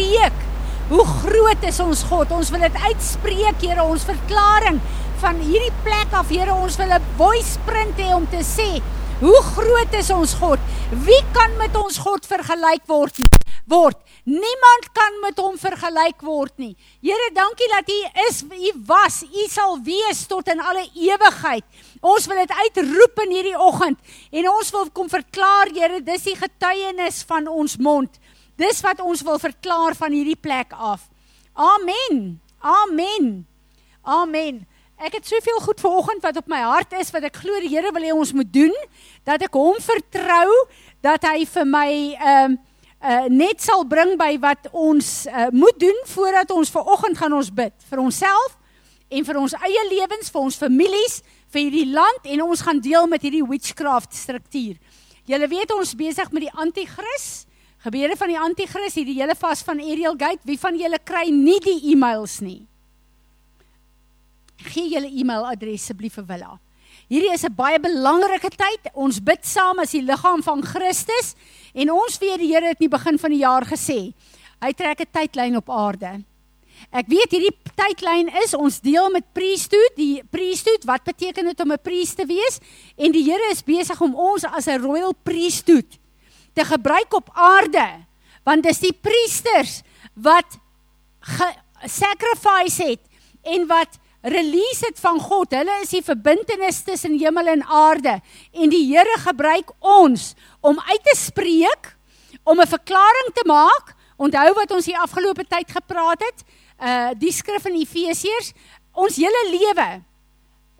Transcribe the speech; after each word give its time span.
uitspreek. 0.00 0.32
Hoe 0.88 1.04
groot 1.04 1.62
is 1.62 1.80
ons 1.80 2.02
God? 2.08 2.32
Ons 2.32 2.50
wil 2.50 2.64
dit 2.64 2.78
uitspreek, 2.88 3.60
Here, 3.60 3.82
ons 3.84 4.04
verklaring 4.04 4.80
van 5.20 5.36
hierdie 5.38 5.74
plek 5.84 6.12
af, 6.16 6.28
Here, 6.32 6.52
ons 6.54 6.76
wil 6.76 6.90
'n 6.90 7.04
voice 7.16 7.58
print 7.66 7.96
hê 7.98 8.14
om 8.14 8.26
te 8.26 8.42
sê, 8.42 8.82
hoe 9.20 9.42
groot 9.54 9.92
is 9.94 10.10
ons 10.10 10.34
God? 10.34 10.58
Wie 10.90 11.22
kan 11.32 11.56
met 11.58 11.76
ons 11.76 11.98
God 11.98 12.26
vergelyk 12.26 12.86
word? 12.86 13.20
word. 13.70 13.96
Niemand 14.24 14.90
kan 14.92 15.16
met 15.22 15.38
hom 15.38 15.56
vergelyk 15.58 16.22
word 16.26 16.52
nie. 16.60 16.76
Here, 17.02 17.30
dankie 17.34 17.68
dat 17.72 17.88
U 17.88 18.00
is, 18.28 18.42
U 18.42 18.72
was, 18.86 19.22
U 19.22 19.46
sal 19.48 19.78
wees 19.86 20.26
tot 20.26 20.48
in 20.48 20.60
alle 20.60 20.86
ewigheid. 20.94 21.64
Ons 22.00 22.26
wil 22.26 22.42
dit 22.42 22.50
uitroep 22.50 23.22
in 23.26 23.30
hierdie 23.30 23.58
oggend 23.58 23.98
en 24.32 24.48
ons 24.48 24.70
wil 24.70 24.90
kom 24.90 25.08
verklaar, 25.08 25.72
Here, 25.74 26.00
dis 26.00 26.28
die 26.28 26.36
getuienis 26.36 27.22
van 27.28 27.48
ons 27.48 27.76
mond. 27.78 28.19
Dis 28.60 28.82
wat 28.84 29.00
ons 29.00 29.22
wil 29.24 29.38
verklaar 29.40 29.96
van 29.96 30.12
hierdie 30.12 30.36
plek 30.36 30.74
af. 30.76 31.06
Amen. 31.56 32.40
Amen. 32.60 33.30
Amen. 34.04 34.66
Ek 35.00 35.16
het 35.16 35.28
soveel 35.28 35.60
goed 35.64 35.80
vanoggend 35.80 36.20
wat 36.22 36.36
op 36.36 36.48
my 36.52 36.60
hart 36.60 36.92
is 37.00 37.08
wat 37.14 37.24
ek 37.24 37.38
glo 37.40 37.60
die 37.62 37.70
Here 37.72 37.88
wil 37.92 38.04
hê 38.04 38.12
ons 38.12 38.34
moet 38.36 38.50
doen 38.52 38.74
dat 39.24 39.40
ek 39.46 39.56
hom 39.56 39.78
vertrou 39.80 40.50
dat 41.00 41.24
hy 41.24 41.46
vir 41.48 41.68
my 41.68 41.88
ehm 42.18 42.58
uh, 42.58 42.66
uh, 43.00 43.26
net 43.32 43.62
sal 43.64 43.86
bring 43.88 44.16
by 44.20 44.34
wat 44.42 44.68
ons 44.76 45.24
uh, 45.26 45.48
moet 45.56 45.78
doen 45.80 45.96
voordat 46.12 46.50
ons 46.52 46.70
ver 46.70 46.84
oggend 46.84 47.16
gaan 47.16 47.32
ons 47.32 47.48
bid 47.48 47.72
vir 47.88 48.02
onsself 48.02 48.58
en 49.10 49.24
vir 49.26 49.38
ons 49.40 49.54
eie 49.56 49.84
lewens, 49.88 50.28
vir 50.30 50.40
ons 50.40 50.56
families, 50.56 51.22
vir 51.50 51.64
hierdie 51.64 51.88
land 51.90 52.28
en 52.30 52.44
ons 52.44 52.60
gaan 52.62 52.78
deel 52.84 53.08
met 53.10 53.24
hierdie 53.24 53.42
witchcraft 53.42 54.14
struktuur. 54.14 54.76
Julle 55.26 55.48
weet 55.50 55.72
ons 55.74 55.96
besig 55.98 56.28
met 56.30 56.44
die 56.46 56.52
anti-kris. 56.54 57.48
Gebeure 57.80 58.16
van 58.20 58.28
die 58.28 58.36
anti-kris, 58.36 58.98
hierdie 58.98 59.16
hele 59.16 59.34
vas 59.40 59.62
van 59.64 59.78
Ariel 59.80 60.16
Gate. 60.20 60.44
Wie 60.44 60.58
van 60.60 60.76
julle 60.76 60.98
kry 61.00 61.30
nie 61.32 61.56
die 61.64 61.78
e-mails 61.94 62.40
nie? 62.44 62.66
Gee 64.66 64.90
julle 64.92 65.08
e-mailadres 65.08 65.86
asseblief 65.86 66.18
vir 66.18 66.26
Willa. 66.28 66.58
Hierdie 67.08 67.32
is 67.32 67.44
'n 67.44 67.54
baie 67.56 67.80
belangrike 67.80 68.50
tyd. 68.50 68.92
Ons 68.94 69.18
bid 69.18 69.46
saam 69.46 69.78
as 69.78 69.92
die 69.92 70.02
liggaam 70.02 70.42
van 70.42 70.62
Christus 70.62 71.34
en 71.74 71.90
ons 71.90 72.18
weet 72.18 72.38
die 72.38 72.52
Here 72.52 72.68
het 72.68 72.80
in 72.80 72.90
die 72.90 72.96
begin 72.98 73.18
van 73.18 73.30
die 73.30 73.40
jaar 73.40 73.64
gesê, 73.64 74.12
hy 74.60 74.72
trek 74.72 75.00
'n 75.00 75.12
tydlyn 75.12 75.56
op 75.56 75.70
aarde. 75.70 76.22
Ek 76.92 77.06
weet 77.08 77.30
hierdie 77.30 77.56
tydlyn 77.76 78.28
is 78.44 78.54
ons 78.54 78.80
deel 78.80 79.10
met 79.10 79.32
priesthood, 79.32 79.96
die 79.96 80.22
priesthood, 80.30 80.84
wat 80.84 81.04
beteken 81.04 81.44
dit 81.44 81.60
om 81.60 81.72
'n 81.72 81.78
priest 81.82 82.16
te 82.16 82.26
wees? 82.26 82.60
En 82.98 83.10
die 83.10 83.24
Here 83.24 83.50
is 83.50 83.62
besig 83.62 84.00
om 84.00 84.14
ons 84.14 84.44
as 84.44 84.66
'n 84.68 84.82
royal 84.82 85.14
priesthood 85.24 85.98
te 86.52 86.64
gebruik 86.64 87.14
op 87.14 87.30
aarde, 87.34 87.86
want 88.44 88.62
dis 88.62 88.78
die 88.78 88.92
priesters 88.92 89.80
wat 90.14 90.58
sacrifice 91.86 92.82
het 92.82 93.00
en 93.42 93.66
wat 93.66 93.98
release 94.22 94.84
het 94.86 95.00
van 95.00 95.20
God. 95.20 95.54
Hulle 95.56 95.78
is 95.82 95.94
die 95.94 96.04
verbintenis 96.04 96.82
tussen 96.84 97.16
hemel 97.18 97.46
en 97.54 97.64
aarde 97.64 98.18
en 98.52 98.72
die 98.72 98.84
Here 98.90 99.18
gebruik 99.24 99.72
ons 99.80 100.34
om 100.60 100.80
uit 100.80 101.02
te 101.04 101.16
spreek, 101.16 101.96
om 102.44 102.60
'n 102.60 102.66
verklaring 102.66 103.30
te 103.34 103.44
maak. 103.46 103.94
Onthou 104.16 104.52
wat 104.54 104.70
ons 104.70 104.86
hier 104.86 104.98
afgelope 104.98 105.44
tyd 105.48 105.70
gepraat 105.70 106.20
het, 106.20 106.44
uh 106.80 107.10
die 107.16 107.32
skrif 107.32 107.64
in 107.64 107.80
Efesiërs, 107.80 108.52
ons 108.92 109.16
hele 109.16 109.48
lewe. 109.50 110.02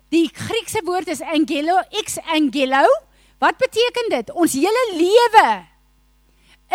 Die 0.09 0.29
Griekse 0.33 0.81
woord 0.83 1.07
is 1.07 1.21
angelo, 1.21 1.81
ex 1.89 2.17
angelo. 2.19 2.85
Wat 3.41 3.57
beteken 3.57 4.09
dit? 4.13 4.31
Ons 4.37 4.53
hele 4.53 4.83
lewe 4.93 5.49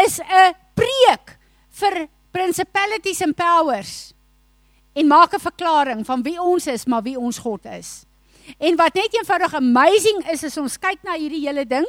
is 0.02 0.18
'n 0.18 0.54
preek 0.74 1.38
vir 1.78 2.08
principalities 2.32 3.22
and 3.22 3.36
powers 3.36 4.12
en 4.92 5.06
maak 5.06 5.34
'n 5.34 5.40
verklaring 5.40 6.04
van 6.04 6.22
wie 6.22 6.40
ons 6.40 6.66
is, 6.66 6.84
maar 6.84 7.02
wie 7.02 7.18
ons 7.18 7.38
God 7.38 7.64
is. 7.64 8.04
En 8.58 8.76
wat 8.76 8.94
net 8.94 9.14
eenvoudig 9.14 9.54
amazing 9.54 10.30
is 10.30 10.44
as 10.44 10.56
ons 10.56 10.78
kyk 10.78 11.02
na 11.02 11.14
hierdie 11.14 11.46
hele 11.46 11.66
ding, 11.66 11.86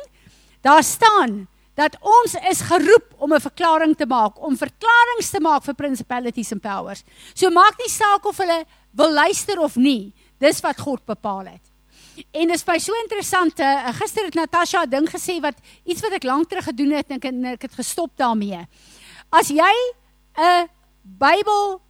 daar 0.62 0.84
staan 0.84 1.48
dat 1.76 1.98
ons 2.02 2.34
is 2.50 2.62
geroep 2.62 3.14
om 3.18 3.34
'n 3.34 3.40
verklaring 3.40 3.96
te 3.96 4.06
maak, 4.06 4.42
om 4.42 4.58
verklaringe 4.58 5.30
te 5.32 5.40
maak 5.40 5.64
vir 5.64 5.74
principalities 5.74 6.52
and 6.52 6.62
powers. 6.62 7.04
So 7.34 7.50
maak 7.50 7.78
nie 7.78 7.90
saak 7.90 8.26
of 8.26 8.38
hulle 8.38 8.66
wil 8.92 9.12
luister 9.14 9.60
of 9.60 9.76
nie, 9.76 10.14
dis 10.40 10.62
wat 10.62 10.78
God 10.78 11.06
bepaal 11.06 11.46
het. 11.46 11.77
En 12.32 12.48
dit 12.48 12.56
is 12.56 12.64
baie 12.64 12.82
so 12.82 12.94
interessant. 13.04 13.60
Uh, 13.60 13.90
gister 14.00 14.26
het 14.26 14.38
Natasha 14.38 14.86
'n 14.86 14.90
ding 14.90 15.10
gesê 15.10 15.40
wat 15.42 15.58
iets 15.84 16.02
wat 16.02 16.12
ek 16.12 16.24
lank 16.24 16.50
terug 16.50 16.64
gedoen 16.64 16.92
het 16.92 17.10
en 17.10 17.20
ek, 17.22 17.26
ek 17.54 17.62
het 17.62 17.76
gestop 17.76 18.12
daarmee. 18.16 18.66
As 19.30 19.50
jy 19.50 19.74
'n 20.38 20.70
Bybel 21.04 21.82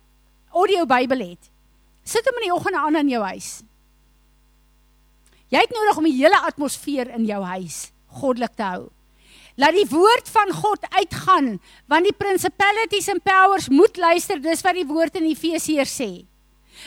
audio 0.51 0.85
Bybel 0.85 1.19
het, 1.19 1.49
sit 2.03 2.25
hom 2.25 2.37
in 2.41 2.49
die 2.49 2.53
oggend 2.53 2.75
aan 2.75 2.95
in 2.95 3.09
jou 3.09 3.23
huis. 3.23 3.63
Jy 5.49 5.59
het 5.59 5.71
nodig 5.71 5.97
om 5.97 6.03
die 6.03 6.19
hele 6.19 6.39
atmosfeer 6.39 7.07
in 7.15 7.25
jou 7.25 7.43
huis 7.43 7.91
goddelik 8.07 8.55
te 8.55 8.63
hou. 8.63 8.89
Laat 9.57 9.73
die 9.73 9.89
woord 9.89 10.29
van 10.29 10.51
God 10.53 10.85
uitgaan, 10.89 11.59
want 11.89 12.05
die 12.05 12.13
principalities 12.13 13.09
and 13.09 13.23
powers 13.23 13.69
moet 13.69 13.97
luister, 13.97 14.41
dis 14.41 14.61
wat 14.61 14.77
die 14.77 14.85
woord 14.85 15.15
in 15.15 15.25
Efesiërs 15.31 15.95
sê. 15.97 16.11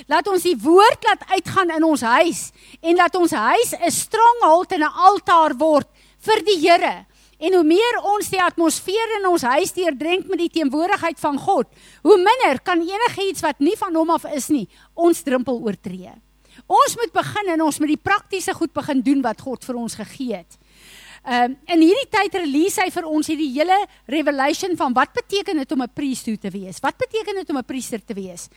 Laat 0.06 0.28
ons 0.28 0.42
die 0.42 0.56
woord 0.56 1.04
laat 1.04 1.24
uitgaan 1.36 1.70
in 1.76 1.84
ons 1.84 2.00
huis 2.00 2.50
en 2.80 2.96
laat 2.96 3.14
ons 3.14 3.30
huis 3.30 3.74
'n 3.74 3.90
stronghold 3.90 4.72
en 4.72 4.82
'n 4.82 4.96
altaar 5.08 5.54
word 5.56 5.88
vir 6.18 6.44
die 6.44 6.58
Here. 6.60 7.06
En 7.40 7.54
hoe 7.54 7.64
meer 7.64 8.00
ons 8.04 8.28
die 8.28 8.42
atmosfeer 8.42 9.16
in 9.18 9.26
ons 9.26 9.42
huis 9.42 9.72
deurdrink 9.72 10.28
met 10.28 10.38
die 10.38 10.52
teenwoordigheid 10.60 11.18
van 11.18 11.38
God, 11.38 11.66
hoe 12.02 12.16
minder 12.16 12.60
kan 12.60 12.82
enigiets 12.84 13.40
wat 13.40 13.58
nie 13.58 13.76
van 13.76 13.94
hom 13.94 14.10
af 14.10 14.24
is 14.24 14.48
nie, 14.48 14.68
ons 14.94 15.22
drempel 15.22 15.60
oortree. 15.64 16.12
Ons 16.66 16.96
moet 17.00 17.12
begin 17.12 17.54
en 17.54 17.62
ons 17.62 17.78
moet 17.80 17.94
die 17.94 18.04
praktiese 18.10 18.52
goed 18.54 18.72
begin 18.76 19.00
doen 19.00 19.22
wat 19.22 19.40
God 19.40 19.64
vir 19.64 19.78
ons 19.80 19.94
gegee 19.94 20.42
het. 20.42 20.58
Ehm 21.20 21.52
um, 21.52 21.56
in 21.68 21.82
hierdie 21.84 22.08
tyd 22.08 22.36
release 22.40 22.80
hy 22.80 22.88
vir 22.88 23.04
ons 23.04 23.28
hierdie 23.28 23.50
hele 23.52 23.76
revelation 24.08 24.72
van 24.76 24.94
wat 24.96 25.12
beteken 25.12 25.58
dit 25.60 25.72
om 25.72 25.82
'n 25.82 25.92
priester 25.92 26.38
te 26.40 26.48
wees? 26.48 26.80
Wat 26.80 26.96
beteken 26.96 27.34
dit 27.34 27.50
om 27.50 27.58
'n 27.58 27.64
priester 27.64 28.00
te 28.00 28.14
wees? 28.14 28.48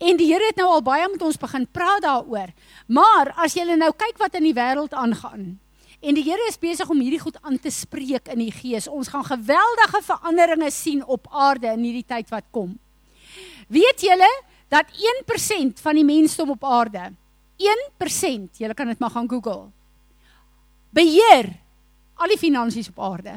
En 0.00 0.16
die 0.16 0.30
Here 0.32 0.46
het 0.48 0.56
nou 0.56 0.68
al 0.68 0.82
baie 0.82 1.08
met 1.12 1.22
ons 1.22 1.38
begin 1.38 1.66
praat 1.68 2.02
daaroor. 2.02 2.52
Maar 2.88 3.34
as 3.36 3.54
jy 3.54 3.66
nou 3.76 3.92
kyk 3.92 4.16
wat 4.18 4.38
in 4.40 4.48
die 4.48 4.56
wêreld 4.56 4.96
aangaan, 4.96 5.58
En 6.00 6.16
die 6.16 6.24
Here 6.24 6.46
is 6.48 6.56
besig 6.56 6.88
om 6.88 7.00
hierdie 7.02 7.20
goed 7.20 7.36
aan 7.44 7.58
te 7.60 7.70
spreek 7.72 8.30
in 8.32 8.40
die 8.40 8.52
gees. 8.54 8.88
Ons 8.88 9.10
gaan 9.12 9.24
geweldige 9.26 10.00
veranderinge 10.06 10.70
sien 10.72 11.02
op 11.04 11.28
aarde 11.28 11.74
in 11.74 11.84
hierdie 11.84 12.06
tyd 12.08 12.30
wat 12.32 12.46
kom. 12.50 12.72
Weet 13.68 14.00
julle 14.00 14.30
dat 14.72 14.88
1% 14.96 15.82
van 15.84 15.98
die 15.98 16.06
mensdom 16.06 16.54
op 16.56 16.64
aarde 16.64 17.10
1%, 17.60 18.56
julle 18.56 18.74
kan 18.74 18.88
dit 18.88 18.98
maar 18.98 19.12
gaan 19.12 19.28
Google. 19.28 19.68
Beheer 20.90 21.52
al 22.16 22.32
die 22.32 22.40
finansies 22.40 22.88
op 22.88 23.00
aarde. 23.04 23.36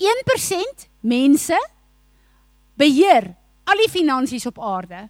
1% 0.00 0.88
mense 1.04 1.58
beheer 2.78 3.34
al 3.68 3.82
die 3.84 3.90
finansies 3.92 4.46
op 4.48 4.58
aarde. 4.58 5.08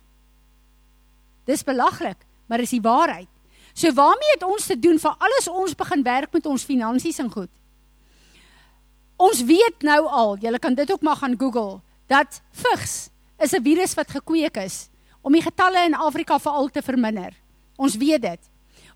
Dis 1.49 1.65
belaglik, 1.65 2.19
maar 2.47 2.59
dis 2.59 2.75
die 2.77 2.85
waarheid. 2.85 3.29
So 3.73 3.93
waarmee 3.95 4.35
het 4.35 4.43
ons 4.43 4.67
te 4.67 4.79
doen 4.79 4.99
vir 4.99 5.15
alles 5.19 5.49
ons 5.49 5.77
begin 5.79 6.03
werk 6.03 6.33
met 6.35 6.47
ons 6.47 6.67
finansies 6.67 7.21
en 7.23 7.31
goed? 7.31 7.51
Ons 9.19 9.43
weet 9.47 9.83
nou 9.87 10.01
al, 10.07 10.37
julle 10.43 10.59
kan 10.63 10.75
dit 10.75 10.91
ook 10.93 11.03
maar 11.03 11.19
gaan 11.23 11.39
Google, 11.39 11.81
dat 12.07 12.41
vigs 12.51 13.11
is 13.39 13.53
'n 13.55 13.63
virus 13.63 13.95
wat 13.95 14.11
gekweek 14.11 14.57
is 14.57 14.89
om 15.23 15.33
die 15.33 15.43
getalle 15.43 15.85
in 15.85 15.95
Afrika 15.95 16.39
veral 16.39 16.69
te 16.69 16.83
verminder. 16.83 17.35
Ons 17.77 17.97
weet 17.97 18.23
dit. 18.23 18.41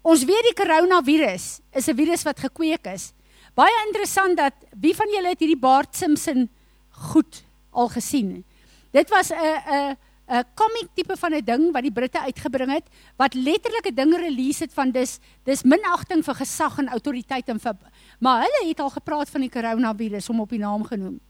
Ons 0.03 0.25
weet 0.25 0.47
die 0.49 0.59
koronavirus 0.59 1.61
is 1.72 1.89
'n 1.89 1.97
virus 1.97 2.22
wat 2.22 2.39
gekweek 2.41 2.87
is. 2.87 3.12
Baie 3.55 3.87
interessant 3.87 4.37
dat 4.37 4.55
wie 4.81 4.95
van 4.95 5.06
julle 5.09 5.28
het 5.28 5.39
hierdie 5.39 5.61
Bart 5.61 5.97
Simpson 5.97 6.49
goed 6.91 7.45
al 7.71 7.89
gesien? 7.89 8.45
Dit 8.92 9.09
was 9.10 9.33
'n 9.33 9.36
'n 9.36 9.97
'n 10.33 10.44
comic 10.54 10.89
tipe 10.94 11.16
van 11.16 11.34
'n 11.34 11.44
ding 11.44 11.72
wat 11.72 11.83
die 11.83 11.92
Britte 11.92 12.21
uitgebring 12.21 12.72
het 12.72 12.86
wat 13.16 13.34
letterlik 13.34 13.86
'n 13.86 13.94
ding 13.94 14.15
release 14.16 14.62
het 14.62 14.72
van 14.72 14.91
dis 14.91 15.18
dis 15.44 15.62
minagting 15.62 16.24
vir 16.24 16.34
gesag 16.34 16.78
en 16.78 16.89
autoriteit 16.89 17.48
en 17.48 17.60
vir 17.60 17.77
maar 18.21 18.42
hulle 18.42 18.68
het 18.68 18.80
al 18.80 18.91
gepraat 18.91 19.30
van 19.30 19.41
die 19.41 19.50
coronavirus 19.50 20.28
om 20.28 20.41
op 20.41 20.48
die 20.48 20.59
naam 20.59 20.84
genoem. 20.84 21.21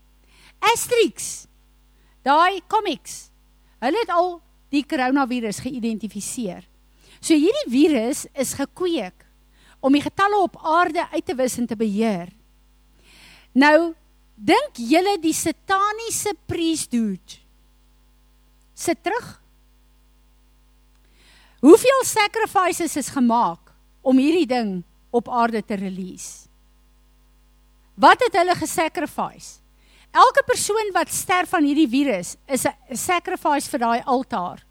Asterix. 0.58 1.46
Daai 2.22 2.60
comics. 2.68 3.30
Hulle 3.78 3.98
het 3.98 4.10
al 4.10 4.40
die 4.68 4.86
coronavirus 4.86 5.58
geïdentifiseer. 5.58 6.68
So 7.20 7.34
hierdie 7.34 7.70
virus 7.70 8.26
is 8.34 8.54
gekweek 8.54 9.26
om 9.80 9.92
die 9.92 10.02
getalle 10.02 10.38
op 10.38 10.56
aarde 10.62 11.08
uit 11.10 11.26
te 11.26 11.34
wis 11.34 11.58
en 11.58 11.66
te 11.66 11.76
beheer. 11.76 12.28
Nou 13.52 13.94
dink 14.34 14.76
julle 14.76 15.18
die 15.20 15.34
sataniese 15.34 16.34
priesthood 16.46 17.41
sit 18.82 19.02
terug. 19.02 19.40
Hoeveel 21.62 22.04
sacrifices 22.04 22.96
is 22.98 23.08
gemaak 23.14 23.70
om 24.02 24.18
hierdie 24.18 24.48
ding 24.50 24.80
op 25.14 25.28
aarde 25.30 25.62
te 25.62 25.78
release? 25.78 26.48
Wat 27.94 28.18
het 28.24 28.34
hulle 28.40 28.56
gesacrifice? 28.58 29.62
elke 30.12 30.44
persoon 30.46 30.92
wat 30.92 31.12
sterf 31.12 31.52
van 31.52 31.64
hierdie 31.64 31.88
virus 31.88 32.36
is 32.46 32.66
'n 32.66 32.96
sacrifice 32.96 33.70
vir 33.70 33.78
daai 33.78 34.02
altaar. 34.04 34.64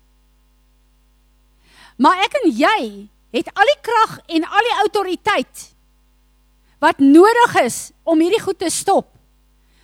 Maar 1.98 2.24
ek 2.26 2.34
en 2.44 2.52
jy 2.52 3.10
het 3.32 3.48
al 3.54 3.66
die 3.66 3.82
krag 3.82 4.20
en 4.28 4.44
al 4.46 4.66
die 4.70 4.80
autoriteit 4.82 5.74
wat 6.80 7.00
nodig 7.00 7.56
is 7.62 7.92
om 8.04 8.20
hierdie 8.20 8.42
goed 8.42 8.60
te 8.60 8.70
stop. 8.70 9.08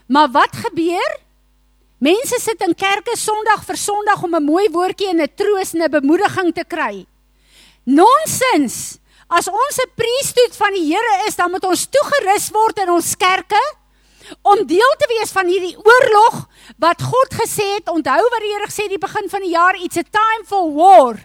Maar 0.08 0.32
wat 0.32 0.56
gebeur? 0.56 1.20
Mense 1.98 2.38
sit 2.38 2.62
in 2.62 2.76
kerke 2.78 3.16
Sondag 3.18 3.64
vir 3.66 3.78
Sondag 3.82 4.22
om 4.22 4.36
'n 4.36 4.44
mooi 4.46 4.70
woordjie 4.70 5.10
en 5.10 5.22
'n 5.22 5.34
troos 5.36 5.74
en 5.74 5.82
'n 5.82 5.90
bemoediging 5.90 6.54
te 6.54 6.64
kry. 6.64 7.08
Nonsens. 7.86 9.00
As 9.28 9.48
ons 9.48 9.78
'n 9.82 9.92
priesthood 9.96 10.56
van 10.56 10.74
die 10.74 10.94
Here 10.94 11.26
is, 11.28 11.36
dan 11.36 11.52
moet 11.52 11.64
ons 11.64 11.90
toegerus 11.90 12.50
word 12.52 12.78
in 12.80 12.90
ons 12.90 13.16
kerke 13.18 13.76
om 14.44 14.68
deel 14.68 14.94
te 15.00 15.08
wees 15.18 15.32
van 15.32 15.48
hierdie 15.48 15.78
oorlog 15.78 16.48
wat 16.78 17.02
God 17.02 17.34
gesê 17.34 17.66
het. 17.76 17.90
Onthou 17.90 18.22
wat 18.30 18.42
die 18.42 18.54
Here 18.54 18.68
gesê 18.68 18.84
het 18.84 18.94
die 18.94 19.08
begin 19.08 19.30
van 19.30 19.42
die 19.42 19.56
jaar, 19.56 19.76
it's 19.76 19.98
a 19.98 20.04
time 20.04 20.46
for 20.46 20.72
war. 20.74 21.18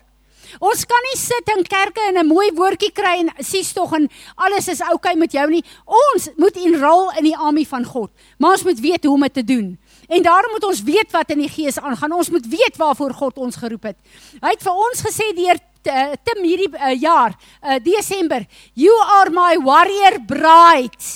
Ons 0.61 0.85
kan 0.85 1.01
nie 1.13 1.19
sit 1.19 1.49
in 1.57 1.65
kerke 1.65 2.01
en 2.09 2.19
'n 2.19 2.27
mooi 2.27 2.51
woordjie 2.53 2.93
kry 2.93 3.21
en 3.21 3.45
sies 3.45 3.73
tog 3.73 3.93
en 3.93 4.09
alles 4.37 4.69
is 4.69 4.81
oukei 4.81 4.93
okay 4.93 5.15
met 5.15 5.33
jou 5.33 5.51
nie. 5.51 5.65
Ons 5.85 6.29
moet 6.37 6.57
enrol 6.57 7.13
in 7.19 7.25
die 7.25 7.37
army 7.37 7.65
van 7.65 7.85
God. 7.85 8.11
Maar 8.39 8.51
ons 8.51 8.65
moet 8.65 8.81
weet 8.81 9.05
hoe 9.05 9.15
om 9.15 9.21
dit 9.21 9.35
te 9.35 9.45
doen. 9.45 9.79
En 10.09 10.23
daarom 10.23 10.51
moet 10.51 10.65
ons 10.65 10.83
weet 10.83 11.11
wat 11.11 11.31
in 11.31 11.39
die 11.39 11.51
gees 11.51 11.79
aangaan. 11.79 12.13
Ons 12.13 12.31
moet 12.31 12.47
weet 12.47 12.77
waarvoor 12.77 13.15
God 13.15 13.37
ons 13.39 13.57
geroep 13.57 13.83
het. 13.83 13.99
Hy 14.41 14.55
het 14.55 14.63
vir 14.63 14.73
ons 14.87 15.05
gesê 15.07 15.29
deur 15.37 15.59
eh, 15.83 16.15
Tim 16.23 16.45
hierdie 16.45 16.71
uh, 16.71 16.93
jaar, 17.01 17.35
uh, 17.63 17.79
Desember, 17.83 18.45
you 18.75 18.95
are 19.19 19.31
my 19.31 19.57
warrior 19.65 20.21
bride. 20.27 21.11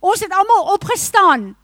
Ons 0.00 0.20
het 0.24 0.32
almal 0.32 0.72
opgestaan. 0.72 1.54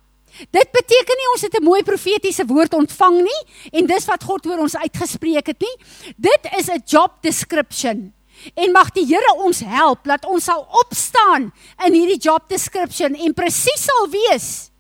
Dit 0.51 0.73
beteken 0.73 1.19
nie 1.21 1.31
ons 1.35 1.45
het 1.45 1.55
'n 1.61 1.65
mooi 1.65 1.83
profetiese 1.83 2.45
woord 2.47 2.75
ontvang 2.75 3.21
nie 3.23 3.43
en 3.73 3.87
dis 3.87 4.05
wat 4.05 4.25
God 4.25 4.47
oor 4.47 4.59
ons 4.59 4.77
uitgespreek 4.77 5.47
het 5.47 5.61
nie. 5.61 5.77
Dit 6.17 6.49
is 6.59 6.69
'n 6.69 6.83
job 6.87 7.21
description. 7.21 8.13
En 8.55 8.73
mag 8.73 8.91
die 8.91 9.07
Here 9.07 9.35
ons 9.37 9.61
help 9.61 10.05
dat 10.05 10.25
ons 10.25 10.45
sal 10.45 10.67
opstaan 10.71 11.53
in 11.87 11.93
hierdie 11.93 12.19
job 12.19 12.49
description 12.49 13.15
en 13.15 13.35
presies 13.35 13.85
sal 13.85 14.09
wees 14.09 14.72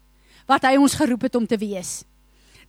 wat 0.52 0.66
hy 0.69 0.76
ons 0.81 0.96
geroep 1.00 1.28
het 1.28 1.37
om 1.38 1.46
te 1.49 1.58
wees. 1.60 2.02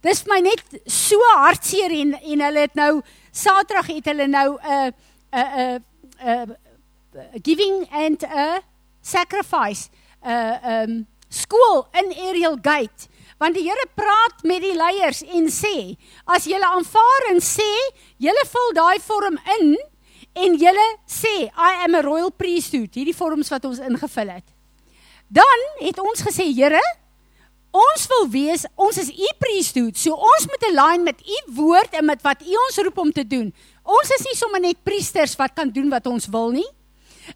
Dis 0.04 0.24
vir 0.24 0.34
my 0.34 0.42
net 0.44 0.78
so 0.88 1.20
hartseer 1.44 1.94
en 1.96 2.16
en 2.18 2.46
hulle 2.48 2.68
het 2.68 2.76
nou 2.80 2.94
Saterdag 3.34 3.88
het 3.90 4.12
hulle 4.12 4.28
nou 4.28 4.60
'n 4.60 4.94
'n 5.32 5.82
'n 6.24 6.56
giving 7.44 7.88
and 7.92 8.24
a 8.24 8.62
sacrifice 9.02 9.90
'n 10.24 10.30
uh, 10.30 10.84
um 10.84 11.08
skool 11.30 11.88
in 11.94 12.14
Ariel 12.28 12.58
Gate 12.62 13.10
want 13.40 13.56
die 13.58 13.66
Here 13.66 13.88
praat 13.96 14.44
met 14.44 14.62
die 14.62 14.76
leiers 14.78 15.24
en 15.24 15.50
sê 15.52 15.98
as 16.26 16.46
julle 16.46 16.68
aanvaar 16.78 17.30
en 17.32 17.42
sê 17.42 17.72
julle 18.18 18.46
vul 18.52 18.74
daai 18.78 19.00
vorm 19.00 19.40
in 19.60 19.76
en 20.34 20.58
julle 20.58 20.88
sê 21.10 21.34
I 21.50 21.84
am 21.86 21.96
a 21.96 22.02
royal 22.06 22.32
priesthood 22.32 22.94
hierdie 22.94 23.18
vorms 23.18 23.50
wat 23.54 23.66
ons 23.66 23.82
ingevul 23.84 24.30
het 24.30 24.54
dan 25.28 25.66
het 25.82 26.00
ons 26.00 26.22
gesê 26.22 26.46
Here 26.54 26.82
ons 27.74 28.08
wil 28.08 28.30
wees 28.30 28.66
ons 28.76 28.98
is 28.98 29.10
u 29.10 29.30
priesthood 29.40 29.98
so 29.98 30.14
ons 30.14 30.48
moet 30.48 30.70
align 30.70 31.04
met 31.04 31.20
u 31.26 31.42
woord 31.58 31.94
en 32.00 32.06
met 32.06 32.22
wat 32.22 32.42
u 32.42 32.56
ons 32.68 32.78
roep 32.86 32.98
om 32.98 33.12
te 33.12 33.26
doen 33.28 33.54
ons 33.84 34.16
is 34.20 34.26
nie 34.30 34.38
sommer 34.38 34.62
net 34.62 34.84
priesters 34.84 35.36
wat 35.36 35.54
kan 35.58 35.70
doen 35.70 35.90
wat 35.90 36.08
ons 36.08 36.30
wil 36.30 36.52
nie 36.52 36.70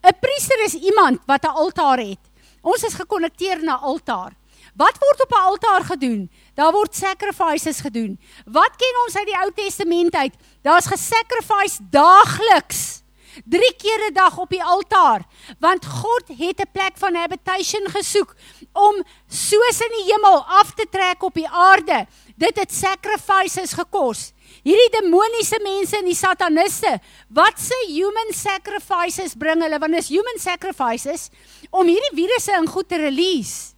'n 0.03 0.15
priester 0.21 0.59
is 0.65 0.75
iemand 0.75 1.19
wat 1.25 1.43
'n 1.43 1.57
altaar 1.63 1.99
het 1.99 2.19
Ons 2.67 2.83
is 2.83 2.97
gekonnekteer 2.99 3.61
na 3.63 3.77
altaar. 3.79 4.33
Wat 4.77 4.97
word 4.99 5.21
op 5.23 5.31
'n 5.31 5.45
altaar 5.49 5.83
gedoen? 5.83 6.29
Daar 6.53 6.71
word 6.71 6.95
sacrifices 6.95 7.79
gedoen. 7.79 8.19
Wat 8.45 8.75
ken 8.75 8.95
ons 9.05 9.15
uit 9.15 9.25
die 9.25 9.37
Ou 9.41 9.51
Testament 9.55 10.13
uit? 10.15 10.33
Daar's 10.61 10.85
gesacrifice 10.85 11.79
daagliks. 11.89 13.01
3 13.45 13.73
keer 13.77 14.09
'n 14.09 14.13
dag 14.13 14.37
op 14.37 14.49
die 14.49 14.63
altaar, 14.63 15.25
want 15.59 15.85
God 15.85 16.23
het 16.27 16.59
'n 16.59 16.71
plek 16.71 16.97
van 16.97 17.15
habitation 17.15 17.85
gesoek 17.89 18.35
om 18.73 19.03
soos 19.27 19.81
in 19.81 19.93
die 19.97 20.13
hemel 20.13 20.43
af 20.45 20.73
te 20.73 20.85
trek 20.89 21.23
op 21.23 21.33
die 21.33 21.49
aarde. 21.49 22.07
Dit 22.35 22.59
het 22.59 22.73
sacrifices 22.73 23.73
gekos. 23.73 24.31
Hierdie 24.63 25.01
demoniese 25.01 25.59
mense 25.63 25.97
en 25.97 26.05
die 26.05 26.15
sataniste, 26.15 26.99
wat 27.29 27.59
se 27.59 27.77
human 27.87 28.33
sacrifices 28.33 29.35
bring 29.35 29.61
hulle? 29.61 29.79
Want 29.79 29.95
is 29.95 30.09
human 30.09 30.39
sacrifices 30.39 31.29
om 31.69 31.87
hierdie 31.87 32.15
virusse 32.15 32.51
in 32.51 32.67
goed 32.67 32.89
te 32.89 32.97
release. 32.97 33.77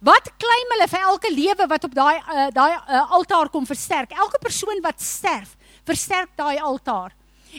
Wat 0.00 0.30
claim 0.40 0.72
hulle 0.74 0.88
vir 0.88 1.00
elke 1.00 1.30
lewe 1.30 1.66
wat 1.70 1.84
op 1.84 1.94
daai 1.94 2.16
uh, 2.16 2.48
daai 2.54 2.72
uh, 2.72 3.12
altaar 3.12 3.50
kom 3.52 3.66
versterk? 3.66 4.12
Elke 4.12 4.38
persoon 4.42 4.82
wat 4.82 5.00
sterf, 5.02 5.54
versterk 5.86 6.32
daai 6.36 6.58
altaar. 6.58 7.14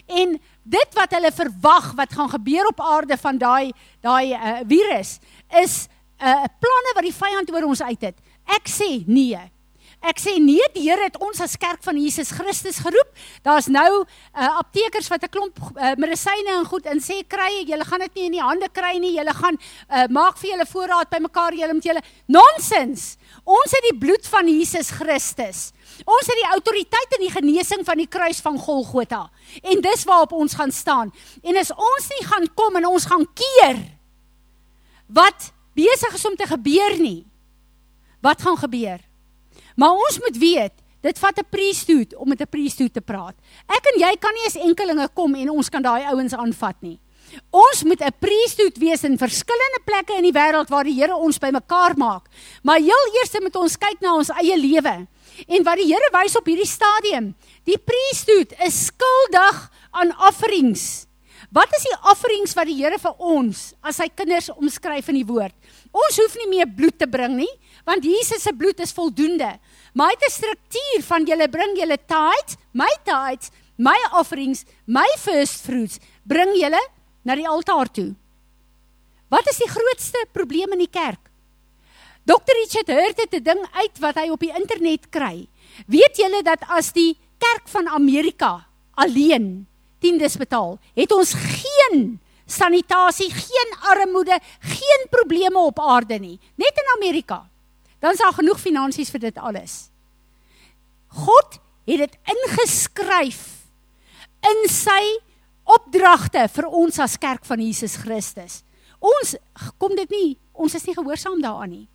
En 0.05 0.37
dit 0.63 0.93
wat 0.93 1.11
hulle 1.11 1.31
verwag 1.31 1.91
wat 1.95 2.13
gaan 2.13 2.29
gebeur 2.29 2.67
op 2.67 2.81
aarde 2.81 3.17
van 3.17 3.37
daai 3.37 3.71
daai 4.01 4.33
uh, 4.33 4.59
virus 4.67 5.19
is 5.61 5.87
'n 6.19 6.25
uh, 6.25 6.43
planne 6.59 6.91
wat 6.93 7.03
die 7.03 7.13
vyand 7.13 7.51
oor 7.51 7.63
ons 7.63 7.81
uit 7.81 8.01
het. 8.01 8.17
Ek 8.45 8.67
sê 8.67 9.03
nee. 9.05 9.39
Ek 10.05 10.19
sê 10.21 10.35
nee, 10.37 10.61
die 10.75 10.83
Here 10.85 11.07
het 11.07 11.15
ons 11.17 11.39
as 11.41 11.55
kerk 11.57 11.81
van 11.81 11.97
Jesus 11.97 12.29
Christus 12.29 12.77
geroep. 12.83 13.09
Daar's 13.43 13.65
nou 13.67 14.03
uh, 14.03 14.49
aptekers 14.61 15.09
wat 15.09 15.23
'n 15.25 15.33
klomp 15.33 15.57
uh, 15.57 15.95
medisyne 15.97 16.53
en 16.53 16.65
goed 16.69 16.85
in 16.85 17.01
sê 17.01 17.25
kry, 17.27 17.65
julle 17.65 17.85
gaan 17.85 17.99
dit 18.05 18.13
nie 18.15 18.25
in 18.25 18.35
die 18.37 18.43
hande 18.43 18.69
kry 18.69 18.99
nie. 19.01 19.17
Julle 19.17 19.33
gaan 19.33 19.57
uh, 19.57 20.05
maak 20.09 20.37
vir 20.37 20.51
julle 20.53 20.67
voorraad 20.69 21.09
bymekaar, 21.09 21.57
julle 21.57 21.73
moet 21.73 21.89
julle 21.89 22.03
nonsens. 22.27 23.17
Ons 23.43 23.73
het 23.73 23.89
die 23.89 23.97
bloed 23.97 24.25
van 24.27 24.47
Jesus 24.47 24.91
Christus. 24.91 25.73
Ons 26.05 26.29
het 26.29 26.37
die 26.37 26.51
autoriteit 26.53 27.17
in 27.17 27.25
die 27.25 27.33
genesing 27.33 27.83
van 27.85 27.97
die 27.97 28.07
kruis 28.07 28.39
van 28.39 28.59
Golgotha. 28.59 29.29
En 29.63 29.81
dis 29.81 30.03
waarop 30.05 30.31
ons 30.31 30.53
gaan 30.53 30.71
staan. 30.71 31.11
En 31.41 31.57
as 31.57 31.73
ons 31.73 32.09
nie 32.13 32.25
gaan 32.27 32.45
kom 32.53 32.75
en 32.75 32.85
ons 32.85 33.05
gaan 33.05 33.25
keer 33.33 33.81
wat 35.07 35.51
besig 35.73 36.13
is 36.13 36.25
om 36.25 36.35
te 36.35 36.45
gebeur 36.45 36.99
nie. 36.99 37.25
Wat 38.21 38.41
gaan 38.41 38.57
gebeur? 38.57 39.06
Maar 39.77 39.93
ons 39.93 40.19
moet 40.25 40.37
weet, 40.41 40.73
dit 41.05 41.19
vat 41.21 41.37
'n 41.37 41.49
priesthood 41.49 42.15
om 42.15 42.27
met 42.27 42.41
'n 42.41 42.49
priesthood 42.49 42.93
te 42.93 43.01
praat. 43.01 43.35
Ek 43.67 43.85
en 43.93 43.99
jy 43.99 44.17
kan 44.17 44.33
nie 44.33 44.45
as 44.47 44.55
enkelinge 44.55 45.07
kom 45.13 45.35
en 45.35 45.49
ons 45.49 45.69
kan 45.69 45.81
daai 45.81 46.03
ouens 46.03 46.33
aanvat 46.33 46.81
nie. 46.81 46.99
Ons 47.51 47.83
moet 47.83 48.01
'n 48.01 48.17
priesthood 48.19 48.77
wees 48.77 49.03
in 49.03 49.17
verskillende 49.17 49.81
plekke 49.85 50.17
in 50.17 50.23
die 50.23 50.39
wêreld 50.39 50.69
waar 50.69 50.83
die 50.83 50.99
Here 50.99 51.15
ons 51.15 51.37
bymekaar 51.37 51.97
maak. 51.97 52.27
Maar 52.63 52.79
heel 52.79 53.05
eers 53.21 53.39
moet 53.39 53.55
ons 53.55 53.77
kyk 53.77 54.01
na 54.01 54.15
ons 54.15 54.29
eie 54.29 54.57
lewe. 54.57 55.07
En 55.47 55.63
wat 55.63 55.77
die 55.77 55.93
Here 55.93 56.09
wys 56.11 56.35
op 56.35 56.45
hierdie 56.45 56.65
stadium, 56.67 57.35
die 57.63 57.77
priesthood 57.77 58.53
is 58.65 58.85
skuldig 58.85 59.71
aan 59.91 60.15
offerings. 60.27 61.05
Wat 61.51 61.67
is 61.77 61.83
die 61.83 62.09
offerings 62.11 62.53
wat 62.53 62.65
die 62.65 62.75
Here 62.75 62.97
vir 62.99 63.13
ons 63.19 63.73
as 63.81 63.95
sy 63.95 64.09
kinders 64.09 64.49
omskryf 64.49 65.07
in 65.09 65.15
die 65.15 65.27
woord? 65.27 65.53
Ons 65.91 66.17
hoef 66.17 66.35
nie 66.35 66.57
meer 66.57 66.67
bloed 66.67 66.97
te 66.99 67.07
bring 67.07 67.35
nie 67.35 67.59
want 67.87 68.03
Jesus 68.03 68.43
se 68.43 68.51
bloed 68.51 68.79
is 68.83 68.91
voldoende. 68.91 69.53
Maar 69.97 70.11
hy 70.11 70.15
het 70.19 70.29
'n 70.29 70.37
struktuur 70.39 71.01
van 71.09 71.25
julle 71.25 71.49
bring 71.49 71.73
julle 71.77 71.97
tithes, 72.05 72.57
my 72.71 72.93
tithes, 73.03 73.49
my 73.77 73.97
offerings, 74.13 74.63
my 74.85 75.09
first 75.17 75.61
fruits, 75.65 75.97
bring 76.23 76.53
julle 76.53 76.81
na 77.23 77.35
die 77.35 77.47
altaar 77.47 77.89
toe. 77.91 78.13
Wat 79.29 79.49
is 79.49 79.57
die 79.57 79.69
grootste 79.69 80.25
probleem 80.31 80.71
in 80.71 80.85
die 80.85 80.91
kerk? 80.91 81.19
Dr. 82.25 82.53
Richard 82.61 82.87
Hurt 82.87 83.17
het 83.17 83.33
'n 83.33 83.43
ding 83.43 83.65
uit 83.71 83.99
wat 83.99 84.15
hy 84.15 84.29
op 84.29 84.39
die 84.39 84.53
internet 84.53 85.09
kry. 85.09 85.47
Weet 85.87 86.17
julle 86.17 86.43
dat 86.43 86.61
as 86.69 86.91
die 86.91 87.17
kerk 87.39 87.67
van 87.67 87.87
Amerika 87.87 88.67
alleen 88.93 89.67
tiendes 89.99 90.37
betaal, 90.37 90.79
het 90.93 91.11
ons 91.11 91.33
geen 91.33 92.19
sanitasie, 92.45 93.31
geen 93.31 93.71
armoede, 93.81 94.39
geen 94.59 95.07
probleme 95.09 95.57
op 95.57 95.79
aarde 95.79 96.19
nie, 96.19 96.39
net 96.55 96.73
in 96.77 96.97
Amerika 96.97 97.49
dan 97.99 98.13
is 98.13 98.21
daar 98.21 98.33
genoeg 98.33 98.59
finansies 98.59 99.09
vir 99.09 99.19
dit 99.19 99.37
alles. 99.37 99.89
God 101.07 101.59
het 101.87 102.03
dit 102.03 102.17
ingeskryf 102.33 103.43
in 104.45 104.65
sy 104.69 105.01
opdragte 105.67 106.47
vir 106.51 106.67
ons 106.67 106.99
as 107.03 107.17
kerk 107.19 107.45
van 107.47 107.61
Jesus 107.63 107.97
Christus. 107.99 108.61
Ons 108.99 109.35
kom 109.77 109.95
dit 109.95 110.09
nie, 110.13 110.29
ons 110.53 110.73
is 110.73 110.85
nie 110.87 110.95
gehoorsaam 110.97 111.41
daaraan 111.41 111.73
nie. 111.73 111.87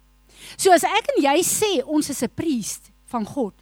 So 0.57 0.73
as 0.75 0.85
ek 0.87 1.13
en 1.15 1.23
jy 1.23 1.37
sê 1.47 1.71
ons 1.85 2.09
is 2.11 2.23
'n 2.23 2.35
priest 2.35 2.91
van 3.07 3.25
God, 3.25 3.55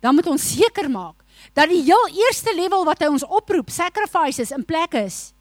dan 0.00 0.14
moet 0.14 0.26
ons 0.26 0.42
seker 0.42 0.88
maak 0.90 1.22
dat 1.52 1.68
die 1.68 1.82
heel 1.82 2.08
eerste 2.08 2.54
level 2.54 2.84
wat 2.84 3.00
hy 3.00 3.06
ons 3.06 3.24
oproep, 3.24 3.70
sacrifices 3.70 4.50
in 4.50 4.64
plek 4.64 4.94
is. 4.94 5.33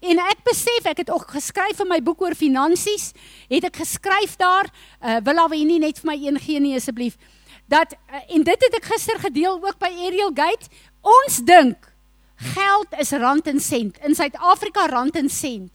En 0.00 0.18
ek 0.18 0.44
besef 0.44 0.86
ek 0.90 1.04
het 1.04 1.10
ook 1.10 1.30
geskryf 1.36 1.80
in 1.80 1.88
my 1.88 2.00
boek 2.04 2.22
oor 2.22 2.34
finansies, 2.34 3.12
het 3.48 3.64
ek 3.64 3.82
geskryf 3.82 4.36
daar, 4.40 4.70
uh, 5.00 5.18
wil 5.24 5.44
alweer 5.46 5.66
nie 5.66 5.80
net 5.82 6.00
vir 6.02 6.12
my 6.12 6.18
een 6.20 6.40
gee 6.40 6.60
nie 6.60 6.76
asseblief, 6.76 7.16
dat 7.70 7.94
uh, 7.94 8.22
en 8.34 8.44
dit 8.44 8.66
het 8.66 8.78
ek 8.80 8.90
gister 8.92 9.18
gedeel 9.22 9.58
ook 9.58 9.78
by 9.78 9.90
Ariel 10.06 10.32
Gate, 10.36 10.68
ons 11.00 11.40
dink 11.48 11.90
geld 12.54 12.96
is 13.00 13.12
rand 13.20 13.46
en 13.46 13.60
sent, 13.60 13.98
in 14.04 14.16
Suid-Afrika 14.16 14.86
rand 14.88 15.16
en 15.16 15.28
sent. 15.28 15.70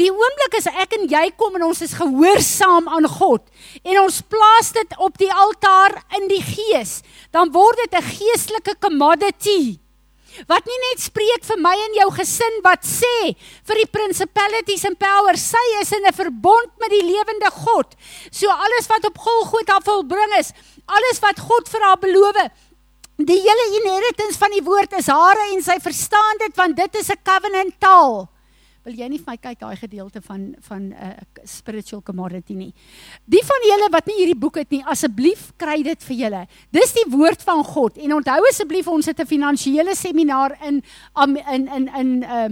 Die 0.00 0.08
oomblik 0.10 0.56
as 0.58 0.66
ek 0.66 0.96
en 0.96 1.04
jy 1.10 1.28
kom 1.38 1.58
en 1.58 1.66
ons 1.68 1.82
is 1.84 1.94
gehoorsaam 1.94 2.88
aan 2.90 3.06
God 3.06 3.44
en 3.84 4.00
ons 4.00 4.20
plaas 4.26 4.72
dit 4.74 4.94
op 4.98 5.18
die 5.20 5.30
altaar 5.30 5.94
in 6.18 6.26
die 6.32 6.42
gees, 6.42 7.02
dan 7.30 7.52
word 7.54 7.78
dit 7.84 7.94
'n 7.94 8.02
geestelike 8.02 8.74
commodity. 8.80 9.78
Wat 10.48 10.68
nie 10.68 10.78
net 10.90 11.00
spreek 11.00 11.44
vir 11.48 11.58
my 11.64 11.72
en 11.72 11.96
jou 12.00 12.10
gesin 12.18 12.60
wat 12.64 12.84
sê 12.84 13.34
vir 13.66 13.80
die 13.80 13.88
principalities 13.88 14.84
and 14.84 14.98
powers, 15.00 15.40
sy 15.40 15.64
is 15.80 15.92
in 15.92 16.04
'n 16.06 16.12
verbond 16.12 16.70
met 16.78 16.90
die 16.90 17.02
lewende 17.02 17.50
God. 17.50 17.96
So 18.30 18.48
alles 18.48 18.86
wat 18.88 19.04
op 19.04 19.18
Golgotha 19.18 19.80
volbring 19.80 20.36
is, 20.38 20.52
alles 20.86 21.18
wat 21.20 21.40
God 21.40 21.68
vir 21.68 21.80
haar 21.80 21.98
beloof 21.98 22.36
het, 22.36 22.52
die 23.16 23.40
hele 23.40 23.66
inheritance 23.80 24.38
van 24.38 24.50
die 24.50 24.62
woord 24.62 24.92
is 24.92 25.06
hare 25.08 25.52
en 25.54 25.62
sy 25.62 25.78
verstaan 25.80 26.38
dit 26.38 26.56
want 26.56 26.76
dit 26.76 26.94
is 26.96 27.10
'n 27.10 27.22
covenant 27.24 27.80
taal 27.80 28.28
wil 28.86 28.94
jy 28.94 29.06
nie 29.10 29.18
vir 29.18 29.32
my 29.32 29.36
kyk 29.42 29.58
daai 29.58 29.76
gedeelte 29.80 30.20
van 30.22 30.42
van 30.68 30.82
'n 30.88 30.92
uh, 30.94 31.44
spiritual 31.44 32.02
commodity 32.02 32.54
nie. 32.54 32.72
Die 33.26 33.42
van 33.42 33.64
julle 33.70 33.88
wat 33.90 34.06
nie 34.06 34.18
hierdie 34.20 34.38
boek 34.38 34.60
het 34.62 34.70
nie, 34.70 34.82
asseblief 34.86 35.50
kry 35.58 35.82
dit 35.82 36.04
vir 36.08 36.16
julle. 36.16 36.42
Dis 36.70 36.92
die 36.94 37.08
woord 37.10 37.42
van 37.42 37.64
God 37.64 37.98
en 37.98 38.14
onthou 38.14 38.38
asseblief 38.50 38.86
ons 38.86 39.06
het 39.06 39.18
'n 39.20 39.26
finansiële 39.26 39.94
seminar 39.94 40.56
in 40.62 40.82
in 41.16 41.68
in 41.68 41.88
in 41.88 42.22
uh 42.22 42.48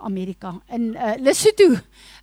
Amerika 0.00 0.60
in 0.70 0.94
uh, 0.94 1.14
Lesotho. 1.18 1.74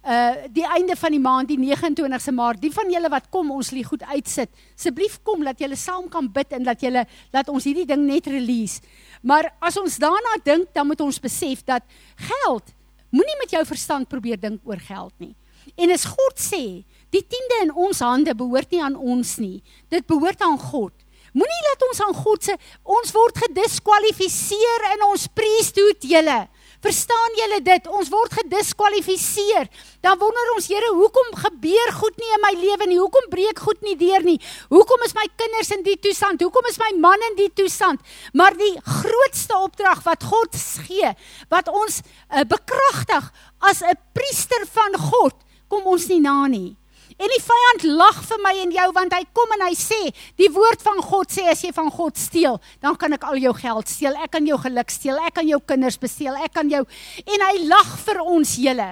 Uh 0.08 0.36
die 0.50 0.64
einde 0.64 0.96
van 0.96 1.12
die 1.12 1.20
maand 1.20 1.48
die 1.48 1.60
29ste 1.60 2.32
Maart. 2.32 2.62
Die 2.62 2.72
van 2.72 2.90
julle 2.90 3.10
wat 3.10 3.30
kom, 3.30 3.52
ons 3.52 3.72
lê 3.72 3.84
goed 3.84 4.04
uitsit. 4.04 4.50
Asseblief 4.78 5.20
kom 5.24 5.44
dat 5.44 5.60
julle 5.60 5.76
saam 5.76 6.08
kan 6.10 6.32
bid 6.32 6.54
en 6.54 6.64
dat 6.64 6.82
julle 6.82 7.06
laat 7.34 7.50
ons 7.50 7.64
hierdie 7.64 7.86
ding 7.86 8.06
net 8.06 8.28
release. 8.28 8.82
Maar 9.22 9.52
as 9.60 9.78
ons 9.78 9.98
daarna 9.98 10.40
dink, 10.44 10.74
dan 10.74 10.88
moet 10.88 11.02
ons 11.02 11.20
besef 11.20 11.64
dat 11.64 11.84
geld 12.16 12.72
Moenie 13.14 13.38
met 13.42 13.52
jou 13.54 13.64
verstand 13.66 14.10
probeer 14.10 14.40
dink 14.40 14.62
oor 14.66 14.80
geld 14.82 15.14
nie. 15.18 15.36
En 15.76 15.92
as 15.92 16.06
God 16.06 16.40
sê, 16.40 16.84
die 17.14 17.24
tiende 17.24 17.62
in 17.64 17.74
ons 17.74 18.02
hande 18.06 18.36
behoort 18.38 18.72
nie 18.72 18.84
aan 18.84 18.96
ons 18.96 19.38
nie. 19.42 19.64
Dit 19.90 20.08
behoort 20.10 20.42
aan 20.46 20.60
God. 20.62 20.94
Moenie 21.36 21.64
laat 21.68 21.84
ons 21.90 22.02
aan 22.06 22.16
God 22.16 22.48
se 22.48 22.56
ons 22.98 23.12
word 23.16 23.40
gediskwalifiseer 23.44 24.86
in 24.94 25.04
ons 25.10 25.28
priesthood 25.36 26.06
julle. 26.08 26.46
Verstaan 26.86 27.38
julle 27.40 27.60
dit? 27.66 27.88
Ons 27.90 28.12
word 28.14 28.36
gediskwalifiseer. 28.44 29.70
Dan 30.06 30.20
wonder 30.22 30.52
ons, 30.54 30.68
Here, 30.70 30.92
hoekom 30.94 31.32
gebeur 31.42 31.94
goed 31.98 32.20
nie 32.22 32.30
in 32.36 32.44
my 32.44 32.52
lewe 32.60 32.88
nie? 32.92 33.00
Hoekom 33.02 33.26
breek 33.32 33.62
goed 33.66 33.82
nie 33.86 33.96
deur 33.98 34.22
nie? 34.26 34.38
Hoekom 34.70 35.06
is 35.08 35.16
my 35.18 35.26
kinders 35.34 35.72
in 35.74 35.82
die 35.86 35.98
toestand? 36.02 36.46
Hoekom 36.46 36.70
is 36.70 36.78
my 36.82 36.92
man 37.02 37.26
in 37.32 37.40
die 37.40 37.50
toestand? 37.58 38.06
Maar 38.38 38.58
die 38.60 38.74
grootste 38.86 39.58
opdrag 39.66 40.04
wat 40.06 40.28
God 40.30 40.62
gee, 40.86 41.10
wat 41.50 41.74
ons 41.74 42.02
uh, 42.06 42.46
bekragtig 42.46 43.32
as 43.66 43.82
'n 43.82 43.98
priester 44.14 44.70
van 44.78 44.94
God, 45.10 45.34
kom 45.68 45.90
ons 45.90 46.06
nie 46.08 46.22
na 46.22 46.46
nie. 46.46 46.76
En 47.16 47.32
die 47.32 47.40
vyand 47.40 47.86
lag 47.96 48.18
vir 48.28 48.42
my 48.44 48.52
en 48.66 48.74
jou 48.76 48.88
want 48.98 49.14
hy 49.16 49.22
kom 49.36 49.54
en 49.56 49.64
hy 49.70 49.76
sê, 49.80 50.02
die 50.36 50.50
woord 50.52 50.82
van 50.84 51.00
God 51.00 51.32
sê 51.32 51.46
as 51.48 51.62
jy 51.64 51.72
van 51.76 51.88
God 51.94 52.20
steel, 52.20 52.60
dan 52.84 52.98
kan 53.00 53.16
ek 53.16 53.24
al 53.24 53.40
jou 53.40 53.54
geld 53.56 53.92
steel, 53.92 54.18
ek 54.20 54.34
kan 54.36 54.48
jou 54.48 54.58
geluk 54.66 54.92
steel, 54.92 55.22
ek 55.24 55.38
kan 55.40 55.48
jou 55.48 55.62
kinders 55.64 55.98
besteel, 56.02 56.36
ek 56.44 56.52
kan 56.58 56.68
jou 56.72 56.84
en 57.24 57.48
hy 57.48 57.54
lag 57.72 57.96
vir 58.04 58.20
ons 58.20 58.56
julle. 58.60 58.90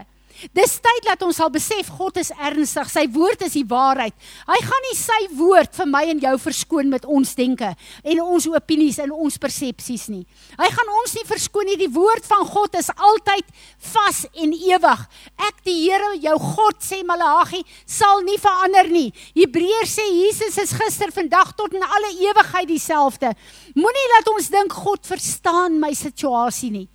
Dis 0.52 0.76
tyd 0.84 1.08
dat 1.08 1.22
ons 1.24 1.38
sal 1.40 1.52
besef 1.54 1.88
God 1.96 2.18
is 2.20 2.32
ernstig. 2.36 2.90
Sy 2.92 3.06
woord 3.14 3.46
is 3.48 3.56
die 3.56 3.66
waarheid. 3.70 4.16
Hy 4.50 4.60
gaan 4.66 4.86
nie 4.90 4.98
sy 5.00 5.20
woord 5.38 5.72
vir 5.78 5.90
my 5.90 6.04
en 6.12 6.24
jou 6.24 6.34
verskoon 6.46 6.92
met 6.92 7.08
ons 7.08 7.34
denke 7.38 7.72
en 8.04 8.22
ons 8.24 8.48
opinies 8.52 9.00
en 9.04 9.14
ons 9.16 9.40
persepsies 9.40 10.08
nie. 10.12 10.24
Hy 10.60 10.70
gaan 10.76 10.94
ons 11.00 11.16
nie 11.18 11.26
verskoon 11.30 11.70
nie. 11.72 11.80
Die 11.80 11.92
woord 11.94 12.28
van 12.28 12.46
God 12.50 12.76
is 12.80 12.92
altyd 12.94 13.50
vas 13.94 14.24
en 14.34 14.56
ewig. 14.58 15.06
Ek 15.48 15.64
die 15.68 15.80
Here, 15.84 16.14
jou 16.22 16.36
God 16.40 16.80
sê 16.84 17.02
Malagi, 17.04 17.64
sal 17.90 18.24
nie 18.24 18.40
verander 18.42 18.88
nie. 18.92 19.10
Hebreërs 19.36 19.98
sê 19.98 20.06
Jesus 20.08 20.58
is 20.62 20.76
gister, 20.78 21.12
vandag 21.12 21.54
tot 21.60 21.76
in 21.76 21.84
alle 21.84 22.14
ewigheid 22.24 22.70
dieselfde. 22.72 23.34
Moenie 23.76 24.10
laat 24.16 24.32
ons 24.32 24.52
dink 24.54 24.76
God 24.86 25.06
verstaan 25.08 25.80
my 25.82 25.92
situasie 25.98 26.72
nie. 26.74 26.88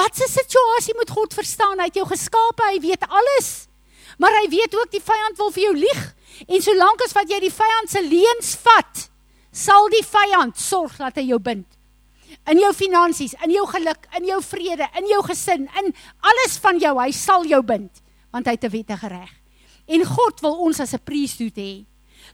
Wat 0.00 0.16
'n 0.16 0.32
situasie 0.40 0.94
moet 0.96 1.10
God 1.10 1.34
verstaan? 1.34 1.78
Hy 1.78 1.84
het 1.84 1.98
jou 2.00 2.06
geskape, 2.06 2.62
hy 2.72 2.80
weet 2.80 3.04
alles. 3.08 3.68
Maar 4.18 4.32
hy 4.40 4.48
weet 4.48 4.76
ook 4.76 4.90
die 4.90 5.06
vyand 5.10 5.36
wil 5.36 5.50
vir 5.50 5.62
jou 5.62 5.76
lieg. 5.76 6.14
En 6.46 6.62
solank 6.62 7.02
as 7.04 7.12
wat 7.12 7.28
jy 7.28 7.40
die 7.40 7.52
vyand 7.52 7.88
se 7.90 8.02
leuns 8.02 8.54
vat, 8.64 9.10
sal 9.52 9.88
die 9.88 10.04
vyand 10.04 10.56
sorg 10.56 10.96
dat 10.96 11.16
hy 11.16 11.26
jou 11.28 11.38
bind. 11.38 11.66
In 12.46 12.58
jou 12.58 12.72
finansies, 12.72 13.34
in 13.44 13.50
jou 13.50 13.66
geluk, 13.66 14.06
in 14.16 14.24
jou 14.24 14.42
vrede, 14.42 14.88
in 14.96 15.06
jou 15.06 15.22
gesin, 15.22 15.68
in 15.78 15.94
alles 16.20 16.58
van 16.62 16.78
jou, 16.78 16.98
hy 17.00 17.10
sal 17.10 17.44
jou 17.44 17.62
bind, 17.62 18.02
want 18.32 18.46
hy 18.46 18.52
het 18.52 18.64
'n 18.64 18.70
wettige 18.70 19.08
reg. 19.08 19.32
En 19.86 20.04
God 20.04 20.40
wil 20.40 20.54
ons 20.54 20.80
as 20.80 20.94
'n 20.94 21.04
priesthood 21.04 21.56
hê 21.56 21.84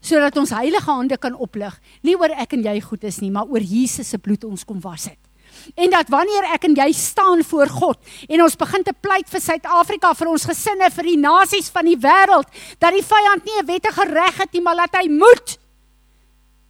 sodat 0.01 0.37
ons 0.37 0.49
heilige 0.49 0.91
hande 0.91 1.17
kan 1.17 1.33
oplig, 1.33 1.79
nie 2.03 2.15
oor 2.15 2.29
ek 2.29 2.53
en 2.53 2.63
jy 2.63 2.81
goed 2.81 3.03
is 3.03 3.19
nie, 3.19 3.31
maar 3.31 3.47
oor 3.47 3.61
Jesus 3.61 4.09
se 4.09 4.17
bloed 4.17 4.43
ons 4.43 4.63
kom 4.63 4.79
was 4.79 5.05
het 5.05 5.26
en 5.75 5.89
dat 5.89 6.09
wanneer 6.09 6.53
ek 6.53 6.63
en 6.69 6.75
jy 6.75 6.91
staan 6.95 7.43
voor 7.43 7.67
God 7.67 7.97
en 8.29 8.43
ons 8.43 8.55
begin 8.55 8.83
te 8.83 8.93
pleit 8.93 9.29
vir 9.29 9.41
Suid-Afrika, 9.41 10.13
vir 10.13 10.31
ons 10.31 10.45
gesinne, 10.45 10.89
vir 10.91 11.03
die 11.03 11.17
nasies 11.17 11.69
van 11.73 11.85
die 11.85 11.97
wêreld, 11.97 12.47
dat 12.79 12.93
die 12.93 13.05
vyand 13.05 13.45
nie 13.45 13.59
'n 13.61 13.65
wettige 13.65 14.05
reg 14.05 14.37
het 14.37 14.53
nie, 14.53 14.61
maar 14.61 14.75
dat 14.75 15.01
hy 15.01 15.09
moet 15.09 15.57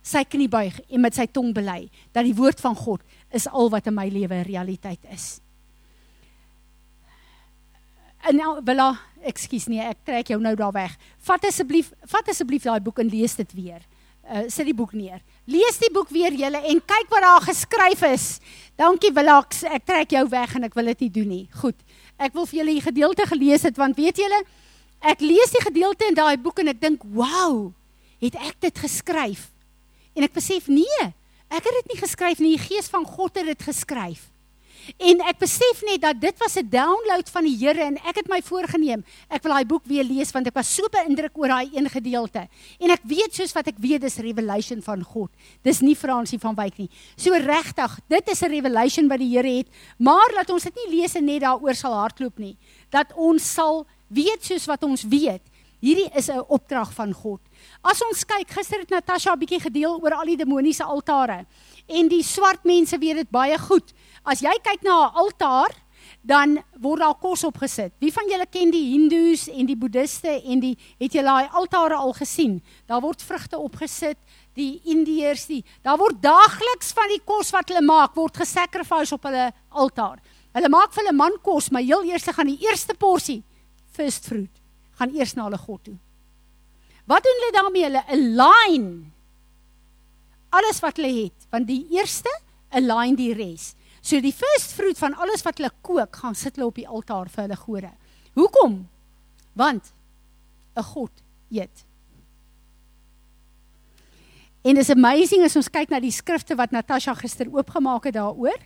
sy 0.08 0.24
knie 0.24 0.48
buig 0.48 0.80
en 0.90 1.02
met 1.02 1.16
sy 1.16 1.28
tong 1.28 1.54
bely 1.54 1.90
dat 2.16 2.24
die 2.24 2.36
woord 2.36 2.60
van 2.64 2.76
God 2.76 3.02
is 3.36 3.48
al 3.48 3.70
wat 3.70 3.88
in 3.88 3.96
my 3.98 4.08
lewe 4.08 4.42
realiteit 4.48 5.04
is. 5.12 5.42
En 8.28 8.36
nou, 8.36 8.62
Bella, 8.66 8.92
ekskuus 9.28 9.68
nee, 9.72 9.84
ek 9.84 10.04
trek 10.08 10.32
jou 10.34 10.40
nou 10.42 10.56
daar 10.56 10.74
weg. 10.76 10.96
Vat 11.28 11.46
asseblief, 11.48 11.92
vat 12.12 12.28
asseblief 12.28 12.66
daai 12.68 12.80
boek 12.84 13.00
en 13.04 13.12
lees 13.12 13.36
dit 13.40 13.54
weer. 13.54 13.84
Uh 14.28 14.48
sit 14.52 14.68
die 14.68 14.76
boek 14.76 14.94
neer. 14.98 15.22
Lees 15.48 15.78
die 15.80 15.92
boek 15.96 16.10
weer 16.12 16.36
julle 16.36 16.60
en 16.68 16.80
kyk 16.84 17.12
wat 17.14 17.24
daar 17.24 17.44
geskryf 17.46 18.02
is. 18.10 18.26
Dankie 18.76 19.14
Willax, 19.16 19.62
ek 19.64 19.86
trek 19.88 20.12
jou 20.12 20.26
weg 20.30 20.56
en 20.58 20.68
ek 20.68 20.76
wil 20.76 20.92
dit 20.92 21.06
nie 21.06 21.14
doen 21.22 21.30
nie. 21.32 21.46
Goed. 21.62 21.78
Ek 22.20 22.34
wil 22.36 22.48
vir 22.50 22.60
julle 22.60 22.74
die 22.76 22.84
gedeelte 22.84 23.28
gelees 23.30 23.64
het 23.64 23.80
want 23.80 23.96
weet 23.96 24.20
julle, 24.20 24.42
ek 25.00 25.24
lees 25.24 25.54
die 25.56 25.64
gedeelte 25.64 26.10
in 26.10 26.18
daai 26.18 26.36
boek 26.42 26.60
en 26.60 26.74
ek 26.74 26.82
dink, 26.82 27.04
"Wow, 27.04 27.72
het 28.20 28.36
ek 28.36 28.60
dit 28.60 28.78
geskryf?" 28.78 29.52
En 30.16 30.24
ek 30.24 30.34
besef, 30.34 30.68
"Nee, 30.68 31.14
ek 31.50 31.64
het 31.64 31.76
dit 31.84 31.94
nie 31.94 32.02
geskryf 32.02 32.40
nie, 32.40 32.58
die 32.58 32.68
Gees 32.68 32.90
van 32.90 33.06
God 33.06 33.36
het 33.38 33.46
dit 33.46 33.64
geskryf." 33.64 34.30
En 34.98 35.22
ek 35.28 35.40
besef 35.42 35.82
net 35.86 36.02
dat 36.02 36.20
dit 36.22 36.38
was 36.40 36.56
'n 36.56 36.70
download 36.70 37.30
van 37.30 37.44
die 37.44 37.58
Here 37.58 37.84
en 37.84 37.98
ek 37.98 38.16
het 38.16 38.28
my 38.28 38.42
voorgenem. 38.42 39.04
Ek 39.30 39.44
wil 39.44 39.52
daai 39.52 39.66
boek 39.66 39.86
weer 39.86 40.04
lees 40.04 40.32
want 40.32 40.48
ek 40.48 40.54
was 40.54 40.74
so 40.74 40.88
beïndruk 40.90 41.38
oor 41.38 41.48
daai 41.48 41.70
een 41.74 41.90
gedeelte. 41.90 42.48
En 42.80 42.90
ek 42.90 43.02
weet 43.04 43.36
soos 43.36 43.54
wat 43.54 43.68
ek 43.68 43.78
weet 43.78 44.02
dis 44.02 44.18
revelation 44.18 44.82
van 44.82 45.04
God. 45.04 45.30
Dis 45.64 45.82
nie 45.82 45.96
Fransie 45.96 46.40
van 46.40 46.56
Wyk 46.56 46.78
nie. 46.78 46.90
So 47.16 47.34
regtig, 47.34 48.00
dit 48.08 48.30
is 48.30 48.42
'n 48.42 48.50
revelation 48.50 49.08
wat 49.08 49.20
die 49.20 49.36
Here 49.36 49.58
het, 49.58 49.68
maar 49.98 50.32
laat 50.36 50.50
ons 50.50 50.64
dit 50.64 50.76
nie 50.76 51.00
lees 51.00 51.16
en 51.16 51.26
net 51.26 51.42
daaroor 51.42 51.76
sal 51.76 51.94
hardloop 51.94 52.38
nie. 52.38 52.58
Dat 52.90 53.14
ons 53.16 53.54
sal 53.54 53.86
weet 54.08 54.44
soos 54.44 54.66
wat 54.66 54.84
ons 54.84 55.04
weet. 55.04 55.42
Hierdie 55.80 56.10
is 56.18 56.30
'n 56.30 56.42
opdrag 56.48 56.94
van 56.94 57.14
God. 57.14 57.42
As 57.82 58.02
ons 58.02 58.26
kyk, 58.26 58.50
gister 58.50 58.80
het 58.80 58.90
Natasha 58.90 59.34
'n 59.34 59.40
bietjie 59.40 59.62
gedeel 59.62 60.00
oor 60.02 60.14
al 60.14 60.26
die 60.26 60.38
demoniese 60.38 60.84
altare. 60.84 61.46
En 61.88 62.08
die 62.08 62.24
swart 62.24 62.64
mense 62.64 62.98
weet 62.98 63.16
dit 63.16 63.30
baie 63.30 63.58
goed. 63.58 63.94
As 64.26 64.42
jy 64.42 64.58
kyk 64.64 64.82
na 64.82 65.08
'n 65.08 65.14
altaar, 65.14 65.70
dan 66.24 66.64
word 66.80 67.00
daar 67.00 67.16
kos 67.16 67.44
opgesit. 67.44 67.94
Wie 68.00 68.12
van 68.12 68.28
julle 68.30 68.46
ken 68.46 68.72
die 68.72 68.92
Hindoes 68.92 69.48
en 69.48 69.66
die 69.66 69.76
Boeddiste 69.76 70.42
en 70.44 70.60
die 70.60 70.78
het 71.00 71.14
julle 71.14 71.26
daai 71.26 71.50
altare 71.52 71.96
al 71.96 72.14
gesien? 72.14 72.62
Daar 72.88 73.02
word 73.02 73.22
vrugte 73.22 73.58
opgesit, 73.58 74.18
die 74.54 74.82
Indiërs, 74.84 75.46
die 75.46 75.64
daar 75.84 75.98
word 75.98 76.22
daagliks 76.22 76.92
van 76.92 77.08
die 77.10 77.22
kos 77.24 77.52
wat 77.52 77.70
hulle 77.70 77.82
maak 77.82 78.16
word 78.16 78.38
gesacrifice 78.38 79.14
op 79.14 79.24
hulle 79.24 79.54
altaar. 79.70 80.20
Hulle 80.54 80.70
maak 80.70 80.94
vir 80.94 81.04
hulle 81.04 81.16
man 81.16 81.38
kos, 81.44 81.70
maar 81.70 81.82
heel 81.82 82.04
eers 82.04 82.24
gaan 82.24 82.48
die 82.48 82.66
eerste 82.68 82.94
porsie 82.94 83.44
first 83.94 84.26
fruit 84.26 84.67
gaan 84.98 85.14
eers 85.16 85.36
na 85.38 85.48
hulle 85.48 85.60
God 85.62 85.84
toe. 85.84 85.98
Wat 87.08 87.24
doen 87.24 87.40
hulle 87.40 87.56
daarmee? 87.56 87.88
Hulle 87.88 88.04
align 88.08 88.90
alles 90.58 90.80
wat 90.84 90.98
hulle 90.98 91.12
het, 91.24 91.48
want 91.52 91.68
die 91.70 91.84
eerste 91.96 92.32
align 92.76 93.18
die 93.20 93.34
res. 93.36 93.74
So 94.02 94.20
die 94.24 94.34
first 94.36 94.74
fruit 94.78 95.00
van 95.00 95.16
alles 95.20 95.44
wat 95.46 95.60
hulle 95.60 95.72
kook, 95.82 96.16
gaan 96.22 96.36
sit 96.36 96.56
hulle 96.56 96.70
op 96.70 96.80
die 96.80 96.88
altaar 96.88 97.30
vir 97.32 97.48
hulle 97.48 97.60
gode. 97.60 97.92
Hoekom? 98.38 98.88
Want 99.54 99.94
'n 100.78 100.84
God 100.84 101.12
eet. 101.50 101.86
En 104.62 104.76
dis 104.76 104.90
amazing 104.90 105.44
as 105.44 105.56
ons 105.56 105.70
kyk 105.70 105.90
na 105.90 106.00
die 106.00 106.12
skrifte 106.12 106.56
wat 106.56 106.72
Natasha 106.72 107.14
gister 107.14 107.48
oopgemaak 107.48 108.04
het 108.04 108.14
daaroor. 108.14 108.60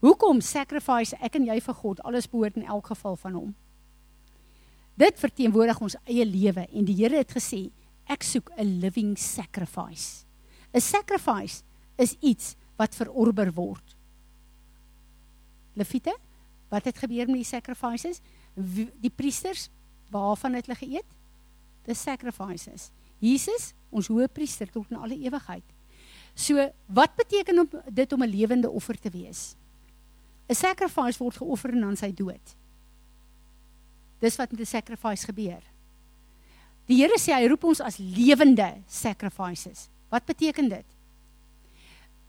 Hoekom 0.00 0.40
sacrifice 0.40 1.16
ek 1.20 1.34
en 1.34 1.44
jy 1.44 1.60
vir 1.60 1.74
God? 1.74 2.00
Alles 2.02 2.26
behoort 2.26 2.56
in 2.56 2.66
elk 2.66 2.86
geval 2.86 3.16
van 3.16 3.32
hom. 3.32 3.54
Dit 4.94 5.18
verteenwoordig 5.18 5.80
ons 5.80 5.96
eie 6.04 6.24
lewe 6.26 6.66
en 6.68 6.84
die 6.84 6.96
Here 6.98 7.16
het 7.16 7.32
gesê, 7.32 7.70
ek 8.06 8.22
soek 8.22 8.50
'n 8.56 8.80
living 8.80 9.16
sacrifice. 9.18 10.24
'n 10.74 10.80
Sacrifice 10.80 11.62
is 11.96 12.16
iets 12.20 12.56
wat 12.76 12.94
verorber 12.94 13.52
word. 13.52 13.96
Levite, 15.74 16.16
wat 16.68 16.84
het 16.84 16.98
gebeur 16.98 17.26
met 17.26 17.42
die 17.42 17.44
sacrifices? 17.44 18.20
die 19.00 19.10
priesters 19.10 19.70
waarvan 20.10 20.54
het 20.54 20.66
hulle 20.66 20.78
geëet? 20.78 21.14
The 21.86 21.94
sacrifices. 21.94 22.90
Jesus, 23.18 23.72
ons 23.90 24.10
hoëpriester 24.12 24.70
tot 24.70 24.90
in 24.90 24.98
alle 25.00 25.16
ewigheid. 25.16 25.64
So, 26.34 26.68
wat 26.86 27.16
beteken 27.16 27.58
om 27.58 27.68
dit 27.88 28.12
om 28.12 28.22
'n 28.22 28.28
lewende 28.28 28.70
offer 28.70 28.98
te 28.98 29.10
wees? 29.10 29.56
'n 30.48 30.54
Sacrifice 30.54 31.18
word 31.18 31.36
geoffer 31.36 31.70
en 31.72 31.80
dan 31.80 31.96
sy 31.96 32.12
dood. 32.12 32.56
Dis 34.22 34.38
wat 34.38 34.52
met 34.52 34.60
'n 34.60 34.66
sacrifice 34.66 35.26
gebeur. 35.26 35.62
Die 36.86 36.96
Here 37.02 37.18
sê 37.18 37.34
hy 37.34 37.48
roep 37.50 37.64
ons 37.64 37.80
as 37.80 37.98
lewende 37.98 38.82
sacrifices. 38.86 39.88
Wat 40.10 40.24
beteken 40.24 40.68
dit? 40.68 40.86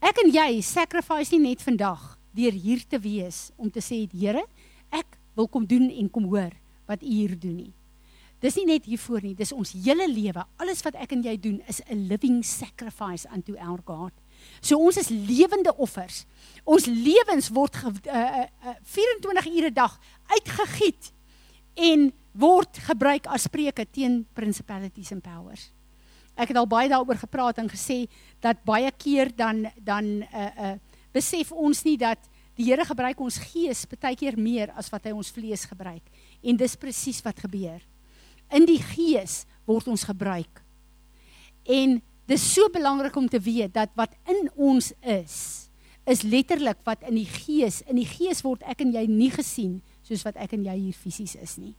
Ek 0.04 0.18
en 0.24 0.32
jy 0.32 0.62
sacrifice 0.62 1.32
nie 1.32 1.50
net 1.50 1.62
vandag 1.62 2.18
deur 2.36 2.52
hier 2.52 2.82
te 2.88 3.00
wees 3.00 3.52
om 3.56 3.70
te 3.72 3.82
sê 3.82 4.04
Here, 4.12 4.44
ek 4.92 5.18
wil 5.36 5.48
kom 5.48 5.66
doen 5.66 5.90
en 5.90 6.10
kom 6.10 6.26
hoor 6.32 6.52
wat 6.90 7.04
U 7.04 7.08
hier 7.08 7.40
doen 7.40 7.56
nie. 7.56 7.74
Dis 8.44 8.58
nie 8.60 8.66
net 8.68 8.86
hiervoor 8.86 9.22
nie, 9.24 9.36
dis 9.40 9.54
ons 9.56 9.72
hele 9.72 10.04
lewe. 10.12 10.44
Alles 10.60 10.82
wat 10.84 10.98
ek 11.00 11.14
en 11.16 11.22
jy 11.24 11.38
doen 11.40 11.62
is 11.72 11.80
'n 11.88 12.08
living 12.10 12.44
sacrifice 12.44 13.26
unto 13.32 13.56
our 13.56 13.80
God. 13.86 14.12
So 14.60 14.78
ons 14.78 14.98
is 14.98 15.10
lewende 15.10 15.72
offers. 15.78 16.26
Ons 16.66 16.86
lewens 16.86 17.50
word 17.50 17.76
ge, 17.76 17.88
uh, 18.12 18.46
uh, 18.68 18.76
24 18.84 19.48
ure 19.48 19.70
'n 19.70 19.74
dag 19.74 20.00
uitgegiet 20.28 21.14
en 21.76 22.12
word 22.34 22.80
gebruik 22.88 23.28
as 23.30 23.46
spreuke 23.48 23.86
teen 23.86 24.24
principalities 24.34 25.12
and 25.14 25.24
powers. 25.24 25.70
Ek 26.34 26.50
het 26.50 26.58
al 26.58 26.70
baie 26.70 26.90
daaroor 26.90 27.20
gepraat 27.22 27.60
en 27.62 27.70
gesê 27.70 28.06
dat 28.42 28.64
baie 28.66 28.90
keer 28.98 29.30
dan 29.36 29.68
dan 29.78 30.24
uh 30.26 30.52
uh 30.58 30.76
besef 31.14 31.52
ons 31.52 31.84
nie 31.86 31.98
dat 31.98 32.18
die 32.58 32.66
Here 32.70 32.86
gebruik 32.86 33.20
ons 33.22 33.38
gees 33.38 33.86
baie 33.90 34.16
keer 34.18 34.38
meer 34.38 34.74
as 34.78 34.90
wat 34.94 35.06
hy 35.06 35.14
ons 35.14 35.30
vlees 35.34 35.66
gebruik. 35.66 36.04
En 36.42 36.58
dis 36.58 36.76
presies 36.78 37.22
wat 37.26 37.40
gebeur. 37.40 37.82
In 38.54 38.66
die 38.66 38.82
gees 38.82 39.46
word 39.66 39.88
ons 39.88 40.06
gebruik. 40.06 40.62
En 41.66 42.02
dis 42.30 42.46
so 42.54 42.70
belangrik 42.74 43.16
om 43.16 43.30
te 43.30 43.40
weet 43.40 43.74
dat 43.74 43.94
wat 43.96 44.14
in 44.30 44.50
ons 44.56 44.92
is, 45.02 45.70
is 46.06 46.24
letterlik 46.24 46.82
wat 46.84 47.06
in 47.08 47.16
die 47.16 47.30
gees, 47.30 47.82
in 47.88 47.98
die 48.02 48.10
gees 48.10 48.42
word 48.44 48.64
ek 48.68 48.82
en 48.84 48.94
jy 48.94 49.06
nie 49.08 49.32
gesien 49.32 49.82
soos 50.04 50.26
wat 50.28 50.38
ek 50.42 50.58
en 50.58 50.68
jy 50.68 50.78
hier 50.88 50.98
fisies 50.98 51.36
is 51.40 51.58
nie. 51.58 51.74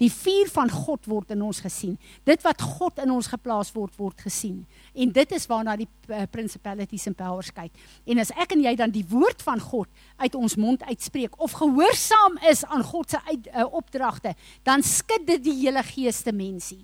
Die 0.00 0.08
vuur 0.12 0.48
van 0.48 0.70
God 0.72 1.04
word 1.10 1.34
in 1.34 1.42
ons 1.44 1.58
gesien. 1.60 1.96
Dit 2.24 2.40
wat 2.46 2.62
God 2.64 3.02
in 3.02 3.10
ons 3.12 3.28
geplaas 3.28 3.68
word 3.74 3.96
word 4.00 4.22
gesien. 4.24 4.62
En 4.96 5.12
dit 5.12 5.32
is 5.36 5.44
waarna 5.50 5.74
die 5.76 5.88
uh, 6.08 6.22
principalities 6.32 7.04
and 7.10 7.18
powers 7.18 7.50
kyk. 7.52 7.74
En 8.08 8.22
as 8.22 8.32
ek 8.32 8.54
en 8.56 8.62
jy 8.64 8.72
dan 8.80 8.94
die 8.94 9.04
woord 9.10 9.44
van 9.44 9.60
God 9.60 9.90
uit 10.22 10.38
ons 10.38 10.56
mond 10.60 10.86
uitspreek 10.88 11.36
of 11.40 11.56
gehoorsaam 11.58 12.38
is 12.48 12.64
aan 12.68 12.84
God 12.86 13.12
se 13.12 13.20
uit 13.28 13.50
uh, 13.52 13.66
opdragte, 13.66 14.32
dan 14.64 14.84
skud 14.86 15.26
dit 15.28 15.44
die 15.50 15.58
hele 15.66 15.84
geeste 15.90 16.32
mensie. 16.32 16.80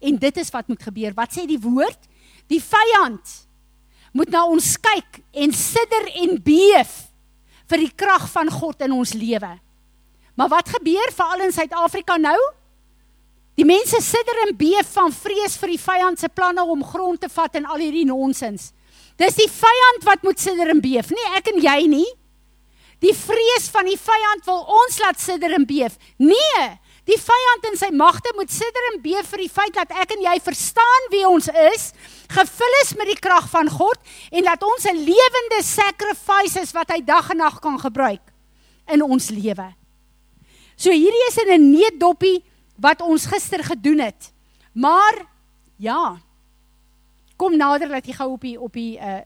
En 0.00 0.16
dit 0.20 0.40
is 0.40 0.52
wat 0.52 0.72
moet 0.72 0.88
gebeur. 0.88 1.12
Wat 1.16 1.36
sê 1.36 1.44
die 1.48 1.60
woord? 1.60 2.08
Die 2.48 2.62
vyand 2.62 3.36
moet 4.16 4.32
na 4.32 4.46
ons 4.48 4.76
kyk 4.80 5.20
en 5.36 5.52
sidder 5.52 6.08
en 6.22 6.38
beef 6.40 6.96
vir 7.68 7.84
die 7.84 7.92
krag 7.92 8.28
van 8.32 8.48
God 8.52 8.80
in 8.86 8.94
ons 8.96 9.12
lewe. 9.18 9.50
Maar 10.36 10.48
wat 10.52 10.68
gebeur 10.68 11.10
veral 11.16 11.46
in 11.48 11.52
Suid-Afrika 11.52 12.16
nou? 12.20 12.38
Die 13.56 13.64
mense 13.64 14.00
sidder 14.04 14.42
en 14.44 14.56
beef 14.56 14.88
van 14.92 15.12
vrees 15.12 15.56
vir 15.56 15.72
die 15.72 15.80
vyand 15.80 16.20
se 16.20 16.28
planne 16.28 16.64
om 16.64 16.84
grond 16.84 17.22
te 17.22 17.30
vat 17.32 17.54
en 17.56 17.64
al 17.64 17.80
hierdie 17.80 18.04
nonsens. 18.04 18.70
Dis 19.16 19.38
die 19.38 19.48
vyand 19.48 20.04
wat 20.04 20.24
moet 20.26 20.40
sidder 20.40 20.74
en 20.74 20.82
beef, 20.84 21.08
nie 21.08 21.28
ek 21.38 21.48
en 21.54 21.62
jy 21.64 21.78
nie. 21.88 22.08
Die 23.00 23.14
vrees 23.16 23.70
van 23.72 23.88
die 23.88 23.96
vyand 24.00 24.44
wil 24.48 24.60
ons 24.82 24.98
laat 25.00 25.20
sidder 25.20 25.54
en 25.56 25.64
beef. 25.68 25.96
Nee, 26.20 26.66
die 27.08 27.16
vyand 27.20 27.70
en 27.70 27.80
sy 27.80 27.88
magte 27.96 28.32
moet 28.36 28.52
sidder 28.52 28.90
en 28.90 29.00
beef 29.04 29.32
vir 29.32 29.44
die 29.46 29.52
feit 29.52 29.72
dat 29.76 29.96
ek 30.04 30.12
en 30.18 30.24
jy 30.26 30.36
verstaan 30.44 31.08
wie 31.12 31.24
ons 31.28 31.48
is, 31.72 31.90
gevul 32.28 32.78
is 32.82 32.92
met 33.00 33.08
die 33.12 33.20
krag 33.20 33.48
van 33.52 33.72
God 33.72 33.96
en 34.32 34.48
dat 34.48 34.68
ons 34.68 34.84
'n 34.84 35.00
lewende 35.00 35.62
sacrifice 35.62 36.60
is 36.60 36.76
wat 36.76 36.92
hy 36.92 37.00
dag 37.00 37.30
en 37.30 37.40
nag 37.40 37.60
kan 37.60 37.80
gebruik 37.80 38.24
in 38.92 39.02
ons 39.02 39.30
lewe. 39.30 39.72
So 40.76 40.92
hierdie 40.92 41.24
is 41.28 41.38
in 41.40 41.52
'n 41.56 41.70
neetdoppie 41.72 42.44
wat 42.76 43.00
ons 43.00 43.26
gister 43.26 43.64
gedoen 43.64 43.98
het. 43.98 44.32
Maar 44.72 45.26
ja. 45.76 46.20
Kom 47.36 47.56
nader 47.56 47.88
dat 47.88 48.06
jy 48.06 48.12
gou 48.12 48.30
op 48.32 48.40
die 48.40 48.60
op 48.60 48.72
die 48.72 48.98
uh 48.98 49.24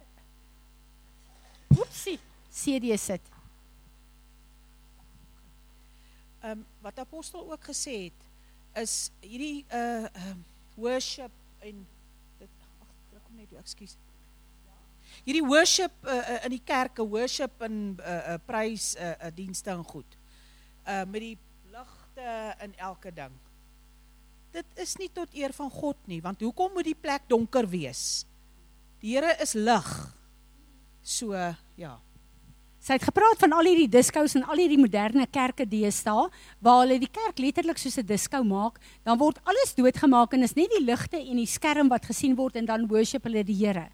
Oepsie, 1.78 2.18
CD 2.50 2.98
sit. 2.98 3.20
Ehm 6.40 6.50
um, 6.50 6.66
wat 6.82 6.98
apostel 6.98 7.52
ook 7.52 7.64
gesê 7.64 8.10
het 8.10 8.18
is 8.82 9.10
hierdie 9.20 9.64
uh 9.72 10.06
uh 10.06 10.34
worship 10.74 11.30
en 11.58 11.86
dit 12.38 12.48
ag 12.80 13.22
kom 13.22 13.36
net, 13.36 13.52
ekskuus. 13.58 13.96
Hierdie 15.24 15.46
worship 15.46 15.92
uh, 16.04 16.14
uh, 16.14 16.44
in 16.44 16.50
die 16.50 16.62
kerke, 16.64 17.02
worship 17.02 17.60
en 17.60 17.98
uh, 17.98 18.34
uh 18.34 18.38
prys 18.46 18.94
uh, 18.96 19.10
uh 19.10 19.30
dienste 19.34 19.70
en 19.70 19.84
goed 19.84 20.19
uh, 20.90 21.06
met 21.06 21.22
die 21.22 21.36
ligte 21.70 22.34
in 22.66 22.74
elke 22.78 23.12
ding. 23.14 23.32
Dit 24.50 24.66
is 24.82 24.96
nie 24.98 25.10
tot 25.14 25.30
eer 25.36 25.54
van 25.54 25.70
God 25.70 25.98
nie, 26.10 26.18
want 26.22 26.42
hoekom 26.42 26.74
moet 26.74 26.88
die 26.90 26.98
plek 26.98 27.28
donker 27.30 27.68
wees? 27.70 28.24
Die 29.00 29.14
Here 29.14 29.36
is 29.40 29.54
lig. 29.54 29.90
So, 31.00 31.36
ja. 31.78 31.94
Sy 32.80 32.96
het 32.96 33.04
gepraat 33.04 33.38
van 33.40 33.52
al 33.52 33.68
hierdie 33.68 33.90
diskous 33.92 34.34
en 34.38 34.46
al 34.48 34.62
hierdie 34.62 34.80
moderne 34.80 35.26
kerke 35.28 35.66
deesdae 35.68 36.26
waar 36.64 36.82
hulle 36.82 36.96
die 37.02 37.10
kerk 37.12 37.38
letterlik 37.38 37.78
soos 37.78 37.98
'n 38.00 38.06
diskou 38.08 38.42
maak, 38.44 38.80
dan 39.04 39.18
word 39.20 39.38
alles 39.44 39.74
doodgemaak 39.76 40.32
en 40.32 40.42
is 40.42 40.56
net 40.56 40.70
die 40.72 40.84
ligte 40.84 41.20
en 41.20 41.36
die 41.36 41.46
skerm 41.46 41.88
wat 41.88 42.08
gesien 42.08 42.36
word 42.36 42.56
en 42.56 42.64
dan 42.64 42.88
worship 42.88 43.24
hulle 43.24 43.44
die 43.44 43.66
Here. 43.66 43.90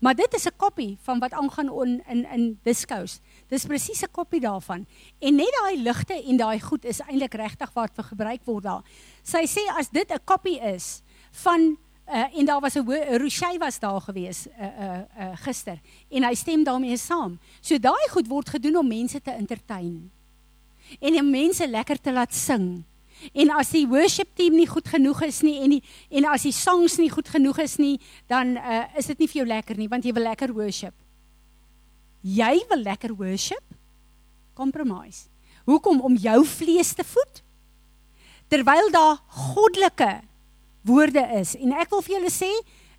Maar 0.00 0.14
dit 0.14 0.34
is 0.34 0.46
'n 0.46 0.56
kopie 0.56 0.98
van 1.02 1.18
wat 1.18 1.32
aangaan 1.32 1.68
in 1.82 2.02
in 2.06 2.24
in 2.32 2.58
diskous. 2.62 3.20
Dis 3.48 3.64
presies 3.64 4.02
'n 4.02 4.12
kopie 4.12 4.40
daarvan. 4.40 4.86
En 5.18 5.34
net 5.34 5.52
daai 5.60 5.82
ligte 5.82 6.14
en 6.14 6.36
daai 6.36 6.60
goed 6.60 6.84
is 6.84 7.00
eintlik 7.00 7.34
regtig 7.34 7.72
wat 7.72 7.94
vir 7.94 8.04
gebruik 8.04 8.44
word 8.44 8.64
daar. 8.64 8.82
Sy 9.22 9.46
sê 9.46 9.64
as 9.78 9.88
dit 9.88 10.10
'n 10.10 10.24
kopie 10.24 10.60
is 10.60 11.02
van 11.44 11.76
uh, 12.08 12.38
en 12.38 12.44
daar 12.44 12.60
was 12.60 12.74
'n 12.74 12.84
Rochey 13.18 13.58
was 13.58 13.78
daar 13.78 14.00
gewees 14.00 14.46
uh, 14.46 14.64
uh, 14.64 14.98
uh, 15.18 15.36
gister 15.36 15.80
en 16.10 16.24
hy 16.24 16.34
stem 16.34 16.64
daarmee 16.64 16.96
saam. 16.96 17.38
So 17.60 17.78
daai 17.78 18.08
goed 18.10 18.26
word 18.26 18.48
gedoen 18.48 18.76
om 18.76 18.88
mense 18.88 19.20
te 19.22 19.30
entertain. 19.30 20.10
En 21.00 21.18
om 21.20 21.30
mense 21.30 21.68
lekker 21.68 22.00
te 22.00 22.12
laat 22.12 22.34
sing. 22.34 22.84
En 23.32 23.50
as 23.50 23.70
die 23.70 23.86
worship 23.86 24.28
team 24.34 24.54
nie 24.54 24.66
goed 24.66 24.88
genoeg 24.88 25.22
is 25.22 25.40
nie 25.40 25.58
en 25.62 25.70
die 25.70 25.82
en 26.10 26.24
as 26.24 26.42
die 26.42 26.52
songs 26.52 26.96
nie 26.96 27.10
goed 27.10 27.28
genoeg 27.28 27.58
is 27.58 27.76
nie, 27.76 28.00
dan 28.26 28.56
uh, 28.56 28.84
is 28.96 29.06
dit 29.06 29.18
nie 29.18 29.28
vir 29.28 29.40
jou 29.42 29.46
lekker 29.46 29.76
nie 29.76 29.88
want 29.88 30.04
jy 30.04 30.12
wil 30.12 30.22
lekker 30.22 30.52
worship. 30.52 30.94
Jy 32.22 32.54
wil 32.70 32.82
lekker 32.82 33.14
worship? 33.14 33.62
Compromise. 34.58 35.28
Hoekom 35.68 36.00
om 36.00 36.16
jou 36.16 36.42
vlees 36.48 36.94
te 36.96 37.04
voed? 37.04 37.42
Terwyl 38.48 38.90
daar 38.90 39.20
goddelike 39.28 40.20
woorde 40.88 41.22
is 41.36 41.54
en 41.58 41.74
ek 41.76 41.90
wil 41.92 42.02
vir 42.06 42.14
julle 42.16 42.32
sê, 42.32 42.48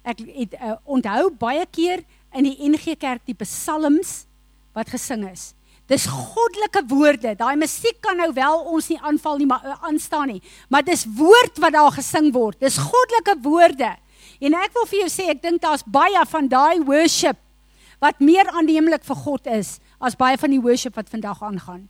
ek 0.06 0.22
het 0.38 0.54
uh, 0.60 0.76
onthou 0.86 1.32
baie 1.42 1.66
keer 1.74 2.04
in 2.38 2.46
die 2.46 2.70
NG 2.70 2.94
Kerk 3.02 3.26
die 3.28 3.38
psalms 3.42 4.24
wat 4.78 4.92
gesing 4.94 5.26
is. 5.28 5.54
Dis 5.90 6.06
goddelike 6.06 6.84
woorde. 6.92 7.34
Daai 7.34 7.58
musiek 7.58 7.98
kan 8.06 8.20
nou 8.22 8.30
wel 8.36 8.62
ons 8.70 8.92
nie 8.92 9.00
aanval 9.02 9.42
nie, 9.42 9.50
maar 9.50 9.66
uh, 9.66 9.76
aanstaan 9.90 10.36
nie. 10.36 10.42
Maar 10.70 10.86
dis 10.86 11.08
woord 11.18 11.58
wat 11.64 11.74
daar 11.74 11.96
gesing 11.98 12.30
word. 12.36 12.60
Dis 12.62 12.78
goddelike 12.78 13.40
woorde. 13.42 13.96
En 14.40 14.56
ek 14.62 14.76
wil 14.78 14.86
vir 14.92 15.02
jou 15.02 15.10
sê, 15.12 15.26
ek 15.34 15.42
dink 15.42 15.64
daar's 15.66 15.84
baie 15.90 16.22
van 16.30 16.48
daai 16.52 16.86
worship 16.86 17.42
wat 18.00 18.20
meer 18.24 18.48
aanneemlik 18.56 19.04
vir 19.04 19.16
God 19.16 19.48
is 19.48 19.78
as 20.00 20.18
baie 20.20 20.38
van 20.40 20.54
die 20.54 20.62
worship 20.64 20.96
wat 20.96 21.12
vandag 21.12 21.44
aangaan. 21.44 21.88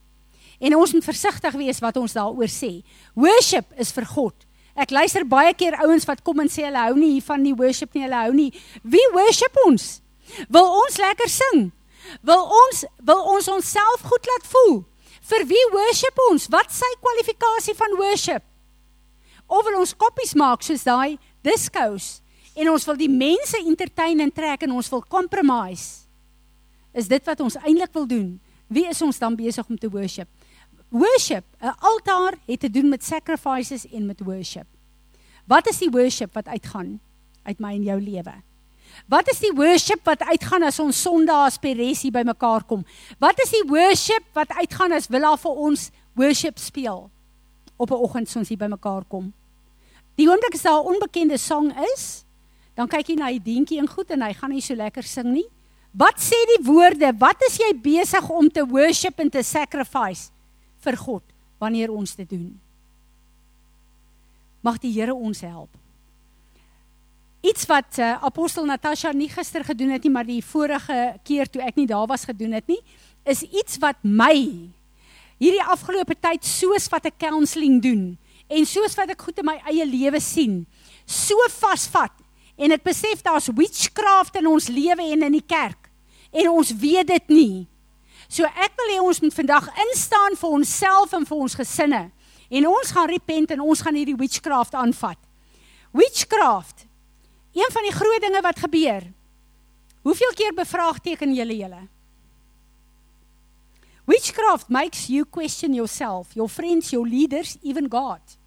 En 0.60 0.76
ons 0.76 0.94
moet 0.94 1.06
versigtig 1.06 1.56
wees 1.56 1.80
wat 1.80 1.98
ons 1.98 2.14
daaroor 2.18 2.52
sê. 2.52 2.82
Worship 3.16 3.72
is 3.80 3.94
vir 3.96 4.06
God. 4.10 4.36
Ek 4.80 4.92
luister 4.92 5.26
baie 5.28 5.54
keer 5.54 5.78
ouens 5.84 6.06
wat 6.08 6.22
kom 6.24 6.42
en 6.44 6.52
sê 6.52 6.66
hulle 6.68 6.84
hou 6.90 6.96
nie 6.98 7.14
hiervan 7.16 7.44
nie 7.44 7.56
worship 7.56 7.96
nie, 7.96 8.04
hulle 8.06 8.22
hou 8.26 8.34
nie. 8.36 8.50
Wie 8.84 9.06
worship 9.16 9.56
ons? 9.66 10.00
Wil 10.52 10.68
ons 10.84 11.00
lekker 11.00 11.32
sing? 11.32 11.70
Wil 12.26 12.46
ons 12.62 12.86
wil 13.06 13.26
ons 13.36 13.50
onsself 13.52 14.06
goed 14.12 14.30
laat 14.30 14.48
voel? 14.52 14.80
Vir 15.30 15.46
wie 15.50 15.66
worship 15.74 16.22
ons? 16.30 16.48
Wat 16.52 16.72
sy 16.74 16.90
kwalifikasie 17.04 17.76
van 17.78 17.98
worship? 18.00 18.46
Of 19.50 19.66
wil 19.68 19.80
ons 19.82 19.96
koppies 19.98 20.36
maak 20.38 20.64
soos 20.66 20.86
daai 20.88 21.20
diskous 21.46 22.20
en 22.60 22.70
ons 22.74 22.86
wil 22.86 22.98
die 23.00 23.10
mense 23.10 23.58
entertain 23.64 24.20
en 24.20 24.32
trek 24.32 24.66
en 24.68 24.76
ons 24.76 24.90
wil 24.92 25.04
compromise? 25.08 26.06
Is 26.94 27.08
dit 27.08 27.24
wat 27.26 27.40
ons 27.40 27.58
eintlik 27.62 27.94
wil 27.96 28.08
doen? 28.10 28.30
Wie 28.68 28.86
is 28.90 29.02
ons 29.02 29.20
dan 29.22 29.38
besig 29.40 29.66
om 29.70 29.78
te 29.78 29.90
worship? 29.90 30.28
Worship, 30.90 31.46
'n 31.62 31.74
altaar 31.80 32.38
het 32.46 32.60
te 32.60 32.70
doen 32.70 32.90
met 32.90 33.04
sacrifices 33.04 33.86
en 33.88 34.06
met 34.06 34.20
worship. 34.20 34.68
Wat 35.48 35.68
is 35.68 35.78
die 35.78 35.90
worship 35.90 36.34
wat 36.34 36.48
uitgaan 36.48 37.00
uit 37.44 37.60
my 37.60 37.74
en 37.74 37.84
jou 37.84 38.02
lewe? 38.02 38.34
Wat 39.08 39.30
is 39.30 39.40
die 39.40 39.54
worship 39.56 40.00
wat 40.04 40.22
uitgaan 40.22 40.64
as 40.64 40.80
ons 40.80 41.02
Sondae 41.02 41.50
Peresie 41.62 42.12
bymekaar 42.12 42.64
kom? 42.64 42.86
Wat 43.20 43.40
is 43.40 43.50
die 43.50 43.64
worship 43.68 44.24
wat 44.34 44.50
uitgaan 44.50 44.92
as 44.92 45.08
Willa 45.08 45.38
vir 45.38 45.52
ons 45.52 45.92
worship 46.16 46.58
speel? 46.58 47.10
op 47.80 47.90
'n 47.90 47.94
oggend 48.06 48.28
soos 48.28 48.36
ons 48.36 48.48
hier 48.48 48.58
bymekaar 48.58 49.04
kom. 49.08 49.34
Die 50.16 50.28
oomblik 50.28 50.54
as 50.54 50.62
daar 50.62 50.84
'n 50.84 50.88
onbekende 50.94 51.38
sang 51.38 51.72
is, 51.94 52.26
dan 52.80 52.88
kyk 52.88 53.12
jy 53.12 53.18
na 53.20 53.28
die 53.34 53.44
dientjie 53.44 53.82
en 53.82 53.90
goed 53.92 54.12
en 54.16 54.24
hy 54.24 54.32
gaan 54.38 54.54
nie 54.56 54.64
so 54.64 54.78
lekker 54.78 55.04
sing 55.04 55.34
nie. 55.34 55.48
Wat 56.00 56.22
sê 56.24 56.38
die 56.54 56.62
woorde? 56.64 57.10
Wat 57.20 57.42
is 57.50 57.58
jy 57.60 57.74
besig 57.76 58.30
om 58.32 58.48
te 58.48 58.64
worship 58.64 59.20
en 59.20 59.32
te 59.34 59.44
sacrifice 59.44 60.30
vir 60.86 60.96
God 61.02 61.26
wanneer 61.60 61.92
ons 61.92 62.16
dit 62.16 62.30
doen? 62.30 62.54
Mag 64.64 64.80
die 64.80 64.94
Here 64.96 65.16
ons 65.16 65.42
help. 65.44 65.72
Iets 67.44 67.68
wat 67.68 68.00
uh, 68.00 68.16
apostel 68.28 68.68
Natasha 68.68 69.12
nie 69.16 69.30
gister 69.32 69.64
gedoen 69.68 69.92
het 69.96 70.04
nie, 70.04 70.12
maar 70.12 70.28
die 70.28 70.42
vorige 70.44 71.20
keer 71.28 71.52
toe 71.52 71.64
ek 71.64 71.80
nie 71.80 71.88
daar 71.88 72.08
was 72.08 72.28
gedoen 72.28 72.56
het 72.56 72.68
nie, 72.72 72.80
is 73.28 73.44
iets 73.44 73.80
wat 73.84 74.00
my 74.04 74.36
hierdie 75.40 75.68
afgelope 75.72 76.16
tyd 76.20 76.48
soos 76.48 76.88
wat 76.92 77.12
ek 77.12 77.20
counselling 77.28 77.80
doen 77.84 78.04
en 78.52 78.68
soos 78.68 78.96
wat 79.00 79.12
ek 79.16 79.28
goed 79.28 79.40
in 79.40 79.48
my 79.52 79.60
eie 79.72 79.88
lewe 79.88 80.20
sien, 80.24 80.64
so 81.08 81.36
vasvat 81.60 82.16
en 82.60 82.76
ek 82.76 82.84
besef 82.84 83.24
daar's 83.24 83.48
witchcraft 83.56 84.36
in 84.40 84.48
ons 84.52 84.68
lewe 84.68 85.06
en 85.14 85.26
in 85.30 85.38
die 85.38 85.46
kerk 85.46 85.88
en 86.30 86.50
ons 86.52 86.72
weet 86.78 87.08
dit 87.10 87.32
nie. 87.34 87.68
So 88.30 88.46
ek 88.46 88.76
wil 88.78 88.92
hê 88.94 89.00
ons 89.02 89.22
moet 89.24 89.34
vandag 89.34 89.70
instaan 89.88 90.36
vir 90.38 90.56
onsself 90.60 91.16
en 91.18 91.26
vir 91.26 91.46
ons 91.46 91.58
gesinne 91.58 92.02
en 92.50 92.68
ons 92.70 92.92
gaan 92.94 93.10
repent 93.10 93.56
en 93.56 93.64
ons 93.66 93.82
gaan 93.86 93.98
hierdie 93.98 94.18
witchcraft 94.18 94.76
aanvat. 94.78 95.18
Witchcraft. 95.96 96.86
Een 97.58 97.72
van 97.74 97.88
die 97.88 97.96
groot 97.96 98.22
dinge 98.22 98.42
wat 98.46 98.60
gebeur. 98.62 99.08
Hoeveel 100.06 100.36
keer 100.38 100.54
bevraagteken 100.54 101.34
julle 101.34 101.58
julle? 101.58 101.82
Witchcraft 104.10 104.70
makes 104.70 105.08
you 105.08 105.26
question 105.26 105.74
yourself, 105.74 106.34
your 106.34 106.50
friends, 106.50 106.90
your 106.90 107.06
leaders, 107.06 107.58
even 107.62 107.90
God. 107.90 108.39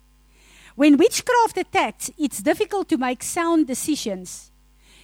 When 0.75 0.97
witchcraft 0.97 1.59
attacks, 1.59 2.11
it's 2.19 2.43
difficult 2.43 2.89
to 2.89 2.97
make 2.97 3.23
sound 3.23 3.67
decisions. 3.67 4.51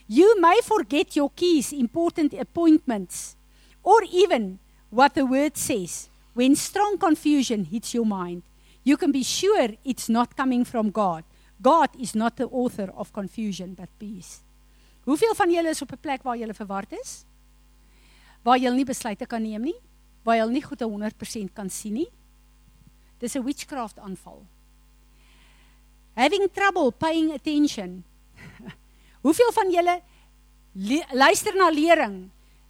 You 0.06 0.40
may 0.40 0.60
forget 0.62 1.14
your 1.14 1.30
keys, 1.30 1.72
important 1.72 2.32
appointments, 2.32 3.36
or 3.82 4.00
even 4.10 4.58
what 4.90 5.14
the 5.14 5.26
word 5.26 5.56
says. 5.56 6.08
When 6.32 6.56
strong 6.56 6.96
confusion 6.96 7.64
hits 7.64 7.92
your 7.92 8.06
mind, 8.06 8.42
you 8.84 8.96
can 8.96 9.12
be 9.12 9.22
sure 9.22 9.68
it's 9.84 10.08
not 10.08 10.36
coming 10.36 10.64
from 10.64 10.90
God. 10.90 11.24
God 11.60 11.90
is 12.00 12.14
not 12.14 12.36
the 12.36 12.46
author 12.46 12.90
of 12.96 13.12
confusion, 13.12 13.74
but 13.74 13.88
peace. 13.98 14.40
Hoeveel 15.04 15.34
van 15.34 15.50
julle 15.50 15.68
is 15.68 15.82
op 15.82 15.92
'n 15.92 16.00
plek 16.00 16.22
waar 16.22 16.36
julle 16.36 16.54
verward 16.54 16.92
is? 16.92 17.24
Waar 18.42 18.58
julle 18.58 18.76
nie 18.76 18.84
besluite 18.84 19.26
kan 19.26 19.42
neem 19.42 19.62
nie? 19.62 19.80
Waar 20.22 20.36
julle 20.36 20.52
nie 20.52 20.62
goed 20.62 20.80
100% 20.80 21.52
kan 21.52 21.70
sien 21.70 21.92
nie? 21.92 22.10
Dis 23.18 23.34
'n 23.34 23.44
witchcraft 23.44 23.98
aanval. 23.98 24.46
Having 26.18 26.48
trouble 26.50 26.90
paying 26.90 27.30
attention. 27.30 28.02
Hoeveel 29.22 29.52
van 29.54 29.70
julle 29.70 30.00
luister 31.14 31.54
na 31.54 31.68
lering? 31.70 32.24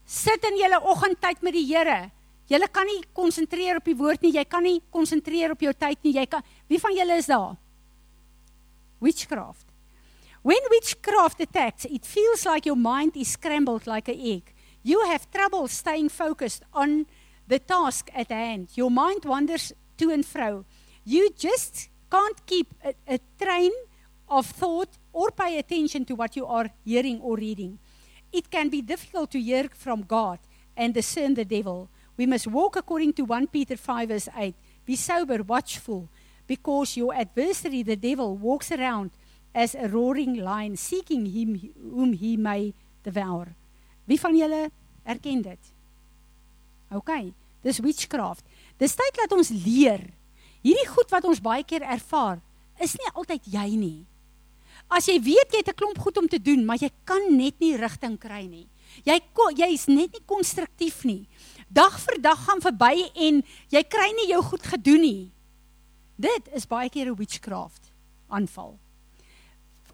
Sit 0.05 0.45
in 0.45 0.59
julle 0.61 0.81
oggendtyd 0.85 1.41
met 1.41 1.57
die 1.57 1.65
Here. 1.65 2.11
Julle 2.49 2.69
kan 2.73 2.89
nie 2.89 3.01
konsentreer 3.17 3.81
op 3.81 3.89
die 3.89 3.97
woord 3.97 4.25
nie. 4.25 4.35
Jy 4.37 4.45
kan 4.49 4.65
nie 4.65 4.83
konsentreer 4.93 5.53
op 5.57 5.65
jou 5.65 5.73
tyd 5.73 5.97
nie. 6.05 6.15
Jy 6.17 6.27
kan 6.29 6.45
Wie 6.69 6.81
van 6.81 6.93
julle 6.97 7.17
is 7.17 7.29
daar? 7.29 7.57
Witchcraft. 9.01 9.65
When 10.43 10.69
witchcraft 10.71 11.41
attacks, 11.41 11.85
it 11.85 12.07
feels 12.07 12.45
like 12.45 12.69
your 12.69 12.79
mind 12.79 13.17
is 13.17 13.33
scrambled 13.33 13.87
like 13.87 14.09
an 14.09 14.21
egg. 14.21 14.55
You 14.83 15.01
have 15.09 15.31
trouble 15.31 15.69
staying 15.69 16.09
focused 16.09 16.65
on 16.73 17.07
the 17.49 17.59
task 17.59 18.09
at 18.15 18.29
hand. 18.29 18.69
Your 18.77 18.91
mind 18.91 19.25
wanders 19.25 19.73
to 19.97 20.11
and 20.11 20.25
fro. 20.25 20.65
You 21.05 21.31
just 21.37 21.89
can't 22.11 22.47
keep 22.47 22.75
a, 22.85 22.94
a 23.07 23.18
train 23.40 23.73
of 24.29 24.47
thought 24.47 24.88
or 25.12 25.31
pay 25.31 25.59
attention 25.59 26.05
to 26.07 26.14
what 26.14 26.37
you 26.37 26.47
are 26.47 26.71
hearing 26.85 27.21
or 27.21 27.37
reading. 27.37 27.79
It 28.33 28.51
can 28.51 28.68
be 28.68 28.83
difficult 28.83 29.31
to 29.33 29.40
hear 29.40 29.68
from 29.73 30.03
God 30.03 30.38
and 30.77 30.94
discern 30.94 31.35
the 31.35 31.44
devil. 31.44 31.88
We 32.16 32.27
must 32.27 32.47
walk 32.47 32.77
according 32.77 33.14
to 33.14 33.23
1 33.23 33.49
Peter 33.49 33.77
5 33.77 34.09
verse 34.09 34.29
8. 34.37 34.55
Be 34.85 34.97
sober, 34.97 35.42
watchful, 35.42 36.09
because 36.47 36.97
your 36.97 37.14
adversary, 37.14 37.83
the 37.83 37.97
devil, 37.97 38.37
walks 38.37 38.73
around 38.73 39.11
as 39.55 39.75
a 39.75 39.88
roaring 39.88 40.37
lion, 40.37 40.77
seeking 40.77 41.27
him 41.27 41.73
whom 41.81 42.12
he 42.12 42.37
may 42.37 42.75
devour. 43.03 43.55
Wie 44.07 44.21
van 44.21 44.37
julle 44.37 44.71
erken 45.05 45.42
dit? 45.42 45.73
OK, 46.90 47.33
dis 47.62 47.81
witchcraft. 47.85 48.44
Dis 48.81 48.97
tyd 48.97 49.18
dat 49.21 49.35
ons 49.37 49.51
leer. 49.53 50.07
Hierdie 50.62 50.88
goed 50.88 51.11
wat 51.11 51.25
ons 51.25 51.40
baie 51.40 51.64
keer 51.64 51.83
ervaar, 51.83 52.40
is 52.81 52.94
nie 52.94 53.11
altyd 53.14 53.47
jy 53.47 53.68
nie. 53.77 54.07
As 54.88 55.07
jy 55.07 55.18
weet 55.21 55.53
jy 55.53 55.61
het 55.61 55.68
'n 55.68 55.77
klomp 55.77 55.99
goed 55.99 56.16
om 56.16 56.29
te 56.29 56.38
doen, 56.38 56.64
maar 56.64 56.79
jy 56.81 56.90
kan 57.05 57.37
net 57.37 57.61
nie 57.61 57.77
rigting 57.77 58.18
kry 58.18 58.47
nie. 58.47 58.68
Jy 59.05 59.21
jy 59.57 59.73
is 59.73 59.87
net 59.87 60.12
nie 60.12 60.25
konstruktief 60.27 61.05
nie. 61.05 61.29
Dag 61.71 61.99
vir 62.01 62.21
dag 62.21 62.38
gaan 62.38 62.61
verby 62.61 63.11
en 63.14 63.42
jy 63.71 63.83
kry 63.83 64.12
nie 64.16 64.29
jou 64.33 64.42
goed 64.42 64.62
gedoen 64.62 65.01
nie. 65.01 65.33
Dit 66.16 66.49
is 66.55 66.66
baie 66.66 66.88
keer 66.88 67.07
'n 67.07 67.16
witchcraft 67.16 67.92
aanval. 68.29 68.79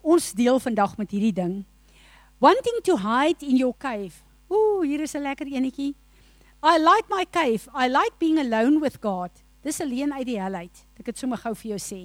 Ons 0.02 0.32
deel 0.32 0.58
vandag 0.58 0.96
met 0.96 1.10
hierdie 1.10 1.32
ding. 1.32 1.64
Wanting 2.38 2.82
to 2.84 2.96
hide 2.96 3.44
in 3.44 3.56
your 3.56 3.74
cave. 3.78 4.22
Ooh, 4.50 4.82
hier 4.82 5.00
is 5.00 5.14
'n 5.14 5.22
lekker 5.22 5.46
enetjie. 5.46 5.94
I 6.62 6.78
like 6.78 7.08
my 7.08 7.24
cave. 7.30 7.68
I 7.74 7.88
like 7.88 8.18
being 8.18 8.38
alone 8.38 8.80
with 8.80 9.00
God. 9.00 9.30
Dis 9.64 9.80
alleen 9.80 10.12
uit 10.12 10.26
die 10.28 10.38
hel 10.40 10.54
uit. 10.54 10.84
Ek 11.00 11.08
het 11.10 11.18
sommer 11.18 11.40
gou 11.40 11.54
vir 11.56 11.74
jou 11.74 11.80
sê. 11.80 12.02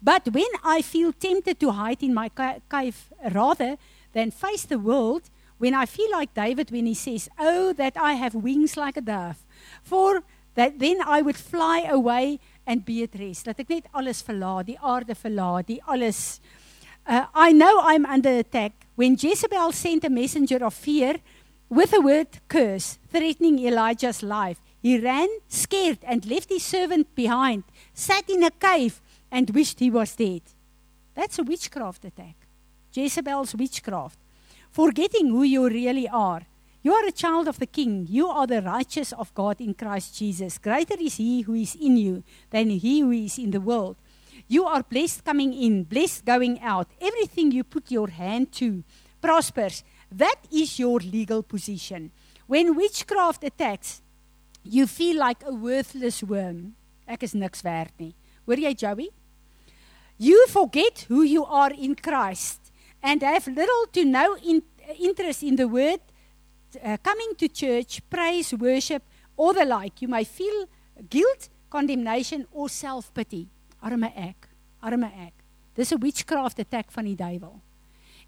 But 0.00 0.32
when 0.32 0.58
I 0.64 0.82
feel 0.82 1.12
tempted 1.12 1.60
to 1.60 1.70
hide 1.76 2.02
in 2.02 2.14
my 2.14 2.30
cave 2.32 2.96
rather 3.34 3.76
than 4.12 4.32
face 4.32 4.64
the 4.66 4.80
world, 4.80 5.28
when 5.58 5.74
I 5.74 5.86
feel 5.86 6.10
like 6.10 6.34
David 6.34 6.72
when 6.72 6.86
he 6.86 6.94
says, 6.94 7.28
"Oh 7.38 7.72
that 7.74 7.96
I 7.96 8.14
have 8.14 8.34
wings 8.34 8.76
like 8.76 8.96
a 8.96 9.04
dove, 9.04 9.44
for 9.82 10.24
that 10.54 10.78
then 10.78 11.00
I 11.00 11.22
would 11.22 11.36
fly 11.36 11.86
away 11.88 12.40
and 12.66 12.84
be 12.84 13.02
at 13.02 13.14
rest. 13.18 13.46
Dat 13.48 13.60
ek 13.62 13.70
net 13.72 13.88
alles 13.92 14.22
verlaat, 14.24 14.68
die 14.68 14.78
aarde 14.78 15.16
verlaat, 15.18 15.68
die 15.68 15.80
alles 15.88 16.40
uh, 17.06 17.26
I 17.34 17.52
know 17.52 17.80
I'm 17.82 18.06
under 18.06 18.38
attack. 18.38 18.72
When 18.94 19.16
Jezebel 19.16 19.72
sent 19.72 20.04
a 20.04 20.10
messenger 20.10 20.62
of 20.64 20.74
fear 20.74 21.16
with 21.68 21.92
a 21.96 22.00
word 22.00 22.40
curse 22.48 22.98
threatening 23.10 23.58
Elijah's 23.58 24.22
life, 24.22 24.60
he 24.82 24.98
ran 24.98 25.28
scared 25.48 25.98
and 26.02 26.26
left 26.26 26.50
his 26.50 26.64
servant 26.64 27.14
behind, 27.14 27.64
sat 27.94 28.28
in 28.28 28.42
a 28.42 28.50
cave 28.50 29.00
and 29.30 29.48
wished 29.50 29.78
he 29.78 29.90
was 29.90 30.16
dead. 30.16 30.42
That's 31.14 31.38
a 31.38 31.44
witchcraft 31.44 32.04
attack. 32.04 32.36
Jezebel's 32.92 33.54
witchcraft. 33.54 34.18
Forgetting 34.70 35.28
who 35.28 35.42
you 35.42 35.68
really 35.68 36.08
are 36.08 36.42
You 36.84 36.94
are 36.94 37.06
a 37.06 37.12
child 37.12 37.46
of 37.46 37.60
the 37.60 37.66
King. 37.66 38.08
You 38.10 38.26
are 38.26 38.46
the 38.46 38.60
righteous 38.60 39.12
of 39.12 39.32
God 39.34 39.60
in 39.60 39.74
Christ 39.74 40.18
Jesus. 40.18 40.58
Greater 40.58 40.96
is 40.98 41.16
He 41.16 41.42
who 41.42 41.54
is 41.54 41.76
in 41.76 41.96
you 41.96 42.24
than 42.50 42.70
He 42.70 43.00
who 43.00 43.12
is 43.12 43.38
in 43.38 43.52
the 43.52 43.60
world. 43.60 43.96
You 44.48 44.64
are 44.64 44.82
blessed 44.82 45.24
coming 45.24 45.54
in, 45.54 45.84
blessed 45.84 46.24
going 46.24 46.60
out. 46.60 46.88
Everything 47.00 47.52
you 47.52 47.62
put 47.62 47.92
your 47.92 48.08
hand 48.08 48.50
to 48.54 48.82
prospers. 49.20 49.84
That 50.10 50.40
is 50.50 50.80
your 50.80 50.98
legal 50.98 51.44
position. 51.44 52.10
When 52.48 52.74
witchcraft 52.74 53.44
attacks, 53.44 54.02
you 54.64 54.86
feel 54.86 55.18
like 55.18 55.42
a 55.46 55.52
worthless 55.52 56.22
worm. 56.22 56.74
Ek 57.06 57.22
is 57.22 57.34
niks 57.34 57.62
werd 57.62 57.92
nie. 57.98 58.14
Hoor 58.46 58.58
jy 58.58 58.74
Joey? 58.74 59.10
You 60.18 60.46
forget 60.48 61.06
who 61.08 61.22
you 61.22 61.44
are 61.44 61.72
in 61.72 61.94
Christ 61.94 62.70
and 63.02 63.22
have 63.22 63.46
little 63.46 63.86
to 63.92 64.04
no 64.04 64.36
in, 64.36 64.62
interest 64.98 65.42
in 65.42 65.56
the 65.56 65.66
word 65.66 66.00
uh, 66.82 66.96
coming 67.02 67.34
to 67.38 67.48
church, 67.48 68.00
praise, 68.08 68.54
worship, 68.54 69.02
or 69.36 69.52
the 69.52 69.64
like, 69.64 70.00
you 70.00 70.08
may 70.08 70.24
feel 70.24 70.68
guilt, 71.10 71.48
condemnation, 71.70 72.46
or 72.52 72.68
self 72.68 73.12
pity. 73.12 73.48
Arme 73.82 74.12
ek, 74.14 74.48
arme 74.82 75.10
ek. 75.26 75.34
Dis 75.74 75.92
'n 75.92 75.98
witchcraft 75.98 76.58
attack 76.60 76.92
van 76.92 77.04
die 77.04 77.16
duiwel. 77.16 77.60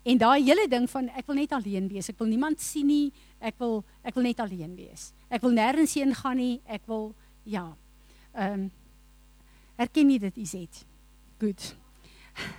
En 0.04 0.18
daai 0.18 0.44
hele 0.44 0.68
ding 0.68 0.90
van 0.90 1.08
ek 1.16 1.26
wil 1.26 1.38
net 1.40 1.52
alleen 1.52 1.88
wees, 1.88 2.08
ek 2.08 2.18
wil 2.18 2.28
niemand 2.28 2.60
sien 2.60 2.86
nie, 2.86 3.12
ek 3.40 3.56
wil 3.58 3.82
ek 4.04 4.14
wil 4.14 4.22
net 4.22 4.40
alleen 4.40 4.74
wees. 4.76 5.12
Ek 5.30 5.42
wil 5.42 5.56
nêrens 5.56 5.94
heen 5.96 6.12
gaan 6.14 6.36
nie, 6.36 6.60
ek 6.66 6.84
wil 6.86 7.14
ja. 7.44 7.76
Ehm 8.34 8.66
um, 8.66 8.72
Erken 9.74 10.06
nie 10.06 10.20
dit 10.22 10.34
dit. 10.34 10.84
Goed. 11.40 11.74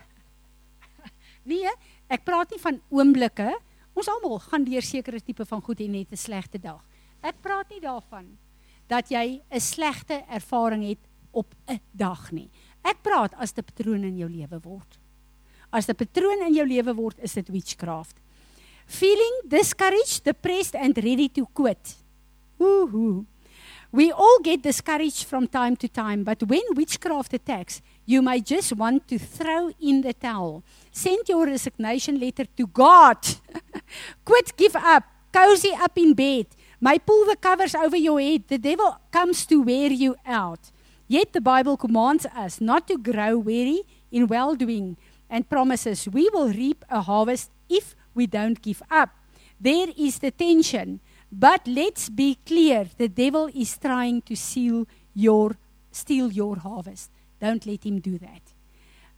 Nee, 1.45 1.69
ek 2.10 2.23
praat 2.25 2.49
nie 2.51 2.60
van 2.60 2.79
oomblikke 2.89 3.53
Ons 3.95 4.10
almal 4.12 4.41
gaan 4.43 4.65
deur 4.67 4.84
sekere 4.84 5.21
tipe 5.23 5.45
van 5.47 5.62
goed 5.63 5.79
en 5.79 5.91
net 5.91 6.12
'n 6.12 6.19
slegte 6.19 6.60
dag. 6.60 6.84
Ek 7.23 7.36
praat 7.41 7.69
nie 7.69 7.79
daarvan 7.79 8.38
dat 8.88 9.10
jy 9.10 9.41
'n 9.49 9.60
slegte 9.60 10.25
ervaring 10.27 10.84
het 10.84 10.99
op 11.31 11.55
'n 11.67 11.79
dag 11.93 12.31
nie. 12.31 12.49
Ek 12.84 13.01
praat 13.01 13.34
as 13.34 13.53
dit 13.53 13.65
patroon 13.65 14.03
in 14.03 14.17
jou 14.17 14.29
lewe 14.29 14.60
word. 14.60 14.99
As 15.71 15.88
'n 15.89 15.95
patroon 15.95 16.45
in 16.45 16.54
jou 16.54 16.65
lewe 16.65 16.93
word, 16.95 17.15
is 17.21 17.34
dit 17.34 17.49
witchcraft. 17.49 18.15
Feeling 18.86 19.41
discouraged, 19.47 20.23
depressed 20.23 20.75
and 20.75 20.97
ready 20.97 21.30
to 21.30 21.47
quit. 21.54 21.95
Ooh. 22.62 23.25
We 23.91 24.12
all 24.12 24.39
get 24.43 24.62
discouraged 24.62 25.23
from 25.23 25.47
time 25.47 25.75
to 25.78 25.88
time, 25.88 26.23
but 26.23 26.43
when 26.43 26.62
witchcraft 26.75 27.34
attacks, 27.34 27.82
you 28.06 28.21
may 28.21 28.41
just 28.41 28.73
want 28.73 29.08
to 29.08 29.17
throw 29.17 29.71
in 29.80 30.01
the 30.01 30.13
towel. 30.13 30.63
Send 30.91 31.30
your 31.30 31.45
resignation 31.45 32.19
letter 32.19 32.45
to 32.58 32.67
God. 32.67 33.17
Quit, 34.25 34.58
give 34.58 34.75
up, 34.75 35.04
cozy 35.32 35.71
up 35.71 35.97
in 35.97 36.13
bed. 36.13 36.47
May 36.82 36.99
pull 36.99 37.25
the 37.25 37.38
covers 37.38 37.73
over 37.73 37.95
your 37.95 38.19
head. 38.19 38.43
The 38.47 38.58
devil 38.58 38.99
comes 39.12 39.45
to 39.45 39.62
wear 39.62 39.91
you 39.91 40.15
out. 40.25 40.71
Yet 41.08 41.34
the 41.34 41.41
Bible 41.41 41.78
commands 41.78 42.25
us 42.25 42.60
not 42.60 42.88
to 42.88 42.97
grow 42.97 43.38
weary 43.38 43.84
in 44.12 44.28
well 44.28 44.56
doing 44.56 44.97
and 45.29 45.49
promises 45.49 46.07
we 46.07 46.29
will 46.33 46.49
reap 46.49 46.85
a 46.89 47.01
harvest 47.01 47.51
if 47.69 47.95
we 48.13 48.27
don't 48.27 48.61
give 48.61 48.81
up. 48.89 49.09
There 49.59 49.88
is 49.97 50.19
the 50.19 50.31
tension. 50.31 50.99
But 51.31 51.67
let's 51.67 52.09
be 52.09 52.38
clear 52.45 52.88
the 52.97 53.09
devil 53.09 53.49
is 53.53 53.77
trying 53.77 54.21
to 54.23 54.35
seal 54.35 54.88
your, 55.13 55.57
steal 55.91 56.31
your 56.31 56.57
harvest. 56.57 57.11
Don't 57.41 57.65
let 57.65 57.83
him 57.83 57.99
do 57.99 58.17
that. 58.19 58.53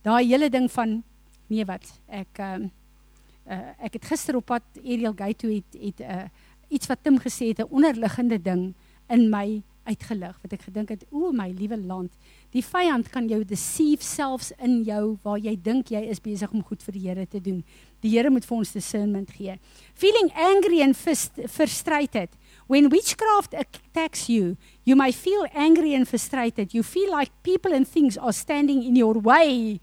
Daai 0.04 0.24
hele 0.30 0.50
ding 0.50 0.70
van 0.72 1.04
nee 1.52 1.66
wat 1.68 1.86
ek 2.08 2.40
um, 2.44 2.70
uh, 3.50 3.74
ek 3.84 3.98
het 3.98 4.06
gister 4.08 4.38
op 4.40 4.46
pad 4.50 4.80
Ariel 4.80 5.16
Gate 5.18 5.42
toe 5.44 5.52
het 5.58 5.78
het 5.82 6.04
uh, 6.06 6.26
iets 6.72 6.88
wat 6.88 7.04
Tim 7.04 7.20
gesê 7.20 7.52
het 7.52 7.60
'n 7.60 7.72
onderliggende 7.72 8.40
ding 8.42 8.74
in 9.10 9.30
my 9.30 9.62
uitgelig 9.88 10.36
wat 10.44 10.54
ek 10.54 10.68
gedink 10.68 10.92
het 10.94 11.06
o 11.12 11.32
my 11.32 11.50
liewe 11.56 11.78
land 11.80 12.12
die 12.56 12.64
vyand 12.64 13.10
kan 13.12 13.28
jou 13.28 13.42
deceive 13.46 14.04
selfs 14.06 14.54
in 14.64 14.80
jou 14.88 15.18
waar 15.26 15.40
jy 15.42 15.54
dink 15.60 15.92
jy 15.92 16.02
is 16.12 16.22
besig 16.24 16.52
om 16.56 16.64
goed 16.64 16.84
vir 16.86 16.96
die 16.96 17.04
Here 17.08 17.26
te 17.28 17.40
doen. 17.44 17.62
Die 18.04 18.12
Here 18.14 18.32
moet 18.32 18.46
vir 18.48 18.58
ons 18.58 18.74
discernment 18.76 19.34
gee. 19.36 19.58
Feeling 19.96 20.32
angry 20.34 20.82
and 20.84 20.96
frustrated 20.96 22.36
when 22.68 22.90
witchcraft 22.92 23.54
attacks 23.56 24.28
you 24.32 24.56
you 24.88 24.96
may 24.96 25.12
feel 25.12 25.46
angry 25.54 25.94
and 25.96 26.08
frustrated 26.08 26.74
you 26.74 26.84
feel 26.84 27.12
like 27.12 27.32
people 27.44 27.76
and 27.76 27.88
things 27.88 28.18
are 28.18 28.34
standing 28.34 28.84
in 28.84 28.96
your 28.96 29.20
way. 29.20 29.80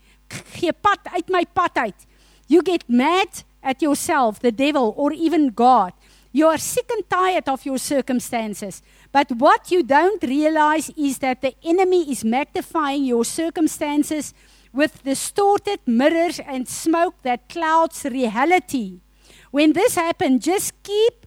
Gee 0.56 0.72
pad 0.72 1.12
uit 1.12 1.28
my 1.28 1.44
pad 1.44 1.76
uit. 1.84 2.06
You 2.48 2.62
get 2.64 2.88
mad 2.88 3.44
at 3.62 3.80
yourself 3.80 4.40
the 4.40 4.52
devil 4.52 4.92
or 4.96 5.12
even 5.12 5.52
god 5.54 5.92
You 6.34 6.48
are 6.48 6.58
sick 6.58 6.90
and 6.90 7.08
tired 7.08 7.48
of 7.48 7.64
your 7.64 7.78
circumstances. 7.78 8.82
But 9.12 9.30
what 9.38 9.70
you 9.70 9.84
don't 9.84 10.20
realize 10.20 10.90
is 10.96 11.18
that 11.18 11.40
the 11.40 11.54
enemy 11.62 12.10
is 12.10 12.24
magnifying 12.24 13.04
your 13.04 13.24
circumstances 13.24 14.34
with 14.72 15.04
distorted 15.04 15.78
mirrors 15.86 16.40
and 16.40 16.66
smoke 16.66 17.14
that 17.22 17.48
clouds 17.48 18.04
reality. 18.04 18.98
When 19.52 19.74
this 19.74 19.94
happens, 19.94 20.44
just 20.44 20.72
keep 20.82 21.24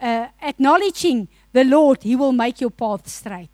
uh, 0.00 0.28
acknowledging 0.40 1.26
the 1.52 1.64
Lord. 1.64 2.04
He 2.04 2.14
will 2.14 2.30
make 2.30 2.60
your 2.60 2.70
path 2.70 3.08
straight. 3.08 3.50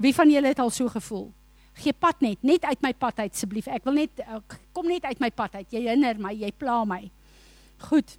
Wie 0.00 0.14
van 0.14 0.30
julle 0.32 0.48
het 0.48 0.64
al 0.64 0.72
so 0.72 0.88
gevoel? 0.88 1.28
Gee 1.76 1.92
pad 1.92 2.24
net, 2.24 2.40
net 2.40 2.64
uit 2.64 2.80
my 2.80 2.94
pad 2.96 3.20
uit 3.20 3.36
asseblief. 3.36 3.68
Ek 3.68 3.84
wil 3.84 4.00
net 4.00 4.24
kom 4.72 4.88
net 4.88 5.04
uit 5.04 5.20
my 5.20 5.28
pad 5.28 5.60
uit. 5.60 5.68
Jy 5.76 5.84
hinder 5.90 6.16
my, 6.16 6.32
jy 6.32 6.48
pla 6.56 6.80
my. 6.88 7.02
Goed. 7.92 8.16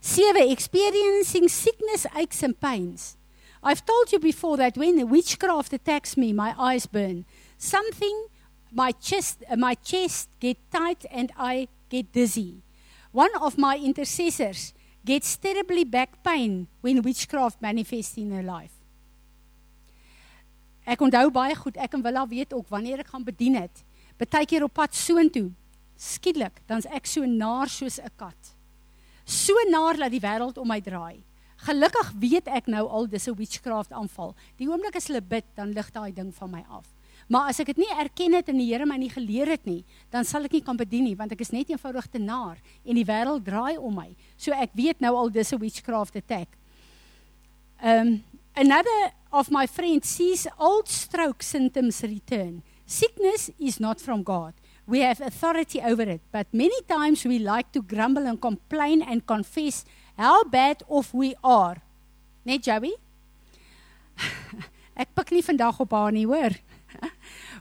7. 0.00 0.50
Experiencing 0.50 1.48
sickness, 1.48 2.06
aches, 2.16 2.42
and 2.42 2.58
pains. 2.60 3.16
I've 3.62 3.84
told 3.84 4.12
you 4.12 4.20
before 4.20 4.56
that 4.56 4.76
when 4.76 4.96
the 4.96 5.04
witchcraft 5.04 5.72
attacks 5.72 6.16
me, 6.16 6.32
my 6.32 6.54
eyes 6.58 6.86
burn. 6.86 7.24
Something, 7.56 8.26
my 8.70 8.92
chest, 8.92 9.42
uh, 9.50 9.56
my 9.56 9.74
chest 9.74 10.28
get 10.38 10.58
tight 10.70 11.04
and 11.10 11.32
I 11.36 11.68
get 11.88 12.12
dizzy. 12.12 12.62
One 13.10 13.34
of 13.40 13.58
my 13.58 13.76
intercessors 13.76 14.72
gets 15.04 15.36
terribly 15.36 15.84
back 15.84 16.22
pain 16.22 16.68
when 16.80 17.02
witchcraft 17.02 17.60
manifests 17.60 18.16
in 18.16 18.30
her 18.30 18.42
life. 18.42 18.74
Ek 20.88 21.02
onthou 21.04 21.28
baie 21.28 21.52
goed, 21.52 21.76
ek 21.76 21.98
en 21.98 22.04
Willa 22.04 22.22
weet 22.28 22.54
ook 22.56 22.70
wanneer 22.72 23.02
ek 23.02 23.10
gaan 23.12 23.24
bedien 23.26 23.58
het, 23.60 23.82
baie 24.16 24.46
keer 24.48 24.64
op 24.64 24.72
pad 24.72 24.94
soontoe, 24.96 25.50
skielik, 26.00 26.62
dan's 26.70 26.88
ek 26.88 27.04
so 27.04 27.28
naar 27.28 27.68
soos 27.68 27.98
'n 28.00 28.08
kat 28.16 28.57
so 29.28 29.52
naar 29.68 29.96
dat 29.96 30.10
die 30.10 30.22
wêreld 30.24 30.58
om 30.58 30.68
my 30.68 30.80
draai. 30.80 31.20
Gelukkig 31.66 32.12
weet 32.20 32.46
ek 32.48 32.68
nou 32.70 32.86
al 32.88 33.08
dis 33.08 33.28
'n 33.28 33.34
witchcraft 33.34 33.92
aanval. 33.92 34.34
Die 34.56 34.68
oomblik 34.68 34.96
as 34.96 35.08
hulle 35.08 35.20
bid, 35.20 35.44
dan 35.54 35.72
lig 35.72 35.90
daai 35.90 36.12
ding 36.12 36.34
van 36.34 36.50
my 36.50 36.64
af. 36.68 36.86
Maar 37.28 37.48
as 37.48 37.58
ek 37.60 37.66
dit 37.66 37.76
nie 37.76 37.92
erken 37.98 38.32
het 38.32 38.48
en 38.48 38.56
die 38.56 38.72
Here 38.72 38.86
my 38.86 38.96
nie 38.96 39.10
geleer 39.10 39.46
het 39.46 39.66
nie, 39.66 39.84
dan 40.10 40.24
sal 40.24 40.44
ek 40.44 40.52
nie 40.52 40.62
kan 40.62 40.76
bedien 40.76 41.04
nie 41.04 41.16
want 41.16 41.32
ek 41.32 41.40
is 41.40 41.50
net 41.50 41.68
eenvoudig 41.68 42.06
te 42.06 42.18
naar 42.18 42.56
en 42.84 42.94
die 42.94 43.04
wêreld 43.04 43.44
draai 43.44 43.76
om 43.76 43.94
my. 43.94 44.16
So 44.36 44.52
ek 44.52 44.70
weet 44.72 45.00
nou 45.00 45.14
al 45.16 45.30
dis 45.30 45.52
'n 45.52 45.58
witchcraft 45.58 46.16
attack. 46.16 46.48
Um 47.82 48.24
another 48.54 49.12
of 49.30 49.50
my 49.50 49.66
friends 49.66 50.08
sees 50.08 50.46
old 50.58 50.88
stroke 50.88 51.42
symptoms 51.42 52.00
return. 52.00 52.62
Sickness 52.86 53.50
is 53.58 53.78
not 53.78 54.00
from 54.00 54.24
God 54.24 54.54
we 54.88 55.00
have 55.00 55.20
authority 55.20 55.80
over 55.82 56.02
it. 56.02 56.22
But 56.32 56.48
many 56.50 56.80
times 56.88 57.24
we 57.24 57.38
like 57.38 57.70
to 57.72 57.82
grumble 57.82 58.26
and 58.26 58.40
complain 58.40 59.02
and 59.02 59.24
confess 59.24 59.84
how 60.16 60.44
bad 60.44 60.82
off 60.88 61.12
we 61.12 61.34
are. 61.44 61.76
Net 62.44 62.62
Joey? 62.62 62.96
Ek 64.98 65.12
pik 65.14 65.30
nie 65.30 65.44
vandag 65.44 65.76
op 65.84 65.92
haar 65.92 66.10
nie, 66.10 66.24
hoor. 66.26 66.56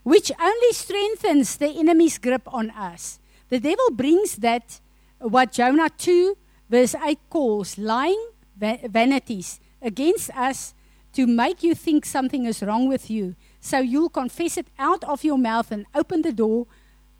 Which 0.08 0.32
only 0.40 0.72
strengthens 0.72 1.58
the 1.60 1.68
enemy's 1.68 2.18
grip 2.18 2.48
on 2.48 2.72
us. 2.72 3.20
The 3.52 3.60
devil 3.60 3.92
brings 3.92 4.40
that 4.40 4.80
what 5.20 5.52
Jonah 5.52 5.92
2 5.92 6.38
verse 6.72 6.96
8 6.96 7.20
calls 7.30 7.78
lying 7.78 8.24
vanities 8.58 9.60
against 9.82 10.32
us 10.32 10.74
to 11.14 11.28
make 11.28 11.62
you 11.62 11.76
think 11.76 12.06
something 12.06 12.46
is 12.46 12.64
wrong 12.64 12.88
with 12.88 13.10
you. 13.10 13.36
So 13.60 13.80
you'll 13.80 14.10
confess 14.10 14.58
it 14.58 14.68
out 14.80 15.04
of 15.04 15.24
your 15.24 15.38
mouth 15.38 15.72
and 15.72 15.86
open 15.94 16.22
the 16.22 16.32
door 16.32 16.68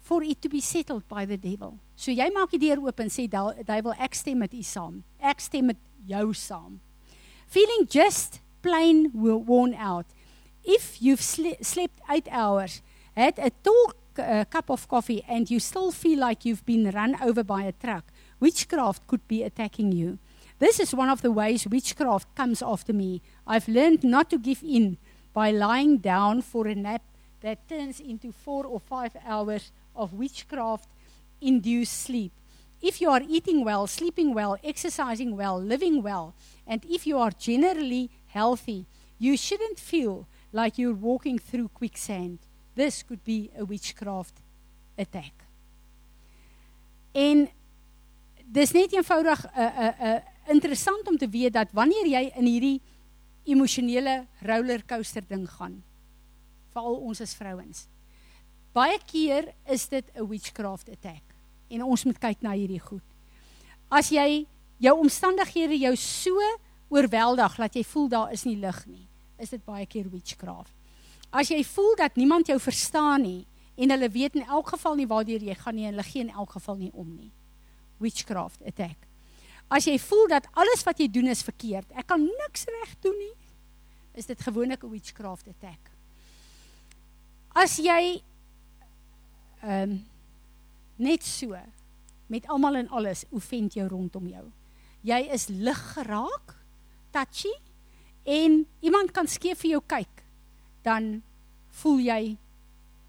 for 0.08 0.24
it 0.24 0.42
to 0.42 0.48
be 0.48 0.62
settled 0.62 1.04
by 1.10 1.26
the 1.26 1.36
devil. 1.36 1.76
So 2.00 2.14
jy 2.16 2.30
maak 2.32 2.54
die 2.56 2.62
deur 2.64 2.80
oop 2.80 3.02
en 3.04 3.12
sê 3.12 3.28
duiwel 3.28 3.96
ek 4.00 4.16
stem 4.16 4.40
met 4.40 4.54
u 4.56 4.64
saam. 4.64 5.02
Ek 5.20 5.44
stem 5.44 5.74
met 5.74 5.82
jou 6.08 6.32
saam. 6.32 6.78
Feeling 7.52 7.84
just 7.92 8.40
plain 8.64 9.10
worn 9.14 9.74
out. 9.76 10.08
If 10.64 11.02
you've 11.02 11.24
sl 11.24 11.56
slept 11.62 12.00
8 12.10 12.28
hours, 12.32 12.82
had 13.16 13.40
a 13.40 13.52
tall 13.64 13.94
uh, 14.20 14.46
cup 14.50 14.70
of 14.70 14.88
coffee 14.88 15.24
and 15.28 15.50
you 15.52 15.60
still 15.60 15.92
feel 15.92 16.20
like 16.20 16.46
you've 16.46 16.66
been 16.66 16.90
run 16.92 17.16
over 17.22 17.44
by 17.44 17.64
a 17.64 17.72
truck, 17.72 18.06
witchcraft 18.40 19.08
could 19.08 19.28
be 19.28 19.44
attacking 19.44 19.92
you. 19.92 20.20
This 20.60 20.80
is 20.80 20.96
one 20.96 21.10
of 21.10 21.22
the 21.22 21.32
ways 21.32 21.68
witchcraft 21.68 22.34
comes 22.36 22.62
after 22.62 22.94
me. 22.94 23.22
I've 23.46 23.68
learned 23.68 24.04
not 24.04 24.30
to 24.32 24.38
give 24.38 24.64
in 24.64 24.98
by 25.34 25.52
lying 25.52 25.98
down 25.98 26.42
for 26.42 26.68
a 26.68 26.76
nap 26.76 27.04
that 27.42 27.68
turns 27.70 28.00
into 28.00 28.32
4 28.32 28.66
or 28.66 28.80
5 28.80 29.18
hours 29.26 29.72
of 29.98 30.14
witchcraft 30.14 30.88
induced 31.42 31.94
sleep. 31.94 32.32
If 32.82 33.02
you 33.02 33.10
are 33.10 33.24
eating 33.28 33.66
well, 33.66 33.88
sleeping 33.88 34.34
well, 34.34 34.58
exercising 34.64 35.36
well, 35.36 35.60
living 35.60 36.04
well, 36.04 36.34
and 36.66 36.86
if 36.86 37.08
you 37.08 37.18
are 37.18 37.32
generally 37.32 38.10
healthy, 38.28 38.86
you 39.18 39.36
shouldn't 39.36 39.80
feel 39.80 40.28
like 40.52 40.78
you're 40.78 40.94
walking 40.94 41.40
through 41.40 41.70
quicksand. 41.70 42.40
This 42.76 43.04
could 43.04 43.24
be 43.24 43.50
a 43.58 43.66
witchcraft 43.66 44.36
attack. 44.98 45.34
En 47.12 47.48
dis 48.46 48.72
net 48.72 48.94
eenvoudig 48.94 49.46
'n 49.46 49.60
uh, 49.60 49.78
'n 49.78 49.94
uh, 50.02 50.14
uh, 50.14 50.22
interessant 50.54 51.08
om 51.08 51.18
te 51.18 51.30
weet 51.30 51.54
dat 51.54 51.72
wanneer 51.72 52.08
jy 52.08 52.32
in 52.36 52.46
hierdie 52.46 52.82
emosionele 53.44 54.26
rollercoaster 54.42 55.24
ding 55.28 55.50
gaan, 55.50 55.84
veral 56.72 56.96
ons 56.96 57.22
as 57.22 57.36
vrouens, 57.36 57.88
baie 58.78 59.00
keer 59.10 59.50
is 59.74 59.88
dit 59.90 60.06
'n 60.16 60.28
witchcraft 60.28 60.90
attack 60.90 61.24
en 61.70 61.84
ons 61.84 62.04
moet 62.06 62.20
kyk 62.20 62.42
na 62.42 62.52
hierdie 62.52 62.80
goed. 62.80 63.04
As 63.90 64.10
jy 64.10 64.46
jou 64.78 64.96
omstandighede 65.00 65.78
jou 65.80 65.96
so 65.96 66.40
oorweldig 66.90 67.56
dat 67.56 67.76
jy 67.76 67.84
voel 67.84 68.08
daar 68.08 68.32
is 68.32 68.46
nie 68.46 68.56
lig 68.56 68.86
nie, 68.86 69.08
is 69.40 69.50
dit 69.50 69.64
baie 69.66 69.86
keer 69.86 70.10
witchcraft. 70.10 70.74
As 71.32 71.50
jy 71.50 71.64
voel 71.64 71.96
dat 71.96 72.16
niemand 72.16 72.48
jou 72.48 72.60
verstaan 72.60 73.22
nie 73.22 73.46
en 73.78 73.90
hulle 73.90 74.10
weet 74.10 74.36
in 74.36 74.46
elk 74.48 74.70
geval 74.70 74.96
nie 74.96 75.08
waartoe 75.08 75.40
jy 75.40 75.56
gaan 75.56 75.76
nie 75.76 75.86
en 75.86 75.94
hulle 75.94 76.08
gee 76.08 76.22
in 76.22 76.34
elk 76.34 76.52
geval 76.52 76.76
nie 76.76 76.92
om 76.94 77.08
nie. 77.16 77.32
Witchcraft 78.00 78.62
attack. 78.66 78.98
As 79.70 79.86
jy 79.86 79.98
voel 80.00 80.28
dat 80.28 80.48
alles 80.54 80.84
wat 80.84 81.00
jy 81.00 81.10
doen 81.12 81.28
is 81.28 81.44
verkeerd, 81.44 81.92
ek 81.92 82.08
kan 82.08 82.24
niks 82.24 82.66
reg 82.66 82.96
doen 83.04 83.18
nie, 83.18 83.36
is 84.16 84.26
dit 84.26 84.40
gewoonlik 84.42 84.84
'n 84.84 84.90
witchcraft 84.90 85.48
attack. 85.48 85.92
As 87.54 87.78
jy 87.78 88.22
um, 89.64 89.98
net 90.98 91.24
so 91.24 91.58
met 92.28 92.48
almal 92.52 92.76
en 92.76 92.90
alles 92.90 93.26
oefent 93.32 93.78
jou 93.78 93.88
rondom 93.88 94.28
jou. 94.28 94.46
Jy 95.08 95.20
is 95.32 95.48
lig 95.48 95.82
geraak, 95.94 96.56
touchy 97.16 97.54
en 98.28 98.66
iemand 98.84 99.14
kan 99.16 99.28
skeef 99.28 99.62
vir 99.64 99.78
jou 99.78 99.84
kyk, 99.88 100.24
dan 100.84 101.22
voel 101.80 102.04
jy 102.04 102.22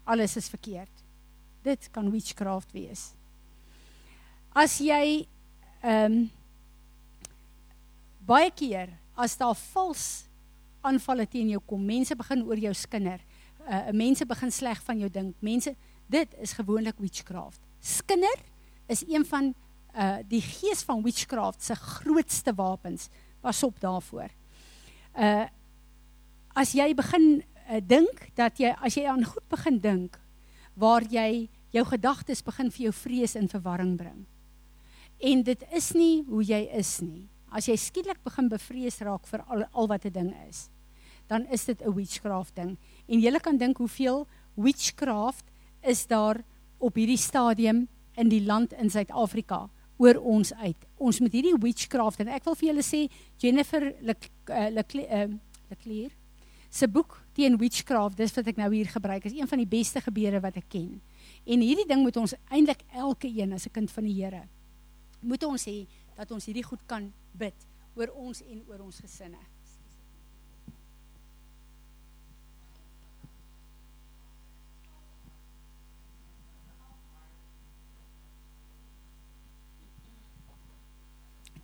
alles 0.09 0.37
is 0.39 0.49
verkeerd. 0.49 1.03
Dit 1.65 1.89
kan 1.91 2.07
witchcraft 2.11 2.71
wees. 2.73 3.11
As 4.55 4.79
jy 4.81 5.27
ehm 5.83 6.05
um, 6.05 6.19
baie 8.29 8.51
keer 8.53 8.91
as 9.17 9.33
daar 9.39 9.55
vals 9.57 10.29
aanvalle 10.85 11.25
teen 11.27 11.49
jou 11.49 11.61
kom. 11.65 11.81
Mense 11.85 12.15
begin 12.15 12.43
oor 12.47 12.59
jou 12.61 12.73
skinder. 12.77 13.21
Uh 13.65 13.91
mense 13.93 14.25
begin 14.25 14.51
sleg 14.53 14.81
van 14.85 14.99
jou 15.01 15.09
dink. 15.11 15.35
Mense 15.43 15.73
dit 16.09 16.35
is 16.41 16.55
gewoonlik 16.57 16.97
witchcraft. 16.97 17.61
Skinder 17.79 18.39
is 18.87 19.03
een 19.07 19.25
van 19.25 19.53
uh 19.95 20.17
die 20.29 20.41
gees 20.41 20.83
van 20.85 21.01
witchcraft 21.03 21.63
se 21.63 21.75
grootste 21.75 22.53
wapens. 22.53 23.09
Pas 23.41 23.63
op 23.63 23.79
daarvoor. 23.79 24.29
Uh 25.17 25.45
as 26.53 26.73
jy 26.73 26.93
begin 26.95 27.43
uh, 27.69 27.79
dink 27.81 28.25
dat 28.35 28.57
jy 28.59 28.73
as 28.81 28.97
jy 28.97 29.05
aan 29.07 29.23
goed 29.23 29.45
begin 29.49 29.79
dink 29.79 30.17
waar 30.79 31.05
jy 31.05 31.49
jou 31.71 31.85
gedagtes 31.85 32.41
begin 32.43 32.71
vir 32.71 32.89
jou 32.89 32.93
vrees 32.93 33.35
en 33.35 33.49
verwarring 33.49 33.97
bring. 33.97 34.25
En 35.19 35.43
dit 35.43 35.65
is 35.75 35.91
nie 35.93 36.23
hoe 36.27 36.43
jy 36.43 36.61
is 36.79 36.99
nie. 37.03 37.27
As 37.51 37.67
jy 37.67 37.75
skielik 37.77 38.21
begin 38.23 38.49
bevrees 38.49 38.99
raak 39.03 39.27
vir 39.27 39.43
al, 39.47 39.65
al 39.73 39.87
wat 39.87 40.05
'n 40.05 40.13
ding 40.13 40.33
is, 40.47 40.69
dan 41.27 41.45
is 41.51 41.65
dit 41.65 41.81
'n 41.81 41.93
witchcraft 41.93 42.55
ding. 42.55 42.77
En 43.07 43.19
jy 43.19 43.39
kan 43.39 43.57
dink 43.57 43.77
hoeveel 43.77 44.27
witchcraft 44.55 45.45
is 45.81 46.05
daar 46.07 46.41
op 46.77 46.95
hierdie 46.95 47.17
stadium 47.17 47.87
in 48.15 48.29
die 48.29 48.43
land 48.45 48.73
in 48.73 48.89
Suid-Afrika 48.89 49.69
oor 49.99 50.19
ons 50.23 50.53
uit. 50.53 50.85
Ons 50.97 51.19
met 51.19 51.33
hierdie 51.33 51.55
witchcraft 51.59 52.19
en 52.23 52.31
ek 52.31 52.45
wil 52.47 52.55
vir 52.55 52.69
julle 52.69 52.85
sê 52.85 53.07
Jennifer 53.39 53.89
Leclerc 54.01 54.31
uh, 54.47 54.69
Leclerc 55.69 56.15
se 56.69 56.87
boek 56.87 57.17
teen 57.33 57.57
witchcraft, 57.57 58.17
dis 58.17 58.35
wat 58.35 58.47
ek 58.47 58.59
nou 58.61 58.69
hier 58.73 58.87
gebruik, 58.91 59.25
is 59.25 59.33
een 59.33 59.47
van 59.49 59.57
die 59.57 59.69
beste 59.69 60.01
gebede 60.05 60.39
wat 60.43 60.59
ek 60.61 60.69
ken. 60.69 61.01
En 61.49 61.63
hierdie 61.65 61.87
ding 61.89 62.03
moet 62.05 62.17
ons 62.21 62.35
eintlik 62.51 62.85
elke 62.93 63.27
een 63.27 63.53
as 63.53 63.65
'n 63.65 63.73
kind 63.73 63.91
van 63.91 64.05
die 64.05 64.13
Here 64.21 64.43
moet 65.21 65.43
ons 65.43 65.65
hê 65.67 65.83
dat 66.17 66.31
ons 66.31 66.47
hierdie 66.47 66.65
goed 66.65 66.81
kan 66.87 67.09
bid 67.39 67.67
oor 67.97 68.11
ons 68.15 68.41
en 68.45 68.61
oor 68.69 68.85
ons 68.85 68.99
gesinne. 69.03 69.39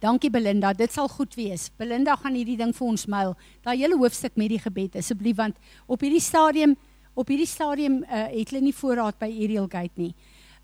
Dankie 0.02 0.30
Belinda, 0.30 0.74
dit 0.74 0.92
sal 0.92 1.08
goed 1.08 1.36
wees. 1.36 1.70
Belinda 1.78 2.16
gaan 2.20 2.36
hierdie 2.36 2.58
ding 2.60 2.74
vir 2.76 2.88
ons 2.88 3.06
mail. 3.08 3.36
Daai 3.64 3.78
hele 3.78 3.98
hoofstuk 4.00 4.36
met 4.40 4.52
die 4.52 4.60
gebed 4.60 4.98
asseblief 5.00 5.38
want 5.40 5.58
op 5.88 6.04
hierdie 6.04 6.24
stadium 6.24 6.76
op 7.16 7.30
hierdie 7.32 7.48
stadium 7.48 8.02
uh, 8.04 8.26
het 8.28 8.52
hulle 8.52 8.66
nie 8.66 8.76
voorraad 8.76 9.16
by 9.22 9.30
Ariel 9.32 9.70
Gate 9.72 10.02
nie. 10.02 10.14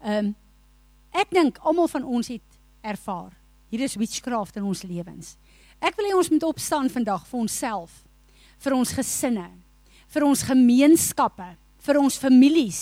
Ehm 0.04 0.32
um, 0.32 0.34
ek 1.12 1.28
dink 1.36 1.58
almal 1.68 1.90
van 1.92 2.06
ons 2.08 2.30
het 2.32 2.60
ervaar. 2.88 3.34
Hier 3.68 3.82
is 3.84 3.98
witchcraft 4.00 4.56
in 4.56 4.64
ons 4.64 4.84
lewens. 4.88 5.34
Ek 5.84 5.98
wil 6.00 6.08
hê 6.08 6.14
ons 6.16 6.30
moet 6.32 6.46
opstaan 6.48 6.88
vandag 6.92 7.26
vir 7.28 7.40
onsself, 7.42 7.92
vir 8.64 8.76
ons 8.78 8.94
gesinne, 8.96 9.48
vir 10.08 10.24
ons 10.24 10.44
gemeenskappe, 10.48 11.50
vir 11.84 12.00
ons 12.00 12.20
families, 12.20 12.80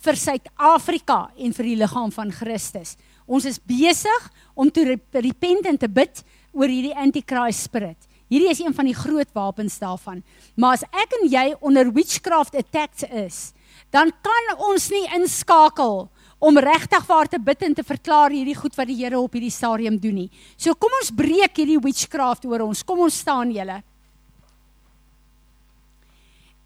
vir 0.00 0.16
Suid-Afrika 0.16 1.30
en 1.36 1.56
vir 1.56 1.70
die 1.70 1.78
liggaam 1.80 2.12
van 2.12 2.32
Christus. 2.32 2.96
Ons 3.30 3.46
is 3.46 3.60
besig 3.62 4.28
om 4.58 4.70
te 4.74 4.82
repent 5.22 5.68
en 5.70 5.78
te 5.78 5.88
bid 5.88 6.22
oor 6.50 6.70
hierdie 6.70 6.96
antichrist 6.98 7.68
spirit. 7.68 8.08
Hierdie 8.30 8.50
is 8.50 8.60
een 8.62 8.74
van 8.74 8.86
die 8.86 8.94
groot 8.94 9.30
wapens 9.34 9.78
daarvan. 9.82 10.22
Maar 10.58 10.78
as 10.78 10.86
ek 10.90 11.14
en 11.18 11.28
jy 11.30 11.44
onder 11.66 11.90
witchcraft 11.94 12.54
attacked 12.58 13.06
is, 13.26 13.50
dan 13.94 14.10
kan 14.22 14.54
ons 14.70 14.88
nie 14.90 15.06
inskakel 15.16 16.08
om 16.40 16.58
regtig 16.62 17.04
waar 17.06 17.28
te 17.28 17.40
bid 17.42 17.62
en 17.66 17.74
te 17.74 17.84
verklaar 17.84 18.32
hierdie 18.32 18.56
goed 18.56 18.74
wat 18.78 18.88
die 18.88 18.98
Here 19.02 19.18
op 19.18 19.34
hierdie 19.34 19.52
stadium 19.52 19.98
doen 20.00 20.22
nie. 20.22 20.30
So 20.56 20.74
kom 20.78 20.94
ons 21.00 21.12
breek 21.14 21.58
hierdie 21.58 21.80
witchcraft 21.82 22.46
oor 22.48 22.64
ons. 22.68 22.82
Kom 22.86 23.02
ons 23.06 23.18
staan 23.18 23.50
julle. 23.54 23.80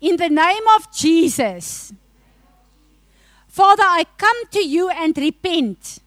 In 0.04 0.16
the 0.20 0.28
name 0.28 0.76
of 0.76 0.88
Jesus. 0.92 1.92
Father, 3.48 3.86
I 3.88 4.04
come 4.18 4.48
to 4.52 4.60
you 4.60 4.90
and 4.90 5.16
repent 5.16 6.03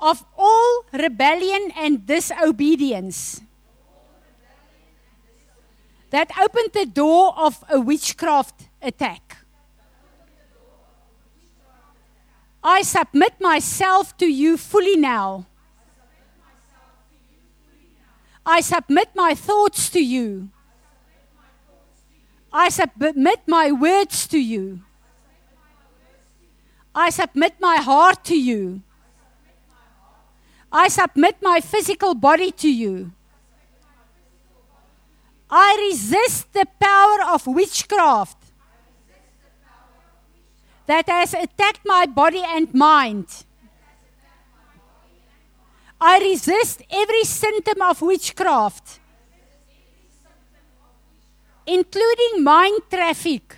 of 0.00 0.24
all 0.36 0.84
rebellion 0.92 1.72
and 1.76 2.06
disobedience 2.06 3.42
that 6.10 6.30
opened 6.40 6.70
the 6.72 6.86
door 6.86 7.34
of 7.36 7.62
a 7.70 7.80
witchcraft 7.80 8.68
attack. 8.82 9.36
I 12.62 12.82
submit 12.82 13.40
myself 13.40 14.16
to 14.18 14.26
you 14.26 14.56
fully 14.56 14.96
now. 14.96 15.46
I 18.44 18.60
submit 18.60 19.10
my 19.14 19.34
thoughts 19.34 19.88
to 19.90 20.00
you. 20.00 20.50
I 22.52 22.68
submit 22.68 23.46
my 23.46 23.70
words 23.70 24.26
to 24.28 24.38
you. 24.38 24.80
I 26.94 27.10
submit 27.10 27.54
my 27.60 27.76
heart 27.76 28.24
to 28.24 28.36
you. 28.36 28.82
I 30.72 30.88
submit 30.88 31.36
my 31.42 31.60
physical 31.60 32.14
body 32.14 32.52
to 32.52 32.70
you. 32.70 33.12
I 35.50 35.88
resist 35.90 36.52
the 36.52 36.66
power 36.80 37.34
of 37.34 37.46
witchcraft 37.46 38.36
that 40.86 41.08
has 41.08 41.34
attacked 41.34 41.80
my 41.84 42.06
body 42.06 42.42
and 42.44 42.72
mind. 42.72 43.26
I 46.00 46.18
resist 46.20 46.82
every 46.90 47.24
symptom 47.24 47.82
of 47.82 48.00
witchcraft, 48.00 49.00
including 51.66 52.44
mind 52.44 52.80
traffic 52.88 53.56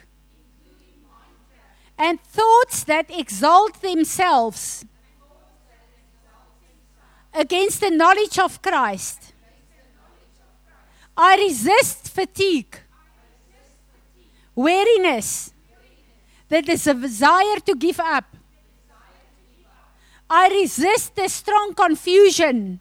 and 1.98 2.20
thoughts 2.22 2.84
that 2.84 3.06
exalt 3.10 3.80
themselves 3.82 4.84
against 7.34 7.80
the 7.80 7.90
knowledge 7.90 8.38
of 8.38 8.60
Christ. 8.60 9.32
I 11.16 11.36
resist 11.36 12.08
fatigue, 12.08 12.78
weariness, 14.54 15.52
that 16.48 16.68
is 16.68 16.86
a 16.86 16.94
desire 16.94 17.60
to 17.66 17.74
give 17.74 18.00
up. 18.00 18.24
I 20.28 20.48
resist 20.48 21.14
the 21.16 21.28
strong 21.28 21.74
confusion 21.74 22.80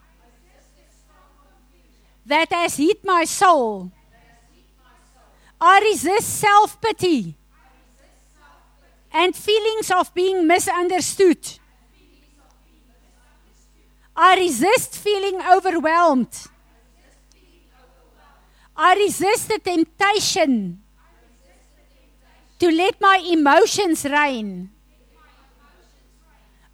that 2.25 2.51
has 2.51 2.77
hit 2.77 3.03
my 3.03 3.25
soul. 3.25 3.91
I 5.59 5.79
resist 5.81 6.39
self 6.39 6.79
pity 6.81 7.37
and 9.13 9.35
feelings 9.35 9.91
of 9.91 10.13
being 10.13 10.47
misunderstood. 10.47 11.59
I 14.21 14.35
resist 14.35 14.99
feeling 14.99 15.41
overwhelmed. 15.41 16.29
I 18.77 18.93
resist 18.93 19.47
the 19.47 19.57
temptation 19.57 20.83
to 22.59 22.69
let 22.69 23.01
my 23.01 23.17
emotions 23.17 24.05
reign. 24.05 24.69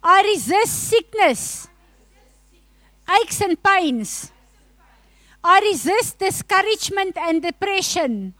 I 0.02 0.20
resist 0.24 0.92
sickness, 0.92 1.68
aches 3.08 3.40
and 3.40 3.56
pains. 3.62 4.30
I 5.42 5.60
resist 5.60 6.18
discouragement 6.18 7.16
and 7.16 7.40
depression. 7.40 8.34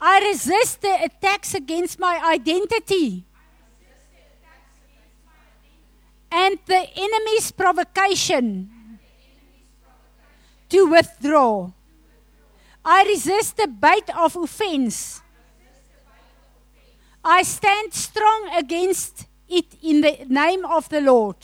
I 0.00 0.20
resist 0.32 0.80
the 0.80 0.96
attacks 1.04 1.52
against 1.52 1.98
my 1.98 2.18
identity 2.24 3.26
the 6.64 6.86
enemy's 6.96 7.50
provocation 7.50 8.98
to 10.68 10.86
withdraw. 10.86 11.70
I 12.84 13.04
resist 13.04 13.56
the 13.56 13.66
bait 13.66 14.08
of 14.16 14.36
offense. 14.36 15.20
I 17.24 17.42
stand 17.42 17.92
strong 17.92 18.50
against 18.56 19.26
it 19.48 19.66
in 19.82 20.00
the 20.00 20.24
name 20.28 20.64
of 20.64 20.88
the 20.88 21.00
Lord. 21.00 21.36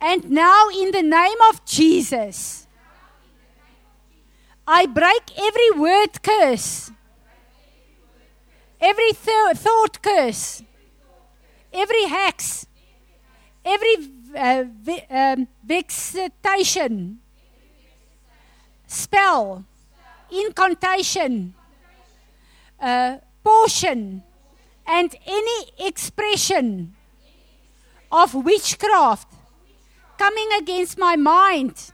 And 0.00 0.30
now, 0.30 0.68
in 0.68 0.90
the 0.90 1.02
name 1.02 1.38
of 1.50 1.64
Jesus, 1.64 2.66
I 4.66 4.86
break 4.86 5.22
every 5.38 5.70
word 5.78 6.22
curse, 6.22 6.90
every 8.80 9.12
th- 9.12 9.56
thought 9.56 10.02
curse, 10.02 10.62
every 11.74 12.04
hex, 12.04 12.66
every 13.64 13.96
uh, 14.36 14.64
ve- 14.82 15.04
um, 15.10 15.48
vexation 15.64 17.18
spell, 18.86 19.64
incantation, 20.30 21.54
uh, 22.80 23.16
portion, 23.42 24.22
and 24.86 25.16
any 25.26 25.70
expression 25.78 26.94
of 28.12 28.34
witchcraft 28.34 29.32
coming 30.18 30.48
against 30.58 30.96
my 30.98 31.16
mind, 31.16 31.90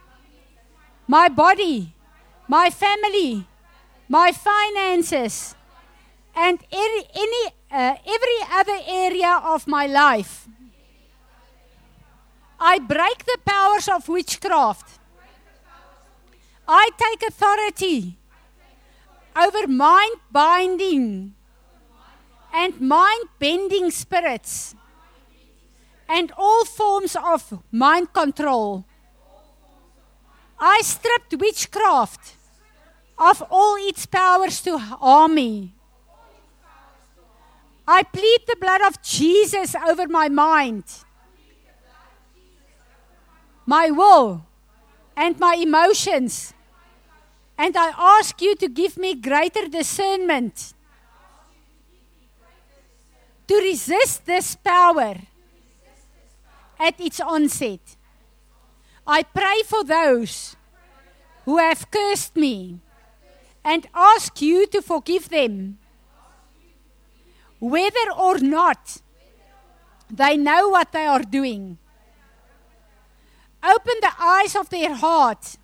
my 1.06 1.28
body, 1.28 1.94
my 2.46 2.68
family, 2.68 3.46
my 4.08 4.32
finances, 4.32 5.54
and 6.34 6.58
any 6.72 7.52
uh, 7.70 7.94
every 8.06 8.40
other 8.50 8.78
area 8.86 9.40
of 9.44 9.66
my 9.66 9.86
life. 9.86 10.48
I 12.58 12.78
break 12.78 13.24
the 13.24 13.38
powers 13.44 13.88
of 13.88 14.08
witchcraft. 14.08 14.98
I 16.68 16.90
take 16.98 17.28
authority 17.28 18.18
over 19.34 19.66
mind 19.66 20.16
binding 20.30 21.34
and 22.52 22.80
mind 22.80 23.28
bending 23.38 23.90
spirits 23.90 24.74
and 26.08 26.32
all 26.36 26.64
forms 26.64 27.16
of 27.16 27.62
mind 27.70 28.12
control. 28.12 28.84
I 30.58 30.82
stripped 30.82 31.34
witchcraft 31.38 32.34
of 33.16 33.42
all 33.50 33.76
its 33.78 34.06
powers 34.06 34.60
to 34.62 34.76
harm 34.76 35.34
me. 35.34 35.74
I 37.90 38.04
plead 38.04 38.42
the 38.46 38.54
blood 38.54 38.82
of 38.82 39.02
Jesus 39.02 39.74
over 39.74 40.06
my 40.06 40.28
mind, 40.28 40.84
my 43.66 43.90
will, 43.90 44.46
and 45.16 45.36
my 45.40 45.56
emotions. 45.56 46.54
And 47.58 47.76
I 47.76 47.90
ask 47.98 48.40
you 48.40 48.54
to 48.62 48.68
give 48.68 48.96
me 48.96 49.16
greater 49.16 49.66
discernment 49.66 50.72
to 53.48 53.56
resist 53.56 54.24
this 54.24 54.54
power 54.54 55.16
at 56.78 57.00
its 57.00 57.18
onset. 57.18 57.96
I 59.04 59.24
pray 59.24 59.62
for 59.66 59.82
those 59.82 60.54
who 61.44 61.58
have 61.58 61.90
cursed 61.90 62.36
me 62.36 62.78
and 63.64 63.88
ask 63.92 64.40
you 64.40 64.68
to 64.68 64.80
forgive 64.80 65.28
them, 65.28 65.79
whether 67.60 68.10
or 68.18 68.38
not 68.38 69.00
they 70.10 70.36
know 70.36 70.68
what 70.70 70.92
they 70.92 71.06
are 71.06 71.22
doing. 71.22 71.78
Open 73.62 73.94
the 74.00 74.12
eyes 74.18 74.56
of 74.56 74.70
their 74.70 74.94
heart 74.94 75.56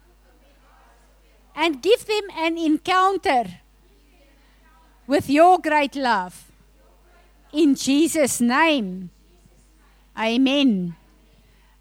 and 1.55 1.83
give 1.83 2.05
them 2.07 2.29
an 2.37 2.59
encounter 2.59 3.45
with 5.07 5.31
your 5.31 5.59
great 5.59 5.97
love. 5.97 6.53
In 7.53 7.75
Jesus 7.75 8.41
name. 8.41 9.11
Amen. 10.19 10.97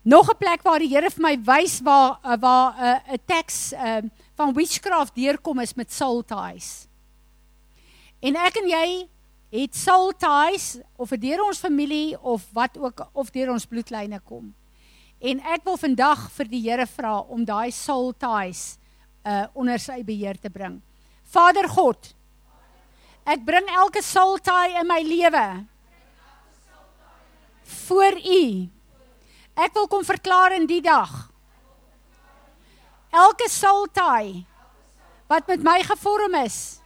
Nog 0.02 0.30
'n 0.30 0.38
plek 0.38 0.62
waar 0.62 0.80
die 0.80 0.88
Here 0.88 1.10
vir 1.10 1.22
my 1.22 1.36
wys 1.44 1.82
waar 1.82 2.20
eh, 2.24 2.38
waar 2.40 2.74
'n 2.78 3.12
uh, 3.12 3.14
'n 3.14 3.20
teks 3.26 3.74
uh, 3.74 3.98
van 4.36 4.54
witchcraft 4.54 5.16
deurkom 5.16 5.60
is 5.60 5.74
met 5.74 5.92
soul 5.92 6.24
ties. 6.24 6.88
En 8.20 8.36
ek 8.36 8.56
en 8.56 8.68
jy 8.70 9.10
het 9.54 9.76
soul 9.76 10.12
ties 10.18 10.78
of 10.98 11.10
dit 11.16 11.22
deur 11.30 11.44
ons 11.46 11.60
familie 11.60 12.16
of 12.22 12.46
wat 12.54 12.78
ook 12.78 13.06
of 13.14 13.32
deur 13.32 13.52
ons 13.54 13.66
bloedlyne 13.66 14.20
kom. 14.26 14.54
En 15.22 15.40
ek 15.40 15.64
wil 15.66 15.78
vandag 15.80 16.28
vir 16.36 16.50
die 16.50 16.62
Here 16.66 16.86
vra 16.90 17.20
om 17.22 17.46
daai 17.46 17.72
soul 17.72 18.14
ties 18.14 18.78
uh 19.26 19.46
onder 19.58 19.80
sy 19.82 20.04
beheer 20.06 20.38
te 20.38 20.52
bring. 20.54 20.82
Vader 21.26 21.68
God, 21.70 22.12
ek 23.26 23.42
bring 23.46 23.70
elke 23.74 24.04
soul 24.06 24.38
tie 24.38 24.76
in 24.80 24.88
my 24.88 25.02
lewe 25.02 25.46
voor 27.88 28.20
U. 28.22 28.70
Ek 29.56 29.74
wil 29.74 29.88
kom 29.88 30.04
verklaar 30.06 30.54
in 30.60 30.68
die 30.70 30.82
dag. 30.84 31.10
Elke 33.16 33.48
soul 33.50 33.88
tie 33.96 34.44
wat 35.32 35.48
met 35.48 35.64
my 35.66 35.80
gevorm 35.82 36.36
is 36.44 36.85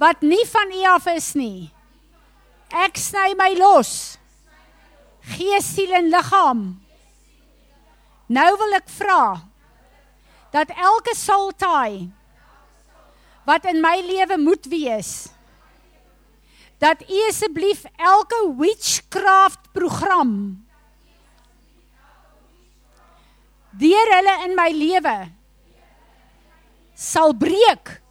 wat 0.00 0.22
nie 0.22 0.44
van 0.48 0.72
U 0.72 0.82
af 0.94 1.06
is 1.12 1.32
nie. 1.34 1.70
Ek 2.72 2.96
sny 2.96 3.34
my 3.36 3.52
los. 3.58 4.18
Gees, 5.36 5.74
siel 5.74 5.92
en 5.94 6.08
liggaam. 6.10 6.62
Nou 8.32 8.50
wil 8.56 8.78
ek 8.78 8.88
vra 8.88 9.52
dat 10.52 10.72
elke 10.72 11.14
tie 11.16 12.10
wat 13.44 13.64
in 13.66 13.80
my 13.80 13.96
lewe 14.04 14.36
moet 14.38 14.66
wees 14.70 15.32
dat 16.78 17.02
u 17.08 17.18
asseblief 17.28 17.84
elke 17.96 18.54
witchcraft 18.58 19.72
program 19.72 20.64
deur 23.72 24.12
hulle 24.16 24.36
in 24.46 24.54
my 24.58 24.70
lewe 24.76 25.16
sal 26.94 27.34
breek 27.34 28.01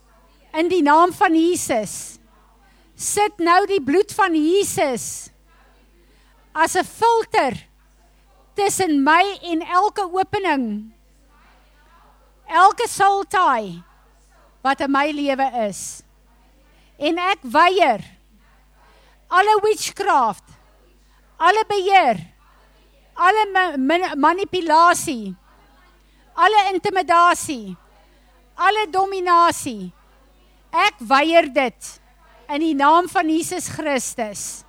in 0.53 0.69
die 0.71 0.81
naam 0.83 1.13
van 1.15 1.35
Jesus 1.35 2.19
sit 2.95 3.39
nou 3.39 3.65
die 3.65 3.81
bloed 3.81 4.11
van 4.13 4.35
Jesus 4.35 5.29
as 6.53 6.75
'n 6.75 6.83
filter 6.85 7.55
tussen 8.55 9.03
my 9.03 9.39
en 9.41 9.61
elke 9.61 10.03
opening 10.03 10.91
elke 12.51 12.87
saltaai 12.87 13.83
wat 14.61 14.81
in 14.83 14.91
my 14.91 15.09
lewe 15.15 15.47
is. 15.67 16.03
En 17.01 17.17
ek 17.17 17.41
weier 17.41 18.03
alle 19.31 19.55
witchcraft, 19.63 20.43
alle 21.41 21.63
beheer, 21.69 22.19
alle 23.15 23.45
ma 23.53 23.63
manipulasie, 24.19 25.31
alle 26.35 26.67
intimidasie, 26.73 27.73
alle 28.55 28.85
dominasie. 28.91 29.89
Ek 30.71 30.99
weier 31.03 31.49
dit 31.53 31.89
in 32.51 32.63
die 32.63 32.75
naam 32.75 33.07
van 33.11 33.29
Jesus 33.29 33.67
Christus. 33.71 34.63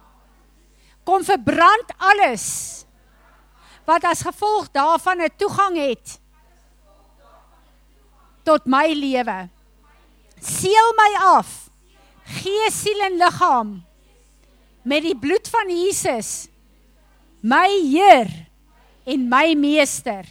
Kom 1.07 1.25
verbrand 1.27 1.95
alles 1.99 2.47
wat 3.87 4.05
as 4.07 4.23
gevolg 4.23 4.71
daarvan 4.71 5.23
'n 5.23 5.35
toegang 5.37 5.77
het 5.77 6.19
tot 8.45 8.67
my 8.67 8.93
lewe. 8.95 9.49
Seël 10.39 10.93
my 10.99 11.13
af. 11.39 11.71
Gees, 12.25 12.83
siel 12.83 13.01
en 13.01 13.17
liggaam 13.19 13.83
met 14.83 15.03
die 15.03 15.17
bloed 15.19 15.49
van 15.49 15.71
Jesus. 15.71 16.49
My 17.41 17.71
Heer 17.71 18.31
en 19.05 19.29
my 19.29 19.55
Meester. 19.59 20.27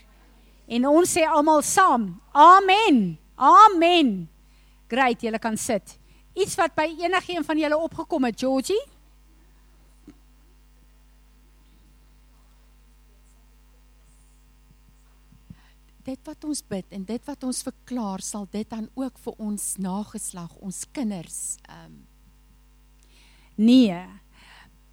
En 0.67 0.87
ons 0.87 1.17
sê 1.17 1.25
almal 1.27 1.61
saam. 1.61 2.21
Amen. 2.31 3.19
Amen. 3.35 4.29
Great, 4.91 5.23
julle 5.23 5.39
kan 5.39 5.55
sit. 5.57 5.97
Iets 6.35 6.57
wat 6.59 6.75
by 6.75 6.89
enigiemand 6.99 7.47
van 7.47 7.59
julle 7.59 7.77
opgekom 7.79 8.27
het, 8.27 8.39
Georgie? 8.39 8.81
dit 16.05 16.27
wat 16.27 16.45
ons 16.49 16.61
bid 16.65 16.95
en 16.95 17.03
dit 17.05 17.27
wat 17.29 17.43
ons 17.45 17.63
verklaar 17.65 18.23
sal 18.25 18.47
dit 18.51 18.67
dan 18.69 18.87
ook 18.97 19.19
vir 19.21 19.43
ons 19.47 19.67
nageslag, 19.81 20.55
ons 20.59 20.85
kinders 20.95 21.41
ehm 21.67 21.91
um... 21.91 21.99
Nee. 23.61 23.99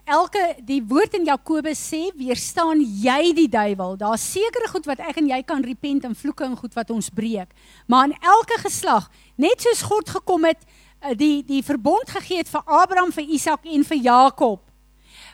Elke 0.08 0.40
die 0.64 0.80
woord 0.88 1.18
in 1.18 1.26
Jakobus 1.28 1.80
sê 1.90 2.06
weerstaan 2.16 2.80
jy 2.80 3.34
die 3.36 3.48
duiwel. 3.52 3.98
Daar's 4.00 4.24
sekere 4.24 4.70
goed 4.72 4.86
wat 4.88 5.02
ek 5.04 5.18
en 5.20 5.28
jy 5.28 5.42
kan 5.44 5.60
repent 5.60 6.06
en 6.08 6.16
vloeke 6.16 6.46
en 6.46 6.56
goed 6.56 6.72
wat 6.78 6.88
ons 6.94 7.10
breek. 7.12 7.52
Maar 7.86 8.08
in 8.08 8.14
elke 8.24 8.56
geslag, 8.62 9.10
net 9.36 9.60
soos 9.60 9.82
God 9.84 10.08
gekom 10.08 10.48
het, 10.48 10.64
eh, 11.02 11.12
die 11.12 11.44
die 11.44 11.60
verbond 11.62 12.08
gegee 12.08 12.40
het 12.40 12.48
vir 12.48 12.64
Abraham, 12.64 13.12
vir 13.12 13.28
Isak 13.28 13.68
en 13.68 13.84
vir 13.84 14.00
Jakob 14.00 14.64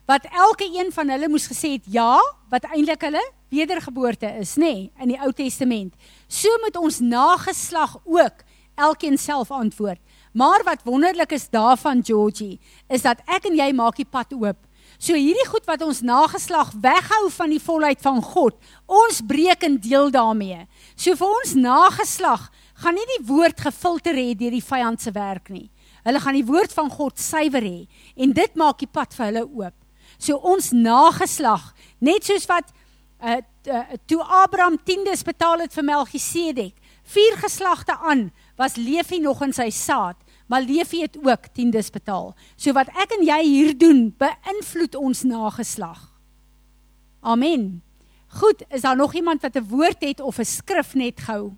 wat 0.05 0.27
elke 0.29 0.69
een 0.69 0.93
van 0.93 1.09
hulle 1.09 1.29
moes 1.29 1.47
gesê 1.49 1.77
het 1.79 1.87
ja, 1.89 2.19
wat 2.53 2.67
eintlik 2.69 3.01
hulle 3.07 3.23
wedergeboorte 3.49 4.29
is, 4.41 4.57
nê, 4.61 4.73
nee, 4.73 4.91
in 5.01 5.15
die 5.15 5.21
Ou 5.21 5.31
Testament. 5.33 5.95
So 6.29 6.49
moet 6.65 6.77
ons 6.77 7.01
nageslag 7.01 7.97
ook 8.05 8.45
elkeen 8.75 9.17
self 9.19 9.51
antwoord. 9.55 10.01
Maar 10.35 10.65
wat 10.67 10.83
wonderlik 10.85 11.33
is 11.33 11.49
daarvan 11.49 12.03
Georgie, 12.05 12.59
is 12.91 13.05
dat 13.07 13.23
ek 13.31 13.47
en 13.47 13.59
jy 13.59 13.71
maak 13.73 13.99
die 14.01 14.09
pad 14.09 14.33
oop. 14.35 14.59
So 14.99 15.15
hierdie 15.19 15.47
goed 15.47 15.67
wat 15.67 15.83
ons 15.87 16.03
nageslag 16.07 16.73
weghou 16.83 17.29
van 17.37 17.53
die 17.55 17.63
volheid 17.63 18.03
van 18.03 18.21
God, 18.23 18.57
ons 18.87 19.23
breek 19.27 19.63
en 19.67 19.79
deel 19.83 20.11
daarmee. 20.15 20.67
So 20.97 21.15
vir 21.19 21.39
ons 21.39 21.55
nageslag 21.59 22.49
gaan 22.83 22.99
nie 22.99 23.07
die 23.15 23.25
woord 23.29 23.63
gefilter 23.63 24.19
hê 24.19 24.33
deur 24.39 24.55
die 24.55 24.65
vyand 24.65 25.03
se 25.03 25.15
werk 25.15 25.51
nie. 25.55 25.69
Hulle 26.05 26.21
gaan 26.21 26.37
die 26.37 26.47
woord 26.47 26.75
van 26.75 26.91
God 26.91 27.19
suiwer 27.23 27.65
hê 27.65 27.87
en 28.17 28.35
dit 28.35 28.59
maak 28.59 28.83
die 28.83 28.91
pad 28.91 29.15
vir 29.15 29.31
hulle 29.31 29.45
oop. 29.47 29.77
So 30.19 30.39
ons 30.39 30.73
nageslag, 30.75 31.73
net 32.03 32.27
soos 32.27 32.47
wat 32.51 32.71
uh, 33.23 33.41
toe 34.11 34.21
Abraham 34.23 34.79
tiendes 34.83 35.25
betaal 35.27 35.65
het 35.65 35.75
vir 35.75 35.87
Melchisedek, 35.91 36.75
vier 37.05 37.37
geslagte 37.37 37.97
aan, 37.99 38.31
was 38.57 38.77
Levi 38.77 39.21
nog 39.21 39.43
in 39.45 39.53
sy 39.53 39.71
saad, 39.71 40.17
maar 40.49 40.65
Levi 40.65 41.03
het 41.05 41.17
ook 41.21 41.49
tiendes 41.53 41.91
betaal. 41.91 42.35
So 42.57 42.73
wat 42.77 42.89
ek 42.89 43.17
en 43.19 43.25
jy 43.27 43.41
hier 43.45 43.73
doen, 43.79 44.09
beïnvloed 44.19 44.97
ons 44.99 45.23
nageslag. 45.29 46.11
Amen. 47.21 47.83
Goed, 48.41 48.65
is 48.69 48.83
daar 48.83 48.97
nog 48.97 49.15
iemand 49.15 49.43
wat 49.43 49.57
'n 49.57 49.69
woord 49.69 50.01
het 50.01 50.21
of 50.21 50.39
'n 50.39 50.45
skrif 50.45 50.95
net 50.95 51.21
gou? 51.21 51.57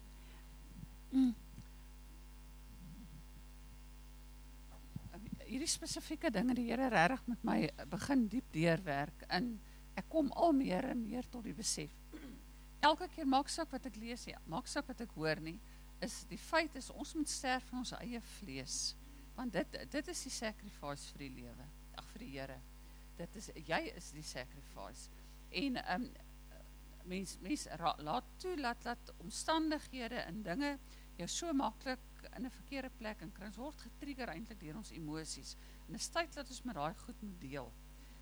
hierdie 5.67 5.71
spesifieke 5.71 6.31
dinge 6.31 6.55
die 6.55 6.69
Here 6.69 6.87
regtig 6.93 7.23
met 7.27 7.45
my 7.47 7.57
begin 7.91 8.27
diep 8.31 8.47
deurwerk 8.55 9.25
in 9.35 9.57
ek 9.97 10.05
kom 10.13 10.29
al 10.37 10.53
meer 10.53 10.85
en 10.93 11.01
meer 11.01 11.25
tot 11.33 11.43
die 11.47 11.55
besef. 11.57 11.91
Elke 12.81 13.09
keer 13.09 13.27
maak 13.27 13.49
saak 13.49 13.71
wat 13.73 13.87
ek 13.87 13.97
lees, 13.97 14.27
ja, 14.27 14.39
maak 14.47 14.67
saak 14.67 14.87
wat 14.89 15.01
ek 15.01 15.15
hoor 15.17 15.41
nie, 15.41 15.59
is 16.05 16.25
die 16.31 16.39
feit 16.39 16.75
is 16.77 16.91
ons 16.91 17.15
moet 17.15 17.31
sterf 17.31 17.65
vir 17.71 17.79
ons 17.79 17.93
eie 18.01 18.21
vlees. 18.37 18.95
Want 19.37 19.53
dit 19.53 19.79
dit 19.93 20.09
is 20.09 20.23
die 20.29 20.33
sacrifice 20.33 21.13
vir 21.13 21.27
die 21.27 21.33
lewe. 21.43 21.67
Ag 21.97 22.09
vir 22.13 22.25
die 22.25 22.33
Here. 22.35 22.61
Dit 23.17 23.37
is 23.41 23.51
jy 23.69 23.81
is 23.97 24.13
die 24.17 24.25
sacrifice. 24.25 25.11
En 25.51 25.81
ehm 25.83 26.07
um, 26.07 26.15
mens 27.07 27.37
mens 27.39 27.67
ra, 27.79 27.93
laat 28.03 28.25
toe 28.43 28.57
laat 28.59 28.85
laat 28.85 29.13
omstandighede 29.23 30.25
en 30.27 30.41
dinge 30.43 30.73
jou 31.17 31.29
so 31.31 31.53
maklik 31.55 32.03
in 32.35 32.47
'n 32.47 32.51
verkeerde 32.51 32.91
plek 32.99 33.21
en 33.23 33.33
kry 33.33 33.47
ons 33.47 33.57
word 33.57 33.81
getrigger 33.81 34.29
eintlik 34.29 34.61
deur 34.61 34.77
ons 34.77 34.91
emosies. 34.91 35.57
En 35.87 35.93
dit 35.93 36.01
is 36.01 36.09
tyd 36.09 36.35
dat 36.35 36.49
ons 36.49 36.63
met 36.63 36.75
daai 36.75 36.95
goed 36.95 37.23
moet 37.23 37.41
deel. 37.41 37.73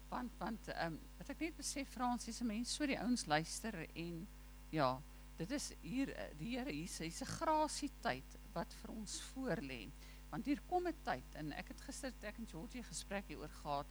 Want 0.09 0.33
want 0.39 0.69
ehm 0.69 0.93
um, 0.93 1.01
wat 1.19 1.29
ek 1.29 1.41
net 1.41 1.57
besef 1.57 1.89
Frans, 1.89 2.25
dis 2.25 2.41
'n 2.41 2.47
mens 2.47 2.75
so 2.75 2.87
die 2.87 3.01
ouens 3.01 3.27
luister 3.27 3.75
en 3.95 4.27
ja, 4.75 4.91
dit 5.39 5.51
is 5.55 5.71
hier 5.83 6.11
eh, 6.15 6.33
die 6.39 6.57
Here 6.57 6.73
hier 6.73 6.91
sê, 6.91 7.07
'n 7.07 7.33
grasie 7.39 7.91
tyd 8.03 8.37
wat 8.55 8.75
vir 8.83 8.91
ons 8.95 9.21
voorlê. 9.33 9.91
Want 10.31 10.47
hier 10.47 10.61
kom 10.67 10.87
'n 10.89 10.97
tyd 11.05 11.35
en 11.35 11.53
ek 11.53 11.69
het 11.69 11.81
gister 11.81 12.13
ek 12.23 12.39
en 12.39 12.47
Georgie 12.51 12.83
gesprek 12.83 13.29
hieroor 13.29 13.55
gehad. 13.63 13.87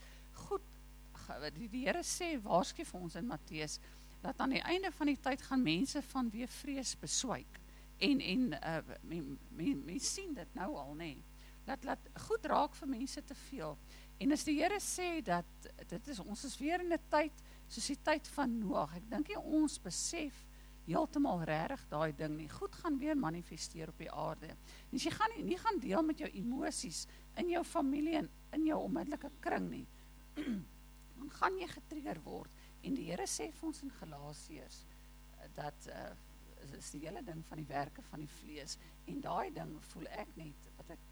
Goed 0.47 0.61
die, 1.55 1.69
die 1.69 1.85
Here 1.85 2.03
sê 2.03 2.37
waarsku 2.41 2.83
vir 2.85 2.99
ons 2.99 3.15
in 3.15 3.27
Matteus 3.27 3.79
dat 4.21 4.39
aan 4.39 4.55
die 4.55 4.63
einde 4.63 4.91
van 4.91 5.07
die 5.07 5.19
tyd 5.19 5.41
gaan 5.41 5.63
mense 5.63 6.01
van 6.01 6.29
weer 6.29 6.47
vrees 6.47 6.95
beswyk 6.99 7.59
en 7.99 8.19
en 8.19 8.53
uh 8.53 8.81
men 9.01 9.39
men 9.49 9.83
men 9.85 9.99
sien 9.99 10.33
dit 10.33 10.55
nou 10.55 10.75
al 10.75 10.95
nê. 10.95 11.13
Nee. 11.15 11.23
Laat 11.65 11.83
laat 11.83 12.09
goed 12.27 12.45
raak 12.45 12.75
vir 12.75 12.87
mense 12.87 13.23
te 13.23 13.35
veel. 13.35 13.77
En 14.19 14.31
as 14.31 14.43
die 14.43 14.57
Here 14.59 14.79
sê 14.79 15.21
dat 15.23 15.69
dit 15.87 16.07
is 16.07 16.19
ons 16.19 16.43
is 16.43 16.57
weer 16.57 16.81
in 16.83 16.93
'n 16.93 16.99
tyd 17.09 17.43
soos 17.67 17.87
die 17.87 18.01
tyd 18.03 18.27
van 18.27 18.59
Noag. 18.59 18.95
Ek 18.95 19.09
dink 19.09 19.27
jy 19.27 19.37
ons 19.37 19.79
besef 19.79 20.45
heeltemal 20.85 21.43
regtig 21.47 21.85
daai 21.89 22.11
ding 22.15 22.37
nie. 22.37 22.49
Goed 22.49 22.75
gaan 22.75 22.97
weer 22.99 23.17
manifesteer 23.17 23.89
op 23.89 23.97
die 23.97 24.11
aarde. 24.11 24.55
En 24.91 24.99
jy 24.99 25.11
gaan 25.11 25.31
nie 25.37 25.43
nie 25.43 25.57
gaan 25.57 25.79
deel 25.79 26.03
met 26.03 26.19
jou 26.19 26.29
emosies 26.29 27.05
in 27.41 27.49
jou 27.49 27.63
familie 27.63 28.17
en 28.17 28.29
in 28.51 28.65
jou 28.65 28.81
onmiddellike 28.83 29.31
kring 29.39 29.69
nie. 29.69 29.87
Dan 31.17 31.31
gaan 31.39 31.57
jy 31.57 31.67
getrigger 31.67 32.19
word. 32.23 32.51
En 32.83 32.95
die 32.95 33.07
Here 33.11 33.27
sê 33.27 33.51
vir 33.51 33.67
ons 33.69 33.81
in 33.83 33.91
Galasiërs 34.01 34.85
dat 35.55 35.89
uh 35.93 36.11
is, 36.63 36.71
is 36.77 36.91
die 36.95 37.01
hele 37.05 37.23
ding 37.27 37.43
van 37.47 37.59
die 37.59 37.67
werke 37.67 38.03
van 38.09 38.23
die 38.23 38.31
vlees 38.39 38.77
en 39.11 39.21
daai 39.23 39.51
ding 39.55 39.73
voel 39.91 40.07
ek 40.23 40.31
net 40.39 40.69
wat 40.77 40.93
ek 40.95 41.07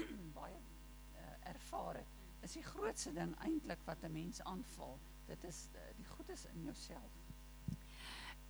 baie 0.38 0.56
uh, 0.56 1.36
ervaar 1.52 2.00
het 2.00 2.44
is 2.46 2.56
die 2.58 2.64
grootste 2.66 3.12
ding 3.16 3.32
eintlik 3.46 3.82
wat 3.88 4.04
'n 4.04 4.12
mens 4.12 4.42
aanval 4.52 4.98
dit 5.28 5.44
is 5.48 5.68
uh, 5.74 5.86
die 5.96 6.08
goedes 6.14 6.46
in 6.52 6.64
jouself 6.68 7.20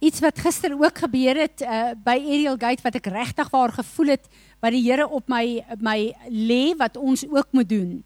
Iets 0.01 0.20
wat 0.24 0.38
gister 0.40 0.72
ook 0.72 0.98
gebeur 0.98 1.36
het 1.36 1.61
uh, 1.61 1.92
by 1.92 2.16
Ariel 2.16 2.57
Gate 2.57 2.80
wat 2.82 2.94
ek 2.96 3.11
regtig 3.12 3.51
waar 3.53 3.72
gevoel 3.72 4.14
het 4.16 4.28
wat 4.61 4.72
die 4.72 4.80
Here 4.86 5.05
op 5.09 5.28
my 5.28 5.61
my 5.76 6.14
lê 6.32 6.72
wat 6.76 6.96
ons 6.96 7.26
ook 7.28 7.53
moet 7.53 7.68
doen. 7.68 8.01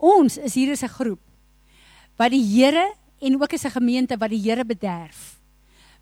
Ons 0.00 0.38
is 0.40 0.56
hier 0.56 0.72
as 0.72 0.82
'n 0.82 0.88
groep 0.88 1.20
wat 2.16 2.30
die 2.30 2.44
Here 2.44 2.94
en 3.20 3.36
ook 3.36 3.52
as 3.52 3.64
'n 3.64 3.76
gemeente 3.76 4.16
wat 4.16 4.30
die 4.30 4.40
Here 4.40 4.64
bederf. 4.64 5.40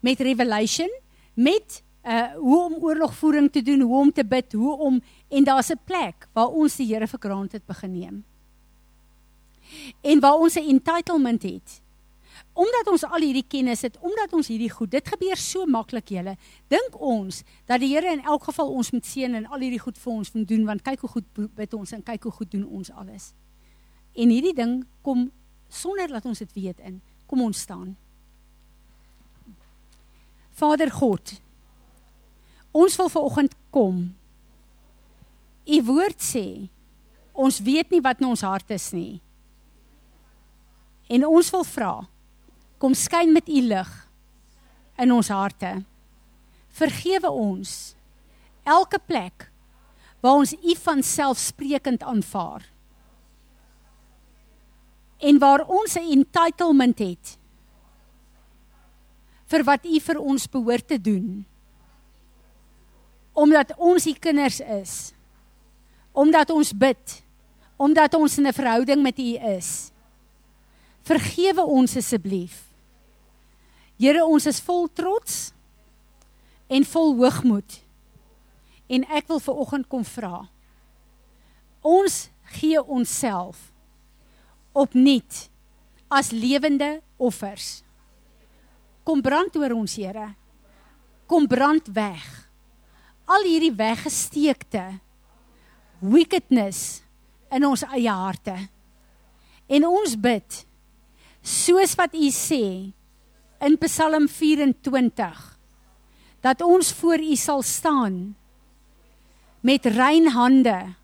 Met 0.01 0.21
revelation, 0.21 0.91
met 1.35 1.83
uh 2.07 2.35
hoe 2.35 2.65
om 2.65 2.75
oorlogvoering 2.83 3.51
te 3.51 3.63
doen, 3.63 3.81
hoe 3.81 3.99
om 3.99 4.13
te 4.13 4.25
bid, 4.25 4.53
hoe 4.53 4.77
om 4.79 5.03
en 5.29 5.45
daar's 5.45 5.71
'n 5.71 5.81
plek 5.85 6.29
waar 6.33 6.49
ons 6.49 6.77
die 6.77 6.87
Here 6.87 7.07
vir 7.07 7.19
granted 7.19 7.67
begin 7.67 7.93
neem. 7.93 8.25
En 10.03 10.21
waar 10.21 10.39
ons 10.39 10.55
'n 10.55 10.69
entitlement 10.69 11.43
het. 11.43 11.83
Omdat 12.53 12.89
ons 12.93 13.05
al 13.09 13.25
hierdie 13.25 13.47
kennis 13.49 13.81
het, 13.87 13.95
omdat 14.05 14.33
ons 14.37 14.51
hierdie 14.53 14.71
goed, 14.71 14.91
dit 14.93 15.07
gebeur 15.09 15.41
so 15.41 15.65
maklik 15.67 16.11
julle. 16.13 16.35
Dink 16.69 16.99
ons 17.01 17.41
dat 17.69 17.81
die 17.81 17.89
Here 17.95 18.13
in 18.13 18.25
elk 18.29 18.45
geval 18.51 18.75
ons 18.77 18.91
moet 18.93 19.09
seën 19.09 19.39
en 19.39 19.47
al 19.49 19.65
hierdie 19.65 19.81
goed 19.81 19.97
vir 19.99 20.13
ons 20.13 20.33
moet 20.35 20.49
doen 20.49 20.67
want 20.69 20.85
kyk 20.85 21.07
hoe 21.07 21.13
goed 21.15 21.41
bid 21.57 21.77
ons 21.79 21.95
en 21.97 22.05
kyk 22.05 22.29
hoe 22.29 22.35
goed 22.43 22.51
doen 22.53 22.67
ons 22.69 22.93
alles. 22.93 23.31
En 24.13 24.29
hierdie 24.29 24.55
ding 24.57 24.83
kom 25.01 25.31
sonder 25.73 26.13
dat 26.13 26.29
ons 26.29 26.45
dit 26.45 26.53
weet 26.53 26.85
in. 26.85 27.01
Kom 27.27 27.41
ons 27.41 27.65
staan. 27.65 27.95
Vader 30.53 30.91
God, 30.93 31.39
ons 32.77 32.97
wil 33.01 33.09
vanoggend 33.09 33.57
kom. 33.73 34.05
U 35.65 35.83
woord 35.89 36.21
sê 36.21 36.69
ons 37.33 37.63
weet 37.65 37.89
nie 37.95 38.03
wat 38.05 38.21
in 38.21 38.29
ons 38.29 38.45
hart 38.45 38.69
is 38.77 38.91
nie. 38.93 39.23
En 41.09 41.25
ons 41.25 41.53
wil 41.55 41.65
vra 41.65 41.95
kom 42.83 42.97
skyn 42.99 43.31
met 43.31 43.47
u 43.47 43.61
lig 43.63 43.91
in 44.99 45.13
ons 45.15 45.31
harte. 45.31 45.85
Vergewe 46.75 47.31
ons 47.31 47.95
elke 48.67 48.99
plek 48.99 49.47
waar 50.23 50.43
ons 50.43 50.55
u 50.55 50.75
van 50.83 51.03
selfsprekend 51.03 52.03
aanvaar. 52.03 52.67
En 55.23 55.39
waar 55.39 55.63
ons 55.67 55.95
'n 55.95 56.11
entitlement 56.11 56.99
het 56.99 57.39
vir 59.53 59.65
wat 59.69 59.85
U 59.85 60.01
vir 60.01 60.19
ons 60.19 60.49
behoort 60.49 60.89
te 60.89 60.99
doen. 61.01 61.45
Omdat 63.33 63.75
ons 63.77 64.07
U 64.07 64.13
kinders 64.13 64.61
is. 64.61 65.13
Omdat 66.13 66.51
ons 66.51 66.73
bid. 66.73 67.23
Omdat 67.77 68.15
ons 68.15 68.39
in 68.39 68.47
'n 68.47 68.53
verhouding 68.53 69.03
met 69.03 69.19
U 69.19 69.37
is. 69.57 69.93
Vergewe 71.03 71.65
ons 71.65 71.97
asseblief. 71.97 72.72
Here, 74.03 74.25
ons 74.27 74.49
is 74.51 74.59
vol 74.67 74.89
trots 74.91 75.53
en 76.67 76.83
vol 76.91 77.13
hoogmoed. 77.21 77.77
En 78.91 79.05
ek 79.07 79.29
wil 79.31 79.39
ver 79.45 79.61
oggend 79.63 79.87
kom 79.93 80.03
vra. 80.03 80.49
Ons 81.87 82.25
gee 82.57 82.81
onsself 82.83 83.69
opnuut 84.75 85.39
as 86.11 86.33
lewende 86.35 86.97
offers. 87.17 87.85
Kom 89.07 89.23
brand 89.23 89.55
oor 89.61 89.75
ons, 89.77 89.95
Here. 89.95 90.33
Kom 91.31 91.47
brand 91.47 91.87
weg. 91.95 92.27
Al 93.31 93.47
hierdie 93.47 93.73
weggesteekte 93.77 94.83
wickedness 96.03 97.05
in 97.55 97.69
ons 97.69 97.87
eie 97.95 98.11
harte. 98.11 98.57
En 99.71 99.87
ons 99.87 100.19
bid 100.19 100.59
soos 101.39 101.95
wat 101.99 102.19
U 102.19 102.33
sê 102.35 102.65
in 103.63 103.79
Psalm 103.79 104.27
24 104.29 105.59
dat 106.43 106.63
ons 106.67 106.93
voor 106.99 107.23
U 107.23 107.37
sal 107.39 107.63
staan 107.63 108.35
met 109.63 109.87
rein 109.87 110.27
hande 110.35 110.95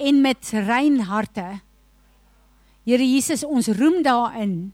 en 0.00 0.20
met 0.20 0.48
rein 0.48 1.00
harte. 1.04 1.60
Here 2.88 3.04
Jesus, 3.04 3.44
ons 3.44 3.68
roem 3.68 4.02
daarin 4.02 4.72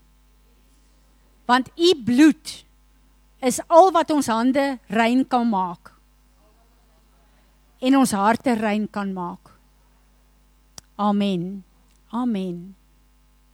want 1.46 1.70
u 1.78 1.90
bloed 2.02 2.64
is 3.38 3.60
al 3.66 3.92
wat 3.94 4.10
ons 4.10 4.26
hande 4.26 4.78
rein 4.90 5.26
kan 5.30 5.46
maak 5.50 5.92
en 7.78 7.96
ons 7.98 8.14
harte 8.16 8.54
rein 8.56 8.86
kan 8.90 9.12
maak. 9.12 9.52
Amen. 10.96 11.64
Amen. 12.08 12.74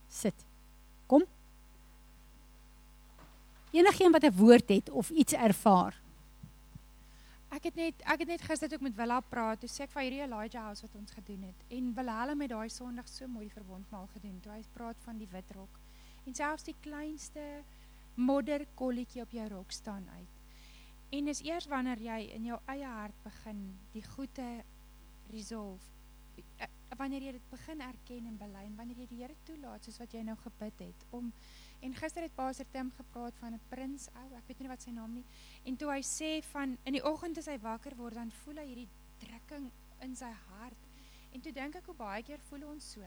Sit. 0.08 0.34
Kom. 1.10 1.24
Enigeen 3.72 4.12
wat 4.12 4.24
'n 4.24 4.36
woord 4.36 4.68
het 4.68 4.90
of 4.90 5.10
iets 5.10 5.32
ervaar. 5.32 6.00
Ek 7.52 7.62
het 7.68 7.74
net 7.74 7.94
ek 8.08 8.18
het 8.18 8.28
net 8.28 8.42
gister 8.42 8.72
ook 8.72 8.80
met 8.80 8.94
Willa 8.94 9.20
praat. 9.20 9.60
Toe 9.60 9.68
sê 9.68 9.82
ek 9.84 9.90
van 9.90 10.02
hierdie 10.02 10.22
Elijah 10.24 10.62
House 10.62 10.82
wat 10.82 10.94
ons 10.96 11.12
gedoen 11.12 11.42
het 11.42 11.64
en 11.68 11.94
Willa 11.94 12.34
met 12.34 12.48
daai 12.48 12.68
Sondag 12.68 13.08
so 13.08 13.26
mooi 13.26 13.50
verbondmaal 13.50 14.08
gedoen. 14.12 14.40
Toe 14.40 14.52
hy 14.52 14.62
praat 14.72 14.96
van 15.04 15.18
die 15.18 15.28
wit 15.32 15.50
rok 15.56 15.80
en 16.24 16.34
selfs 16.34 16.64
die 16.64 16.76
kleinste 16.80 17.62
modderkolletjie 18.14 19.22
op 19.22 19.30
jou 19.30 19.48
rok 19.48 19.70
staan 19.70 20.04
uit. 20.16 20.28
En 21.12 21.28
is 21.28 21.42
eers 21.44 21.66
wanneer 21.68 22.00
jy 22.00 22.20
in 22.34 22.44
jou 22.44 22.58
eie 22.72 22.86
hart 22.88 23.24
begin 23.24 23.78
die 23.92 24.04
goeie 24.14 24.64
resolve 25.32 25.84
eh, 26.56 26.68
wanneer 26.96 27.22
jy 27.22 27.32
dit 27.32 27.50
begin 27.50 27.80
erken 27.84 28.26
en 28.30 28.38
bely 28.40 28.64
en 28.64 28.76
wanneer 28.76 29.02
jy 29.02 29.08
die 29.10 29.20
Here 29.22 29.36
toelaat 29.44 29.84
soos 29.84 29.98
wat 30.00 30.12
jy 30.12 30.22
nou 30.24 30.36
gebid 30.40 30.84
het 30.86 31.04
om 31.10 31.32
en 31.82 31.94
gister 31.98 32.22
het 32.22 32.34
Pastor 32.34 32.66
Tim 32.72 32.90
gepraat 32.96 33.36
van 33.40 33.54
'n 33.54 33.60
prins 33.68 34.08
ou, 34.14 34.28
ek 34.36 34.46
weet 34.48 34.60
nie 34.60 34.68
wat 34.68 34.82
sy 34.82 34.90
naam 34.90 35.14
nie. 35.14 35.24
En 35.64 35.76
toe 35.76 35.90
hy 35.90 36.00
sê 36.00 36.42
van 36.52 36.78
in 36.84 36.92
die 36.92 37.04
oggend 37.04 37.38
as 37.38 37.46
hy 37.46 37.58
wakker 37.58 37.96
word 37.96 38.14
dan 38.14 38.30
voel 38.30 38.56
hy 38.56 38.66
hierdie 38.66 38.88
drukking 39.18 39.70
in 40.00 40.16
sy 40.16 40.32
hart. 40.48 40.88
En 41.32 41.40
toe 41.40 41.52
dink 41.52 41.74
ek 41.74 41.86
hoe 41.86 41.94
baie 41.94 42.22
keer 42.22 42.40
voel 42.48 42.64
ons 42.64 42.92
so, 42.92 43.00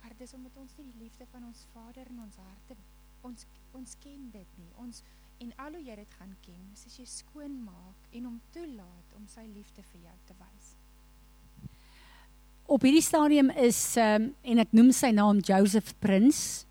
maar 0.00 0.10
dit 0.10 0.20
is 0.20 0.34
omdat 0.34 0.56
ons 0.56 0.76
nie 0.76 0.92
die 0.92 1.02
liefde 1.04 1.26
van 1.26 1.44
ons 1.44 1.66
Vader 1.72 2.06
in 2.10 2.20
ons 2.20 2.36
harte 2.36 2.76
ons 3.22 3.46
ons 3.72 3.96
ken 4.00 4.30
dit 4.30 4.58
nie. 4.58 4.70
Ons 4.76 5.02
En 5.38 5.52
al 5.56 5.76
hoe 5.78 5.84
jy 5.86 5.94
dit 5.94 6.14
gaan 6.18 6.34
ken, 6.42 6.62
is 6.74 6.82
as 6.88 6.96
jy 6.98 7.04
skoon 7.06 7.60
maak 7.62 8.06
en 8.10 8.24
hom 8.26 8.38
toelaat 8.54 9.12
om 9.14 9.26
sy 9.30 9.44
liefde 9.46 9.84
vir 9.92 10.08
jou 10.08 10.14
te 10.26 10.34
wys. 10.40 10.70
Op 12.68 12.82
hierdie 12.84 13.04
stadium 13.04 13.52
is 13.54 13.78
um, 14.02 14.32
en 14.42 14.62
ek 14.64 14.74
noem 14.74 14.90
sy 14.92 15.12
naam 15.14 15.38
Joseph 15.46 15.94
Prince 16.02 16.66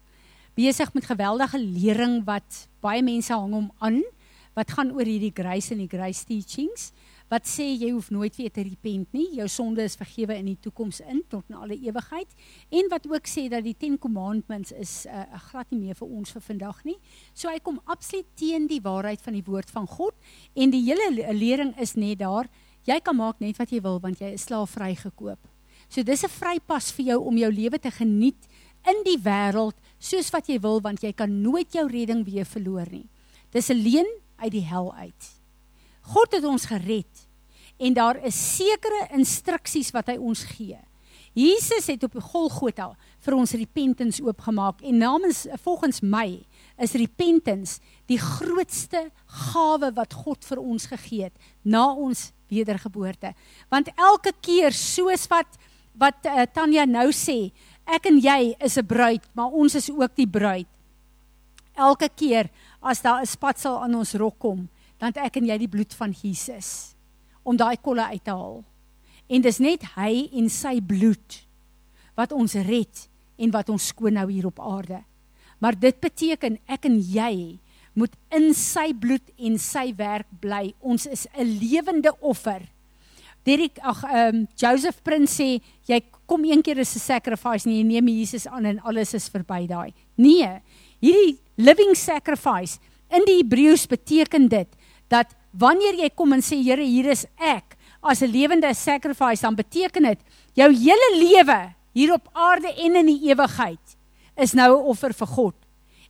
besig 0.58 0.94
met 0.94 1.06
geweldige 1.06 1.60
lering 1.62 2.24
wat 2.26 2.66
baie 2.82 3.04
mense 3.06 3.34
hang 3.34 3.54
hom 3.54 3.72
aan 3.78 4.02
wat 4.58 4.74
gaan 4.74 4.90
oor 4.96 5.06
hierdie 5.06 5.34
grace 5.36 5.70
en 5.76 5.84
die 5.84 5.92
grace 5.92 6.26
teachings 6.26 6.90
wat 7.32 7.48
sê 7.48 7.66
jy 7.76 7.90
hoef 7.92 8.08
nooit 8.16 8.36
weer 8.40 8.52
te 8.54 8.64
repent 8.64 9.12
nie. 9.12 9.26
Jou 9.36 9.48
sonde 9.52 9.84
is 9.84 9.98
vergewe 10.00 10.38
in 10.40 10.48
die 10.48 10.60
toekoms 10.64 11.02
in 11.04 11.20
tot 11.28 11.50
in 11.52 11.58
alle 11.60 11.76
ewigheid. 11.76 12.30
En 12.72 12.88
wat 12.92 13.08
ook 13.12 13.28
sê 13.28 13.50
dat 13.52 13.66
die 13.66 13.76
10 13.76 13.98
commandments 14.00 14.72
is 14.72 15.06
'n 15.06 15.12
uh, 15.12 15.26
uh, 15.36 15.42
glad 15.50 15.68
nie 15.72 15.80
meer 15.80 15.96
vir 15.96 16.08
ons 16.08 16.32
vir 16.32 16.42
vandag 16.42 16.84
nie. 16.86 16.98
So 17.34 17.50
hy 17.50 17.60
kom 17.60 17.82
absoluut 17.86 18.28
teen 18.36 18.68
die 18.68 18.82
waarheid 18.82 19.22
van 19.22 19.34
die 19.34 19.44
woord 19.44 19.70
van 19.70 19.88
God 19.88 20.16
en 20.56 20.72
die 20.72 20.84
hele 20.88 21.34
lering 21.34 21.76
is 21.78 21.96
net 21.96 22.20
daar. 22.20 22.48
Jy 22.84 23.00
kan 23.00 23.16
maak 23.16 23.40
net 23.40 23.58
wat 23.58 23.72
jy 23.72 23.82
wil 23.82 24.00
want 24.00 24.20
jy 24.20 24.32
is 24.34 24.48
slaaf 24.48 24.70
vrygekoop. 24.70 25.40
So 25.90 26.04
dis 26.04 26.24
'n 26.24 26.30
vrypas 26.30 26.92
vir 26.92 27.06
jou 27.06 27.20
om 27.26 27.38
jou 27.38 27.52
lewe 27.52 27.80
te 27.80 27.92
geniet 27.92 28.48
in 28.88 29.04
die 29.04 29.20
wêreld 29.20 29.76
soos 30.00 30.30
wat 30.34 30.50
jy 30.50 30.60
wil 30.64 30.82
want 30.82 31.04
jy 31.04 31.14
kan 31.14 31.32
nooit 31.42 31.74
jou 31.74 31.88
redding 31.90 32.26
weer 32.26 32.46
verloor 32.46 32.88
nie. 32.92 33.08
Dis 33.52 33.70
'n 33.70 33.82
leen 33.82 34.08
uit 34.38 34.52
die 34.52 34.66
hel 34.66 34.94
uit. 34.94 35.24
God 36.02 36.32
het 36.32 36.44
ons 36.44 36.66
gered 36.66 37.28
en 37.78 37.94
daar 37.94 38.18
is 38.26 38.56
sekere 38.56 39.08
instruksies 39.14 39.92
wat 39.92 40.08
hy 40.08 40.18
ons 40.18 40.44
gee. 40.44 40.78
Jesus 41.38 41.86
het 41.88 42.04
op 42.04 42.16
Golgotha 42.32 42.96
vir 43.22 43.36
ons 43.38 43.52
repentance 43.52 44.24
oopgemaak 44.24 44.82
en 44.82 44.98
namens 44.98 45.46
volgens 45.62 46.02
my 46.02 46.40
is 46.82 46.96
repentance 46.98 47.80
die 48.10 48.18
grootste 48.18 49.12
gawe 49.52 49.92
wat 49.94 50.14
God 50.14 50.46
vir 50.46 50.58
ons 50.64 50.88
gegee 50.90 51.28
het 51.30 51.36
na 51.64 51.92
ons 51.94 52.32
wedergeboorte. 52.50 53.36
Want 53.70 53.92
elke 53.94 54.34
keer 54.42 54.74
soos 54.74 55.28
wat 55.30 55.60
wat 55.98 56.28
uh, 56.30 56.46
Tanya 56.54 56.86
nou 56.86 57.10
sê, 57.10 57.50
ek 57.88 58.10
en 58.12 58.20
jy 58.20 58.56
is 58.60 58.78
'n 58.78 58.86
bruid, 58.86 59.24
maar 59.34 59.52
ons 59.52 59.76
is 59.76 59.90
ook 59.90 60.16
die 60.16 60.28
bruid. 60.28 60.68
Elke 61.76 62.10
keer 62.10 62.50
as 62.82 63.02
daar 63.02 63.22
'n 63.22 63.26
spatsel 63.26 63.84
aan 63.84 63.96
ons 63.96 64.14
rok 64.14 64.40
kom, 64.40 64.70
dan 64.98 65.14
ek 65.16 65.38
en 65.38 65.46
jy 65.46 65.58
die 65.58 65.68
bloed 65.68 65.94
van 65.94 66.12
Jesus 66.12 66.96
om 67.44 67.56
daai 67.58 67.78
kolle 67.78 68.06
uit 68.06 68.24
te 68.24 68.32
haal. 68.32 68.64
En 69.30 69.42
dis 69.42 69.60
net 69.60 69.84
hy 69.96 70.30
en 70.34 70.50
sy 70.50 70.82
bloed 70.82 71.48
wat 72.16 72.32
ons 72.32 72.54
red 72.54 73.10
en 73.38 73.52
wat 73.52 73.70
ons 73.70 73.88
skoon 73.88 74.18
hou 74.18 74.28
hier 74.32 74.48
op 74.48 74.60
aarde. 74.60 75.04
Maar 75.60 75.80
dit 75.80 76.00
beteken 76.00 76.58
ek 76.68 76.86
en 76.86 77.00
jy 77.00 77.60
moet 77.98 78.14
in 78.36 78.52
sy 78.54 78.92
bloed 78.94 79.32
en 79.38 79.58
sy 79.58 79.90
werk 79.98 80.28
bly. 80.42 80.74
Ons 80.82 81.08
is 81.08 81.28
'n 81.34 81.60
lewende 81.60 82.12
offer. 82.22 82.62
Derek 83.48 83.80
ag 83.80 84.04
ehm 84.04 84.36
um, 84.36 84.48
Joseph 84.60 85.00
Prince 85.04 85.38
sê 85.40 85.62
jy 85.88 86.02
kom 86.28 86.44
een 86.44 86.62
keer 86.62 86.80
as 86.84 86.96
'n 86.96 87.00
sacrifice 87.00 87.68
en 87.68 87.72
jy 87.72 87.84
neem 87.84 88.08
Jesus 88.08 88.48
aan 88.48 88.66
en 88.66 88.80
alles 88.84 89.14
is 89.14 89.30
verby 89.30 89.68
daai. 89.68 89.94
Nee, 90.18 90.62
hierdie 91.00 91.40
living 91.56 91.96
sacrifice 91.96 92.80
in 93.10 93.24
die 93.24 93.40
Hebreëus 93.40 93.88
beteken 93.88 94.50
dit 94.50 94.68
dat 95.08 95.32
wanneer 95.52 95.96
jy 95.96 96.10
kom 96.10 96.34
en 96.34 96.42
sê 96.42 96.60
Here, 96.60 96.84
hier 96.84 97.10
is 97.10 97.26
ek 97.40 97.78
as 98.04 98.22
'n 98.22 98.32
lewende 98.32 98.74
sacrifice, 98.74 99.42
dan 99.42 99.56
beteken 99.56 100.04
dit 100.04 100.20
jou 100.54 100.70
hele 100.72 101.10
lewe 101.16 101.74
hier 101.94 102.14
op 102.14 102.30
aarde 102.34 102.74
en 102.78 102.96
in 102.96 103.06
die 103.06 103.30
ewigheid 103.32 103.98
is 104.36 104.54
nou 104.54 104.78
'n 104.78 104.86
offer 104.86 105.14
vir 105.14 105.28
God. 105.28 105.56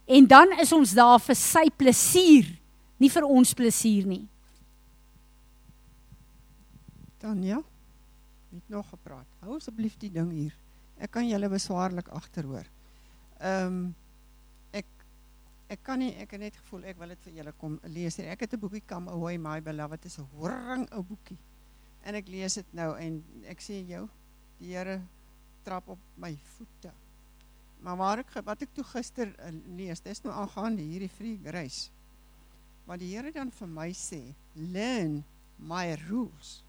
En 0.08 0.28
dan 0.28 0.48
is 0.60 0.72
ons 0.72 0.94
daar 0.94 1.20
vir 1.20 1.36
sy 1.36 1.70
plesier, 1.78 2.46
nie 2.98 3.10
vir 3.10 3.24
ons 3.24 3.54
plesier 3.54 4.06
nie. 4.06 4.28
Tanya, 7.18 7.61
het 8.51 8.70
nog 8.70 8.89
gepraat. 8.89 9.38
Hou 9.39 9.55
asseblief 9.55 9.97
die 9.97 10.11
ding 10.11 10.32
hier. 10.32 10.55
Ek 10.97 11.11
kan 11.11 11.28
julle 11.28 11.49
beswaarlik 11.49 12.07
agterhoor. 12.09 12.68
Ehm 13.39 13.65
um, 13.65 13.95
ek 15.68 15.82
kan 15.84 15.99
nie 15.99 16.13
ek 16.22 16.36
het 16.36 16.41
net 16.41 16.57
gevoel 16.61 16.86
ek 16.88 16.99
wil 16.99 17.11
dit 17.11 17.26
vir 17.28 17.39
julle 17.41 17.53
kom 17.59 17.76
lees. 17.91 18.20
Ek 18.20 18.45
het 18.45 18.53
'n 18.53 18.59
boekie 18.59 18.84
Come 18.88 19.11
Away 19.11 19.38
My 19.38 19.59
Beloved. 19.61 20.01
Dit 20.01 20.11
is 20.11 20.20
'n 20.20 20.28
horring 20.38 20.88
ou 20.93 21.03
boekie. 21.03 21.38
En 22.03 22.15
ek 22.15 22.28
lees 22.28 22.53
dit 22.53 22.74
nou 22.74 22.95
en 22.97 23.24
ek 23.45 23.59
sê 23.59 23.86
jou, 23.88 24.07
die 24.59 24.74
Here 24.74 25.01
trap 25.63 25.88
op 25.88 25.99
my 26.15 26.38
voete. 26.55 26.91
Maar 27.82 27.97
waar 27.97 28.20
ek 28.20 28.45
wat 28.45 28.61
ek 28.61 28.74
toe 28.74 28.84
gister 28.84 29.28
uh, 29.28 29.51
lees, 29.76 29.99
dis 29.99 30.24
nou 30.24 30.34
aangaande 30.34 30.82
hierdie 30.82 31.09
free 31.09 31.38
grace. 31.43 31.91
Maar 32.86 32.97
die 32.97 33.15
Here 33.15 33.32
dan 33.32 33.51
vir 33.51 33.68
my 33.68 33.91
sê, 33.91 34.34
learn 34.55 35.24
my 35.59 35.95
rules. 36.07 36.63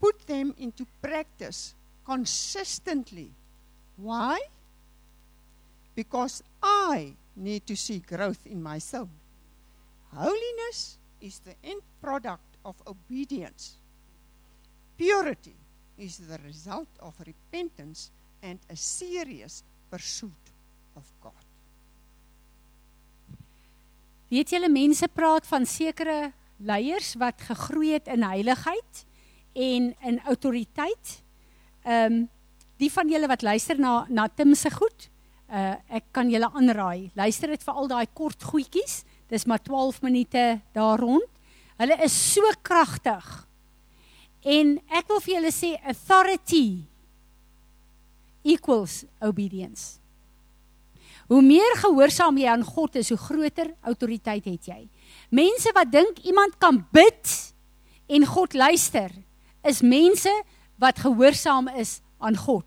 Put 0.00 0.26
them 0.26 0.54
into 0.58 0.86
practice 1.00 1.74
consistently. 2.04 3.30
Why? 3.96 4.38
because 5.98 6.44
I 6.62 7.14
need 7.34 7.66
to 7.66 7.74
see 7.74 7.98
growth 7.98 8.46
in 8.46 8.62
my 8.62 8.78
soul. 8.78 9.10
Holiness 10.14 10.96
is 11.20 11.40
the 11.40 11.56
end 11.64 11.82
product 12.00 12.54
of 12.64 12.76
obedience. 12.86 13.74
Purity 14.96 15.56
is 15.98 16.18
the 16.18 16.38
result 16.46 16.86
of 17.00 17.14
repentance 17.26 18.12
and 18.40 18.60
a 18.70 18.76
serious 18.76 19.64
pursuit 19.90 20.44
of 20.94 21.02
God. 21.20 21.42
Weet 24.30 24.54
julle 24.54 24.70
mense 24.70 25.08
praat 25.10 25.50
van 25.50 25.66
sekere 25.66 26.30
leiers 26.62 27.16
wat 27.18 27.42
gegroei 27.42 27.96
het 27.96 28.06
in 28.14 28.22
heiligheid 28.22 29.02
en 29.58 29.94
in 30.06 30.20
autoriteit. 30.26 31.14
Ehm 31.84 32.12
um, 32.12 32.26
die 32.78 32.90
van 32.94 33.08
julle 33.10 33.26
wat 33.26 33.42
luister 33.42 33.78
na 33.78 34.06
na 34.08 34.28
Tim 34.28 34.54
se 34.54 34.70
goed, 34.70 35.08
uh 35.50 35.74
ek 35.90 36.12
kan 36.14 36.30
julle 36.30 36.50
aanraai. 36.54 37.10
Luister 37.18 37.50
dit 37.50 37.64
vir 37.64 37.74
al 37.74 37.88
daai 37.90 38.06
kort 38.14 38.42
goedjies. 38.42 39.02
Dis 39.28 39.44
maar 39.44 39.62
12 39.62 40.02
minute 40.02 40.60
daar 40.72 41.00
rond. 41.00 41.26
Hulle 41.78 41.96
is 42.04 42.14
so 42.34 42.42
kragtig. 42.62 43.48
En 44.42 44.78
ek 44.88 45.08
wil 45.10 45.20
vir 45.20 45.34
julle 45.34 45.52
sê 45.52 45.74
authority 45.82 46.84
equals 48.46 49.04
obedience. 49.20 49.98
Hoe 51.28 51.42
meer 51.44 51.74
gehoorsaam 51.82 52.38
jy 52.40 52.48
aan 52.48 52.64
God 52.64 52.96
is, 52.96 53.10
hoe 53.12 53.20
groter 53.20 53.74
autoriteit 53.84 54.46
het 54.48 54.70
jy. 54.70 54.80
Mense 55.34 55.72
wat 55.76 55.90
dink 55.92 56.22
iemand 56.24 56.56
kan 56.62 56.80
bid 56.94 57.34
en 58.08 58.24
God 58.24 58.54
luister, 58.56 59.12
is 59.62 59.82
mense 59.82 60.32
wat 60.78 60.98
gehoorsaam 60.98 61.68
is 61.68 62.00
aan 62.18 62.36
God. 62.36 62.64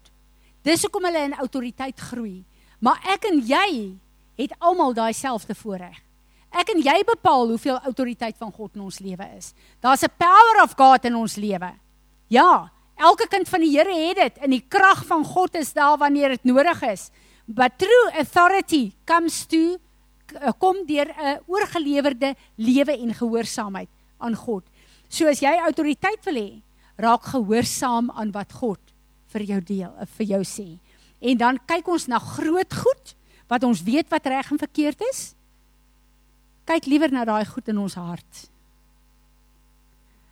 Dis 0.61 0.83
hoekom 0.85 1.05
hulle 1.07 1.23
in 1.25 1.33
autoriteit 1.33 1.99
groei. 1.99 2.43
Maar 2.81 3.01
ek 3.13 3.27
en 3.29 3.41
jy 3.45 3.97
het 4.41 4.53
almal 4.59 4.93
daai 4.97 5.13
selfde 5.13 5.55
voorreg. 5.57 5.97
Ek 6.51 6.73
en 6.73 6.81
jy 6.83 6.97
bepaal 7.07 7.53
hoeveel 7.53 7.77
autoriteit 7.87 8.35
van 8.37 8.51
God 8.51 8.75
in 8.75 8.83
ons 8.83 8.99
lewe 8.99 9.27
is. 9.37 9.53
Daar's 9.79 10.03
'n 10.03 10.11
power 10.17 10.63
of 10.63 10.75
God 10.75 11.05
in 11.05 11.15
ons 11.15 11.35
lewe. 11.35 11.71
Ja, 12.27 12.71
elke 12.97 13.27
kind 13.27 13.47
van 13.49 13.61
die 13.61 13.77
Here 13.77 13.93
het 13.93 14.17
dit 14.17 14.37
en 14.43 14.49
die 14.49 14.65
krag 14.67 15.05
van 15.05 15.23
God 15.23 15.55
is 15.55 15.73
daar 15.73 15.97
wanneer 15.97 16.29
dit 16.29 16.43
nodig 16.43 16.81
is. 16.81 17.11
But 17.45 17.77
true 17.77 18.11
authority 18.13 18.91
comes 19.05 19.45
to 19.45 19.77
eh, 20.39 20.51
kom 20.57 20.85
deur 20.85 21.07
'n 21.07 21.39
oorgelewerde 21.47 22.35
lewe 22.55 22.97
en 22.97 23.13
gehoorsaamheid 23.13 23.89
aan 24.19 24.35
God. 24.35 24.63
So 25.09 25.27
as 25.27 25.39
jy 25.39 25.55
autoriteit 25.59 26.23
wil 26.25 26.35
hê, 26.35 26.61
raak 27.02 27.26
gehoorsaam 27.34 28.12
aan 28.12 28.32
wat 28.36 28.54
God 28.54 28.93
vir 29.34 29.45
jou 29.47 29.60
deel, 29.62 29.91
eh, 29.99 30.08
vir 30.18 30.26
jou 30.36 30.41
sê. 30.43 30.80
En 31.22 31.38
dan 31.38 31.60
kyk 31.68 31.88
ons 31.88 32.08
na 32.08 32.20
groot 32.20 32.74
goed 32.74 33.16
wat 33.47 33.64
ons 33.64 33.84
weet 33.84 34.10
wat 34.10 34.26
reg 34.26 34.52
en 34.52 34.62
verkeerd 34.62 35.02
is. 35.12 35.36
Kyk 36.66 36.86
liewer 36.86 37.12
na 37.12 37.26
daai 37.26 37.45
goed 37.45 37.68
in 37.68 37.78
ons 37.78 37.97
hart. 37.99 38.47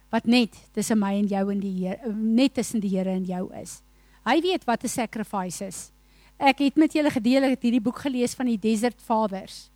Wat 0.10 0.26
net 0.26 0.56
tussen 0.74 1.00
my 1.00 1.14
en 1.20 1.28
jou 1.28 1.52
en 1.52 1.60
die 1.60 1.74
Here, 1.74 2.14
net 2.14 2.56
tussen 2.58 2.82
die 2.82 2.90
Here 2.90 3.12
en 3.12 3.26
jou 3.26 3.54
is. 3.54 3.82
Hy 4.26 4.42
weet 4.42 4.66
wat 4.66 4.84
'n 4.84 4.88
sacrifice 4.88 5.62
is. 5.66 5.92
Ek 6.40 6.60
het 6.60 6.76
met 6.76 6.94
julle 6.94 7.12
gedeel 7.12 7.44
het 7.44 7.62
hierdie 7.62 7.84
boek 7.84 8.00
gelees 8.00 8.34
van 8.34 8.46
die 8.46 8.58
Desert 8.58 9.02
Fathers. 9.02 9.70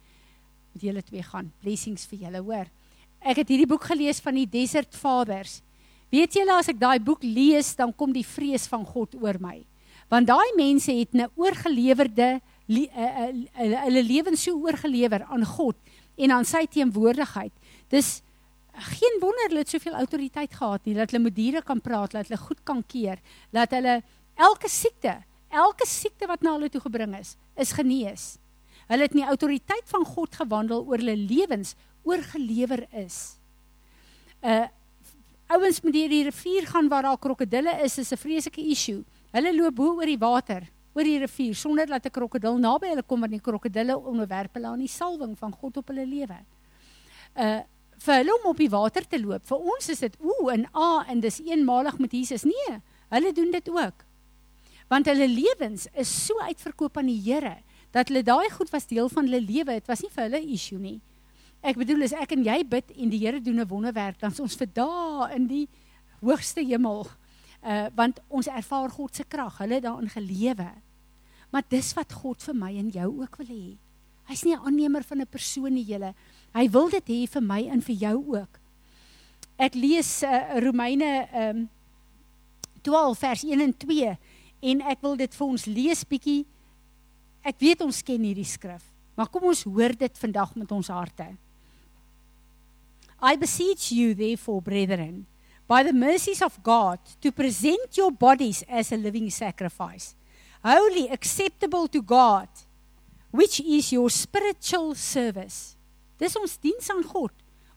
Met 0.74 0.82
julle 0.82 1.02
twee 1.04 1.24
gaan 1.24 1.52
blessings 1.60 2.06
vir 2.06 2.20
julle, 2.20 2.42
hoor. 2.42 2.68
Ek 3.20 3.38
het 3.38 3.50
hierdie 3.50 3.68
boek 3.68 3.84
gelees 3.84 4.20
van 4.20 4.36
die 4.36 4.48
Desert 4.50 4.96
Fathers. 4.96 5.62
Weet 6.14 6.38
julle 6.38 6.54
as 6.60 6.70
ek 6.70 6.78
daai 6.78 7.00
boek 7.02 7.24
lees, 7.26 7.74
dan 7.76 7.94
kom 7.94 8.14
die 8.14 8.28
vrees 8.28 8.68
van 8.70 8.86
God 8.86 9.16
oor 9.18 9.42
my 9.42 9.64
want 10.14 10.28
daai 10.30 10.52
mense 10.58 10.92
het 10.94 11.14
'n 11.14 11.30
oorgelewerde 11.36 12.42
eh, 12.68 12.94
eh, 12.94 13.84
hulle 13.86 14.04
lewens 14.04 14.44
so 14.44 14.54
oorgelewer 14.54 15.24
aan 15.24 15.46
God 15.46 15.76
en 16.16 16.32
aan 16.32 16.46
sy 16.46 16.66
teenwoordigheid. 16.66 17.52
Dis 17.90 18.22
geen 18.74 19.18
wonder 19.22 19.48
hulle 19.48 19.60
het 19.60 19.70
soveel 19.70 19.94
autoriteit 19.94 20.54
gehad 20.54 20.86
nie 20.86 20.96
dat 20.96 21.12
hulle 21.12 21.24
met 21.24 21.36
diere 21.36 21.62
kan 21.62 21.82
praat, 21.82 22.12
dat 22.12 22.28
hulle 22.28 22.40
goed 22.40 22.64
kan 22.64 22.84
keer, 22.88 23.20
dat 23.52 23.72
hulle 23.72 24.02
elke 24.36 24.70
siekte, 24.70 25.24
elke 25.50 25.86
siekte 25.88 26.28
wat 26.28 26.42
na 26.42 26.54
hulle 26.54 26.70
toe 26.70 26.82
gebring 26.82 27.16
is, 27.20 27.36
is 27.56 27.72
genees. 27.72 28.38
Hulle 28.88 29.02
het 29.02 29.14
in 29.14 29.22
die 29.22 29.30
autoriteit 29.30 29.86
van 29.86 30.06
God 30.06 30.36
gewandel 30.36 30.86
oor 30.86 30.98
hulle 30.98 31.18
lewens 31.18 31.76
oorgelewer 32.04 32.88
is. 32.92 33.40
Uh 34.42 34.68
ouens 35.48 35.82
met 35.82 35.94
die, 35.94 36.08
die 36.10 36.24
rivier 36.24 36.68
gaan 36.68 36.88
waar 36.90 37.04
daar 37.08 37.20
krokodille 37.20 37.74
is, 37.84 37.98
is 37.98 38.12
'n 38.12 38.18
vreeslike 38.18 38.62
issue. 38.62 39.04
Hulle 39.32 39.56
loop 39.56 39.76
bo 39.76 39.96
oor 39.96 40.06
die 40.06 40.18
water, 40.18 40.64
oor 40.94 41.04
die 41.04 41.20
rivier 41.20 41.56
sonder 41.56 41.86
dat 41.88 42.06
'n 42.06 42.12
krokodil 42.12 42.58
naby 42.58 42.88
hulle 42.88 43.04
kom 43.04 43.20
want 43.20 43.32
die 43.32 43.42
krokodille 43.42 43.98
onderwerp 43.98 44.54
hulle 44.54 44.68
aan 44.68 44.80
die 44.80 44.88
salwing 44.88 45.38
van 45.38 45.52
God 45.52 45.78
op 45.78 45.88
hulle 45.88 46.06
lewe. 46.06 46.40
Uh 47.36 47.62
vir 48.04 48.20
hulle 48.20 48.34
om 48.36 48.50
op 48.50 48.58
die 48.58 48.70
water 48.70 49.06
te 49.08 49.20
loop. 49.20 49.46
Vir 49.48 49.58
ons 49.58 49.90
is 49.90 50.00
dit 50.00 50.16
ooh 50.20 50.52
en 50.52 50.66
a 50.76 51.06
en 51.08 51.20
dis 51.20 51.40
eenmalig 51.40 51.98
met 52.00 52.12
Jesus. 52.12 52.44
Nee, 52.44 52.82
hulle 53.10 53.32
doen 53.32 53.52
dit 53.52 53.70
ook. 53.70 54.04
Want 54.90 55.06
hulle 55.06 55.28
lewens 55.28 55.88
is 55.96 56.26
so 56.26 56.40
uitverkoop 56.40 56.98
aan 56.98 57.08
die 57.08 57.22
Here 57.22 57.64
dat 57.92 58.10
hulle 58.10 58.24
daai 58.24 58.50
goed 58.50 58.72
was 58.74 58.88
deel 58.90 59.10
van 59.10 59.30
hulle 59.30 59.42
lewe. 59.42 59.78
Dit 59.80 59.88
was 59.88 60.02
nie 60.02 60.10
vir 60.10 60.24
hulle 60.24 60.42
issue 60.42 60.80
nie. 60.80 61.00
Ek 61.64 61.78
bedoel 61.80 62.04
as 62.04 62.14
ek 62.20 62.34
en 62.36 62.44
jy 62.44 62.58
bid 62.68 62.90
en 62.92 63.12
die 63.12 63.22
Here 63.22 63.40
doen 63.40 63.62
'n 63.62 63.68
wonderwerk, 63.68 64.20
dan 64.20 64.32
is 64.32 64.40
ons 64.40 64.56
vir 64.56 64.68
dae 64.68 65.32
in 65.36 65.48
die 65.48 65.68
hoogste 66.20 66.60
hemel. 66.60 67.08
Uh 67.64 67.88
want 67.96 68.20
ons 68.28 68.48
ervaar 68.48 68.92
God 68.92 69.16
se 69.16 69.24
krag. 69.24 69.58
Hulle 69.58 69.80
het 69.80 69.84
daarin 69.84 70.10
gelewe. 70.10 70.72
Maar 71.52 71.64
dis 71.70 71.94
wat 71.94 72.12
God 72.12 72.44
vir 72.44 72.56
my 72.56 72.78
en 72.78 72.90
jou 72.90 73.22
ook 73.22 73.38
wil 73.38 73.48
hê. 73.48 73.78
Hy's 74.28 74.44
nie 74.44 74.56
'n 74.56 74.60
aannemer 74.60 75.04
van 75.04 75.22
'n 75.22 75.28
persoon 75.28 75.74
nie, 75.74 75.86
julle. 75.86 76.14
Hy 76.54 76.70
wil 76.70 76.90
dit 76.90 77.08
hê 77.08 77.28
vir 77.28 77.42
my 77.42 77.62
en 77.72 77.82
vir 77.82 77.96
jou 77.96 78.36
ook. 78.36 78.60
Ek 79.58 79.76
lees 79.76 80.24
uh, 80.24 80.60
Romeine 80.60 81.28
um 81.34 81.70
12 82.82 83.20
vers 83.20 83.44
1 83.44 83.62
en 83.62 83.74
2 83.78 84.18
en 84.62 84.82
ek 84.82 85.02
wil 85.02 85.16
dit 85.16 85.36
vir 85.36 85.48
ons 85.48 85.66
lees 85.66 86.04
bietjie. 86.04 86.46
Ek 87.44 87.56
weet 87.60 87.82
ons 87.82 88.04
ken 88.04 88.24
hierdie 88.24 88.48
skrif, 88.48 88.84
maar 89.16 89.30
kom 89.30 89.44
ons 89.44 89.64
hoor 89.64 89.96
dit 89.96 90.18
vandag 90.18 90.56
met 90.56 90.72
ons 90.72 90.88
harte. 90.88 91.38
I 93.24 93.38
beseech 93.38 93.94
you, 93.94 94.14
therefore, 94.14 94.62
brethren, 94.62 95.28
by 95.66 95.82
the 95.82 95.94
mercies 95.94 96.42
of 96.42 96.62
God, 96.62 97.00
to 97.22 97.32
present 97.32 97.96
your 97.96 98.12
bodies 98.12 98.66
as 98.68 98.92
a 98.92 98.98
living 98.98 99.30
sacrifice, 99.30 100.14
holy, 100.62 101.08
acceptable 101.08 101.88
to 101.88 102.02
God, 102.02 102.50
which 103.32 103.62
is 103.62 103.94
your 103.94 104.10
spiritual 104.10 104.94
service. 104.94 105.78
Dis 106.20 106.36
ons 106.36 106.58
diens 106.60 106.90
aan 106.92 107.00
God, 107.08 107.32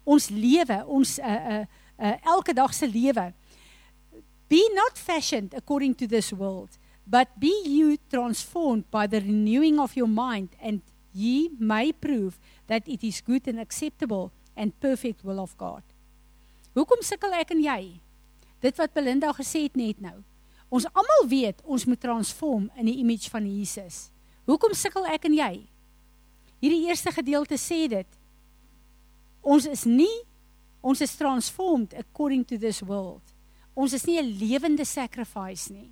ons 0.05 0.27
lewe, 0.35 0.81
ons 0.83 1.13
uh, 1.23 1.39
uh, 1.55 1.65
uh, 1.95 2.17
elke 2.27 2.51
dag 2.51 2.75
se 2.75 2.91
lewe. 2.91 3.29
Be 4.51 4.63
not 4.75 4.99
fashioned 4.99 5.55
according 5.55 5.95
to 6.03 6.09
this 6.09 6.33
world, 6.33 6.75
but 7.07 7.39
be 7.39 7.55
you 7.71 7.97
transformed 8.11 8.91
by 8.91 9.07
the 9.07 9.23
renewing 9.23 9.79
of 9.79 9.95
your 9.95 10.11
mind, 10.11 10.59
and 10.61 10.83
ye 11.15 11.51
may 11.57 11.93
prove 11.93 12.35
that 12.67 12.83
it 12.89 13.07
is 13.07 13.23
good 13.23 13.47
and 13.47 13.61
acceptable 13.61 14.33
and 14.57 14.79
perfect 14.81 15.25
will 15.25 15.39
of 15.39 15.57
God. 15.57 15.83
Hoekom 16.75 17.03
sukkel 17.03 17.33
ek 17.33 17.53
en 17.55 17.63
jy? 17.63 18.01
Dit 18.61 18.77
wat 18.81 18.93
Belinda 18.97 19.33
gesê 19.37 19.67
het 19.67 19.77
net 19.77 20.01
nou. 20.01 20.19
Ons 20.69 20.89
almal 20.93 21.29
weet 21.31 21.63
ons 21.65 21.85
moet 21.87 22.01
transform 22.01 22.71
in 22.77 22.89
die 22.91 22.99
image 23.01 23.31
van 23.31 23.47
Jesus. 23.47 24.11
Hoekom 24.49 24.75
sukkel 24.75 25.07
ek 25.13 25.29
en 25.29 25.37
jy? 25.37 25.53
Hierdie 26.63 26.87
eerste 26.89 27.13
gedeelte 27.15 27.59
sê 27.61 27.85
dit. 27.91 28.19
Ons 29.47 29.69
is 29.71 29.85
nie 29.87 30.25
ons 30.87 31.01
is 31.03 31.17
transformed 31.19 31.95
according 31.99 32.45
to 32.47 32.59
this 32.59 32.79
world. 32.83 33.23
Ons 33.75 33.93
is 33.93 34.05
nie 34.07 34.19
'n 34.19 34.39
lewende 34.39 34.85
sacrifice 34.85 35.73
nie. 35.73 35.91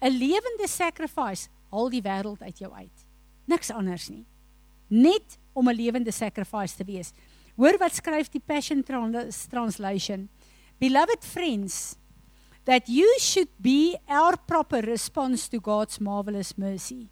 'n 0.00 0.10
Lewende 0.10 0.68
sacrifice 0.68 1.48
haal 1.70 1.90
die 1.90 2.02
wêreld 2.02 2.42
uit 2.42 2.58
jou 2.58 2.72
uit. 2.72 3.06
Niks 3.46 3.70
anders 3.70 4.08
nie. 4.08 4.24
Net 4.88 5.38
om 5.52 5.68
'n 5.68 5.76
lewende 5.76 6.12
sacrifice 6.12 6.76
te 6.76 6.84
wees. 6.84 7.12
Hoor 7.54 7.78
wat 7.78 7.94
skryf 7.94 8.30
die 8.32 8.42
Passion 8.42 8.82
Translation. 8.82 10.28
Beloved 10.82 11.22
friends, 11.22 11.94
that 12.64 12.88
you 12.88 13.06
should 13.20 13.50
be 13.62 13.96
our 14.08 14.36
proper 14.36 14.80
response 14.82 15.48
to 15.48 15.60
God's 15.60 16.00
marvelous 16.00 16.56
mercy. 16.58 17.08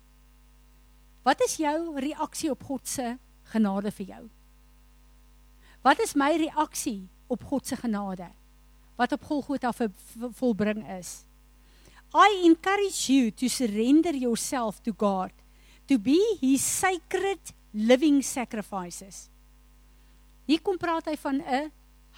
Wat 1.22 1.38
is 1.47 1.61
jou 1.62 1.95
reaksie 2.01 2.51
op 2.51 2.64
God 2.66 2.88
se 2.88 3.12
genade 3.53 3.93
vir 3.95 4.07
jou? 4.16 4.22
Wat 5.82 6.01
is 6.03 6.16
my 6.18 6.32
reaksie 6.40 7.07
op 7.30 7.45
God 7.47 7.66
se 7.66 7.78
genade 7.78 8.32
wat 8.99 9.12
op 9.14 9.24
Golgotha 9.24 9.72
volbring 10.38 10.82
is? 10.99 11.22
I 12.14 12.43
encourage 12.45 13.09
you 13.09 13.30
to 13.30 13.49
surrender 13.49 14.12
yourself 14.14 14.82
to 14.82 14.93
God, 14.93 15.32
to 15.88 15.99
be 15.99 16.18
his 16.40 16.61
sacred 16.61 17.55
living 17.72 18.20
sacrifices. 18.22 19.31
Hier 20.47 20.61
kom 20.61 20.78
praat 20.78 21.07
hy 21.07 21.16
van 21.16 21.43
'n 21.43 21.72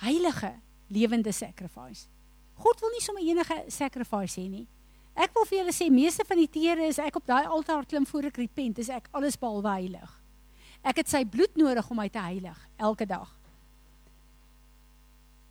heilige 0.05 0.53
lewende 0.89 1.33
sacrifice. 1.33 2.09
God 2.55 2.81
wil 2.81 2.91
nie 2.91 3.03
sommer 3.03 3.23
enige 3.23 3.65
sacrifice 3.69 4.41
hê 4.41 4.49
nie. 4.49 4.67
Ek 5.15 5.31
wil 5.35 5.45
vir 5.45 5.59
julle 5.59 5.73
sê 5.73 5.91
meeste 5.91 6.25
van 6.27 6.37
die 6.37 6.51
tere 6.51 6.87
is 6.87 6.99
ek 6.99 7.17
op 7.17 7.27
daai 7.27 7.47
altaar 7.47 7.87
klim 7.87 8.07
voor 8.07 8.25
ek 8.25 8.37
repent, 8.37 8.79
is 8.79 8.89
ek 8.89 9.09
alles 9.13 9.39
behalwe 9.39 9.71
heilig. 9.71 10.21
Ek 10.83 10.97
het 10.97 11.09
sy 11.09 11.25
bloed 11.25 11.55
nodig 11.57 11.91
om 11.91 11.97
my 11.97 12.09
te 12.09 12.19
heilig 12.19 12.59
elke 12.77 13.07
dag. 13.07 13.31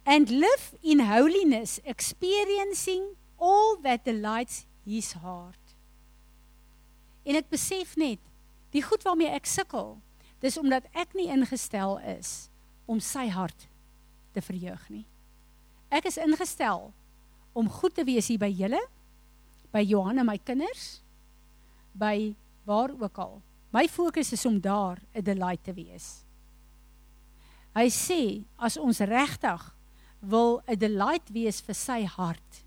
And 0.06 0.30
live 0.30 0.76
in 0.82 1.00
holiness, 1.00 1.80
experiencing 1.84 3.16
all 3.40 3.78
that 3.84 4.04
delights 4.04 4.66
his 4.86 5.14
heart. 5.14 5.76
En 7.24 7.40
ek 7.40 7.48
besef 7.50 7.96
net 7.96 8.20
die 8.76 8.84
goed 8.84 9.04
waarmee 9.08 9.32
ek 9.32 9.48
sukkel, 9.48 10.02
dis 10.44 10.60
omdat 10.60 10.90
ek 10.92 11.16
nie 11.16 11.30
ingestel 11.32 11.96
is 12.18 12.52
om 12.86 13.00
sy 13.00 13.28
hart 13.34 13.68
te 14.34 14.42
verheug 14.42 14.84
nie. 14.90 15.06
Ek 15.94 16.08
is 16.10 16.18
ingestel 16.18 16.90
om 17.54 17.70
goed 17.70 17.94
te 17.96 18.06
wees 18.08 18.28
hier 18.32 18.42
by 18.42 18.50
julle, 18.50 18.82
by 19.74 19.84
Johan 19.86 20.22
en 20.22 20.28
my 20.30 20.40
kinders, 20.42 21.02
by 21.94 22.34
waar 22.66 22.94
ook 22.98 23.20
al. 23.22 23.42
My 23.74 23.88
fokus 23.90 24.34
is 24.34 24.46
om 24.46 24.60
daar 24.62 25.02
'n 25.14 25.22
delight 25.22 25.64
te 25.64 25.74
wees. 25.74 26.24
Hy 27.76 27.90
sê 27.90 28.46
as 28.58 28.78
ons 28.78 29.00
regtig 29.00 29.76
wil 30.20 30.62
'n 30.68 30.78
delight 30.78 31.30
wees 31.30 31.62
vir 31.62 31.76
sy 31.76 32.06
hart, 32.06 32.64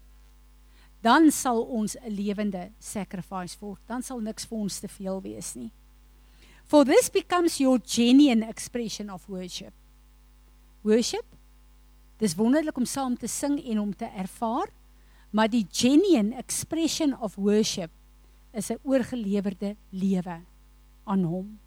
dan 1.03 1.31
sal 1.31 1.62
ons 1.62 1.97
'n 1.97 2.11
lewende 2.11 2.73
sacrifice 2.79 3.57
word. 3.61 3.81
Dan 3.87 4.03
sal 4.03 4.21
niks 4.21 4.45
vir 4.45 4.59
ons 4.59 4.81
te 4.81 4.89
veel 4.89 5.21
wees 5.23 5.55
nie. 5.55 5.73
For 6.64 6.85
this 6.85 7.09
becomes 7.09 7.59
your 7.59 7.79
genuine 7.79 8.49
expression 8.49 9.11
of 9.11 9.29
worship 9.29 9.73
worship. 10.87 11.26
Dis 12.22 12.37
wonderlik 12.39 12.78
om 12.78 12.87
saam 12.89 13.16
te 13.18 13.28
sing 13.28 13.59
en 13.59 13.82
om 13.82 13.93
te 13.93 14.09
ervaar, 14.16 14.70
maar 15.34 15.51
die 15.53 15.66
genuine 15.68 16.39
expression 16.39 17.12
of 17.20 17.34
worship 17.37 17.91
is 18.53 18.70
'n 18.70 18.78
oorgelewerde 18.82 19.76
lewe 19.91 20.41
aan 21.05 21.22
hom. 21.22 21.59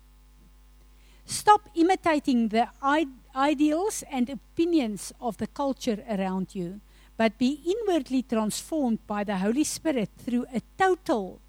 Stop 1.26 1.62
imitating 1.74 2.50
the 2.50 2.68
ideals 3.36 4.04
and 4.10 4.30
opinions 4.30 5.12
of 5.20 5.38
the 5.38 5.48
culture 5.54 6.04
around 6.08 6.54
you, 6.54 6.80
but 7.18 7.38
be 7.38 7.62
inwardly 7.64 8.24
transformed 8.24 9.00
by 9.06 9.24
the 9.24 9.38
Holy 9.38 9.64
Spirit 9.64 10.10
through 10.26 10.46
a 10.54 10.62
total 10.76 11.40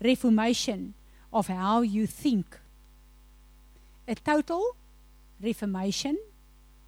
reformation 0.00 0.94
of 1.30 1.48
how 1.48 1.82
you 1.82 2.06
think. 2.06 2.60
A 4.06 4.14
total 4.14 4.74
reformation 5.40 6.16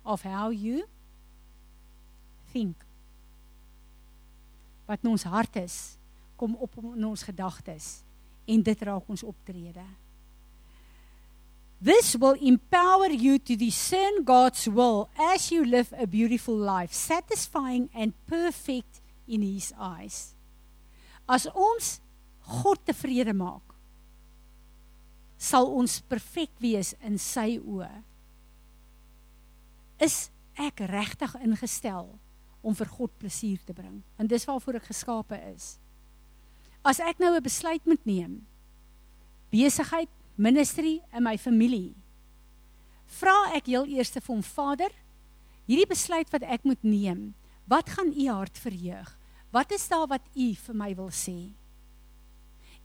of 0.05 0.23
how 0.23 0.51
you 0.51 0.85
think. 2.53 2.77
Wat 4.87 4.99
in 5.03 5.11
ons 5.11 5.23
hart 5.23 5.57
is, 5.57 5.97
kom 6.37 6.57
op 6.59 6.79
in 6.83 7.05
ons 7.05 7.23
gedagtes 7.23 8.01
en 8.51 8.63
dit 8.65 8.83
raak 8.83 9.09
ons 9.13 9.23
optrede. 9.23 9.85
This 11.81 12.13
will 12.21 12.37
empower 12.41 13.09
you 13.09 13.39
to 13.39 13.57
discern 13.57 14.25
God's 14.25 14.67
will 14.67 15.09
as 15.17 15.51
you 15.51 15.65
live 15.65 15.95
a 15.97 16.07
beautiful 16.07 16.57
life, 16.57 16.93
satisfying 16.93 17.89
and 17.95 18.13
perfect 18.27 19.01
in 19.27 19.41
his 19.43 19.73
eyes. 19.79 20.35
As 21.29 21.47
ons 21.55 22.01
God 22.45 22.83
tevrede 22.85 23.33
maak, 23.33 23.65
sal 25.41 25.71
ons 25.73 26.01
perfek 26.05 26.51
wees 26.61 26.93
in 27.01 27.17
sy 27.17 27.55
oë 27.63 27.89
is 30.01 30.31
ek 30.59 30.83
regtig 30.91 31.35
ingestel 31.45 32.09
om 32.61 32.77
vir 32.77 32.89
God 32.93 33.13
plesier 33.21 33.61
te 33.65 33.77
bring. 33.77 34.01
En 34.21 34.29
dis 34.29 34.45
waarvoor 34.49 34.81
ek 34.81 34.91
geskape 34.91 35.39
is. 35.53 35.77
As 36.85 37.01
ek 37.01 37.21
nou 37.21 37.35
'n 37.37 37.43
besluit 37.43 37.85
moet 37.87 38.05
neem, 38.07 38.47
besigheid, 39.51 40.09
ministry 40.37 41.03
in 41.13 41.23
my 41.23 41.37
familie, 41.37 41.95
vra 43.07 43.53
ek 43.55 43.67
heel 43.67 43.87
eers 43.87 44.11
vir 44.11 44.23
hom 44.27 44.43
Vader, 44.43 44.91
hierdie 45.67 45.89
besluit 45.89 46.31
wat 46.33 46.43
ek 46.43 46.65
moet 46.65 46.83
neem, 46.83 47.35
wat 47.67 47.89
gaan 47.89 48.13
u 48.13 48.29
hart 48.29 48.59
verheug? 48.59 49.19
Wat 49.53 49.73
is 49.73 49.89
daar 49.89 50.07
wat 50.07 50.23
u 50.35 50.55
vir 50.55 50.75
my 50.75 50.95
wil 50.95 51.11
sê? 51.11 51.53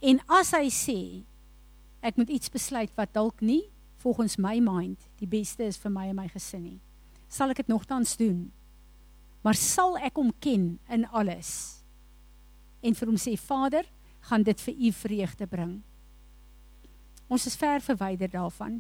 En 0.01 0.19
as 0.27 0.51
hy 0.51 0.69
sê 0.69 1.23
ek 2.01 2.17
moet 2.17 2.29
iets 2.29 2.49
besluit 2.49 2.91
wat 2.97 3.13
dalk 3.13 3.41
nie 3.41 3.71
volgens 4.03 4.37
my 4.37 4.59
mind 4.59 4.99
die 5.17 5.29
beste 5.29 5.63
is 5.63 5.77
vir 5.77 5.91
my 5.91 6.09
en 6.09 6.15
my 6.15 6.27
gesin 6.27 6.63
nie. 6.63 6.81
Sal 7.31 7.53
ek 7.53 7.63
dit 7.63 7.71
nogtans 7.71 8.15
doen? 8.19 8.51
Maar 9.45 9.57
sal 9.59 9.97
ek 10.01 10.17
hom 10.17 10.31
ken 10.41 10.75
in 10.89 11.05
alles? 11.13 11.81
En 12.85 12.95
vir 12.97 13.11
hom 13.11 13.19
sê 13.19 13.35
Vader, 13.37 13.85
gaan 14.25 14.45
dit 14.45 14.61
vir 14.67 14.77
u 14.87 14.91
vreugde 14.91 15.47
bring. 15.49 15.73
Ons 17.29 17.45
is 17.49 17.57
ver 17.57 17.81
verwyder 17.81 18.29
daarvan, 18.33 18.79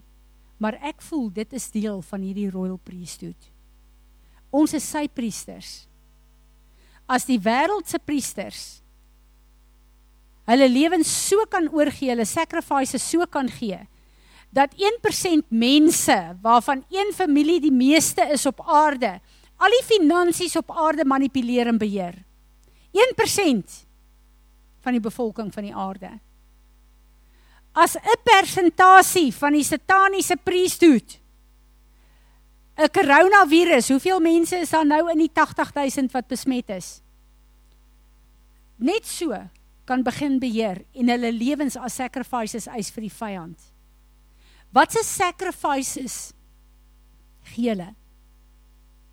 maar 0.61 0.77
ek 0.85 1.03
voel 1.05 1.29
dit 1.33 1.53
is 1.53 1.67
deel 1.73 2.01
van 2.05 2.23
hierdie 2.25 2.49
royal 2.53 2.79
priesthood. 2.81 3.51
Ons 4.55 4.73
is 4.77 4.85
sy 4.87 5.05
priesters. 5.11 5.85
As 7.05 7.27
die 7.29 7.37
wêreld 7.41 7.89
se 7.89 8.01
priesters 8.01 8.63
hulle 10.45 10.67
lewens 10.69 11.09
so 11.09 11.41
kan 11.49 11.65
oorgee, 11.73 12.11
hulle 12.11 12.25
sacrifices 12.29 13.01
so 13.01 13.25
kan 13.25 13.47
gee 13.49 13.79
dat 14.49 14.73
1% 14.73 15.47
mense 15.47 16.37
waarvan 16.41 16.85
een 16.89 17.11
familie 17.13 17.59
die 17.59 17.71
meeste 17.71 18.27
is 18.31 18.45
op 18.45 18.61
aarde, 18.65 19.19
al 19.57 19.69
die 19.69 19.83
finansies 19.83 20.55
op 20.55 20.71
aarde 20.71 21.05
manipuleer 21.05 21.67
en 21.67 21.77
beheer. 21.77 22.15
1% 22.91 23.85
van 24.81 24.91
die 24.91 25.01
bevolking 25.01 25.53
van 25.53 25.63
die 25.63 25.75
aarde. 25.75 26.11
As 27.73 27.95
'n 27.95 28.19
persentasie 28.23 29.33
van 29.33 29.51
die 29.51 29.63
sataniese 29.63 30.37
priesthood 30.37 31.19
'n 32.75 32.91
koronavirus, 32.91 33.87
hoeveel 33.89 34.19
mense 34.19 34.57
is 34.59 34.69
daar 34.69 34.85
nou 34.85 35.09
in 35.11 35.17
die 35.17 35.31
80000 35.33 36.11
wat 36.11 36.27
besmet 36.27 36.69
is? 36.69 37.01
Net 38.75 39.07
so 39.07 39.31
kan 39.85 40.03
begin 40.03 40.39
beheer 40.39 40.83
en 40.91 41.09
hulle 41.09 41.31
lewens 41.31 41.77
as 41.77 41.95
sacrifices 41.95 42.67
eis 42.67 42.91
vir 42.91 43.07
die 43.07 43.13
vyand. 43.13 43.74
Wat 44.75 44.91
se 44.91 45.03
sacrifices 45.07 46.33
gee 47.53 47.69
hulle 47.71 47.93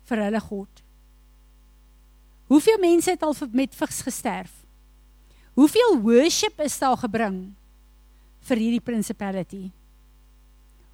vir 0.09 0.21
hulle 0.25 0.41
God? 0.43 0.81
Hoeveel 2.51 2.81
mense 2.83 3.13
het 3.13 3.23
al 3.23 3.37
met 3.55 3.75
vigs 3.75 4.01
gesterf? 4.03 4.51
Hoeveel 5.55 6.01
worship 6.03 6.59
is 6.59 6.75
daar 6.81 6.97
gebring 6.99 7.37
vir 8.43 8.59
hierdie 8.59 8.83
principality? 8.83 9.69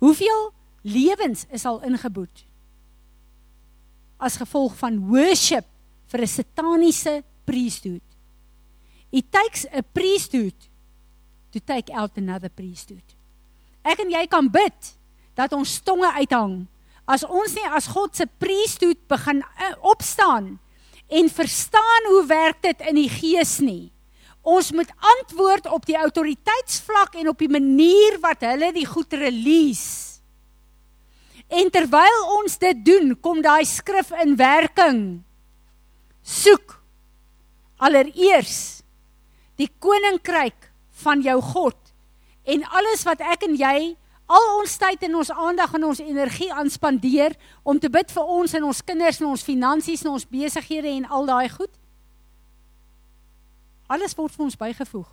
Hoeveel 0.03 0.51
lewens 0.85 1.47
is 1.49 1.65
al 1.65 1.81
ingeboet 1.89 2.45
as 4.19 4.35
gevolg 4.37 4.75
van 4.77 4.99
worship 5.07 5.65
vir 6.11 6.21
'n 6.21 6.27
sataniese 6.27 7.23
priesthood? 7.45 8.05
It 9.09 9.31
takes 9.31 9.65
a 9.73 9.81
priesthood 9.81 10.69
to 11.51 11.59
take 11.59 11.89
out 11.93 12.17
another 12.17 12.49
priesthood. 12.49 13.18
Ek 13.83 14.01
en 14.03 14.11
jy 14.11 14.25
kan 14.31 14.49
bid 14.51 14.95
dat 15.39 15.53
ons 15.55 15.79
tonge 15.85 16.09
uithang. 16.19 16.65
As 17.09 17.23
ons 17.25 17.55
nie 17.57 17.67
as 17.73 17.87
God 17.89 18.15
se 18.17 18.27
priesthood 18.41 18.99
begin 19.09 19.41
eh, 19.41 19.73
opstaan 19.81 20.57
en 21.09 21.31
verstaan 21.33 22.09
hoe 22.11 22.25
werk 22.29 22.61
dit 22.61 22.83
in 22.91 22.99
die 22.99 23.09
gees 23.09 23.57
nie. 23.65 23.89
Ons 24.45 24.71
moet 24.71 24.91
antwoord 25.15 25.67
op 25.73 25.87
die 25.89 25.97
autoriteitsvlak 25.97 27.17
en 27.19 27.31
op 27.31 27.41
die 27.41 27.51
manier 27.51 28.19
wat 28.23 28.45
hulle 28.45 28.71
die 28.75 28.85
goed 28.87 29.13
release. 29.17 30.21
En 31.49 31.71
terwyl 31.73 32.19
ons 32.37 32.59
dit 32.61 32.85
doen, 32.85 33.15
kom 33.17 33.41
daai 33.41 33.65
skrif 33.65 34.11
in 34.21 34.35
werking. 34.37 35.01
Soek 36.21 36.77
allereers 37.81 38.83
die 39.59 39.69
koninkryk 39.81 40.69
van 41.01 41.23
jou 41.25 41.39
God 41.41 41.88
en 42.43 42.63
alles 42.63 43.03
wat 43.07 43.21
ek 43.21 43.45
en 43.47 43.55
jy 43.59 43.75
al 44.29 44.47
ons 44.59 44.75
tyd 44.77 45.03
en 45.07 45.19
ons 45.21 45.31
aandag 45.33 45.73
en 45.75 45.87
ons 45.89 46.01
energie 46.03 46.49
aanspandeer 46.53 47.35
om 47.63 47.79
te 47.81 47.89
bid 47.89 48.11
vir 48.13 48.33
ons 48.39 48.53
en 48.53 48.67
ons 48.69 48.81
kinders 48.85 49.21
en 49.21 49.31
ons 49.31 49.45
finansies 49.45 50.03
en 50.05 50.13
ons 50.13 50.27
besighede 50.29 50.91
en 50.91 51.07
al 51.09 51.29
daai 51.29 51.49
goed 51.53 51.71
alles 53.89 54.15
word 54.17 54.35
vir 54.35 54.45
ons 54.49 54.59
bygevoeg 54.59 55.09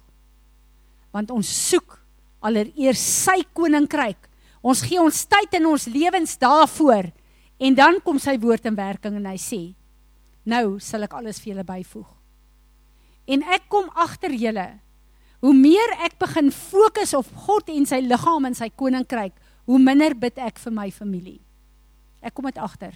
want 1.16 1.32
ons 1.32 1.54
soek 1.70 1.96
allereers 2.44 3.00
sy 3.00 3.40
koninkryk 3.56 4.28
ons 4.66 4.82
gee 4.84 5.00
ons 5.00 5.22
tyd 5.30 5.56
en 5.60 5.72
ons 5.72 5.88
lewens 5.88 6.36
daarvoor 6.42 7.08
en 7.56 7.78
dan 7.78 8.02
kom 8.04 8.20
sy 8.20 8.36
woord 8.42 8.68
in 8.68 8.76
werking 8.76 9.16
en 9.16 9.32
hy 9.32 9.38
sê 9.40 9.62
nou 10.44 10.76
sal 10.82 11.08
ek 11.08 11.16
alles 11.16 11.40
vir 11.40 11.54
julle 11.54 11.66
byvoeg 11.66 12.16
En 13.26 13.42
ek 13.50 13.66
kom 13.72 13.88
agter 13.98 14.34
julle. 14.38 14.66
Hoe 15.40 15.54
meer 15.54 15.92
ek 16.06 16.18
begin 16.18 16.50
fokus 16.52 17.14
op 17.14 17.28
God 17.46 17.68
en 17.72 17.86
sy 17.86 18.00
liggaam 18.04 18.48
en 18.48 18.54
sy 18.56 18.70
koninkryk, 18.72 19.34
hoe 19.66 19.78
minder 19.82 20.14
bid 20.14 20.38
ek 20.38 20.58
vir 20.62 20.72
my 20.72 20.90
familie. 20.94 21.40
Ek 22.22 22.34
kom 22.34 22.48
dit 22.48 22.58
agter. 22.58 22.94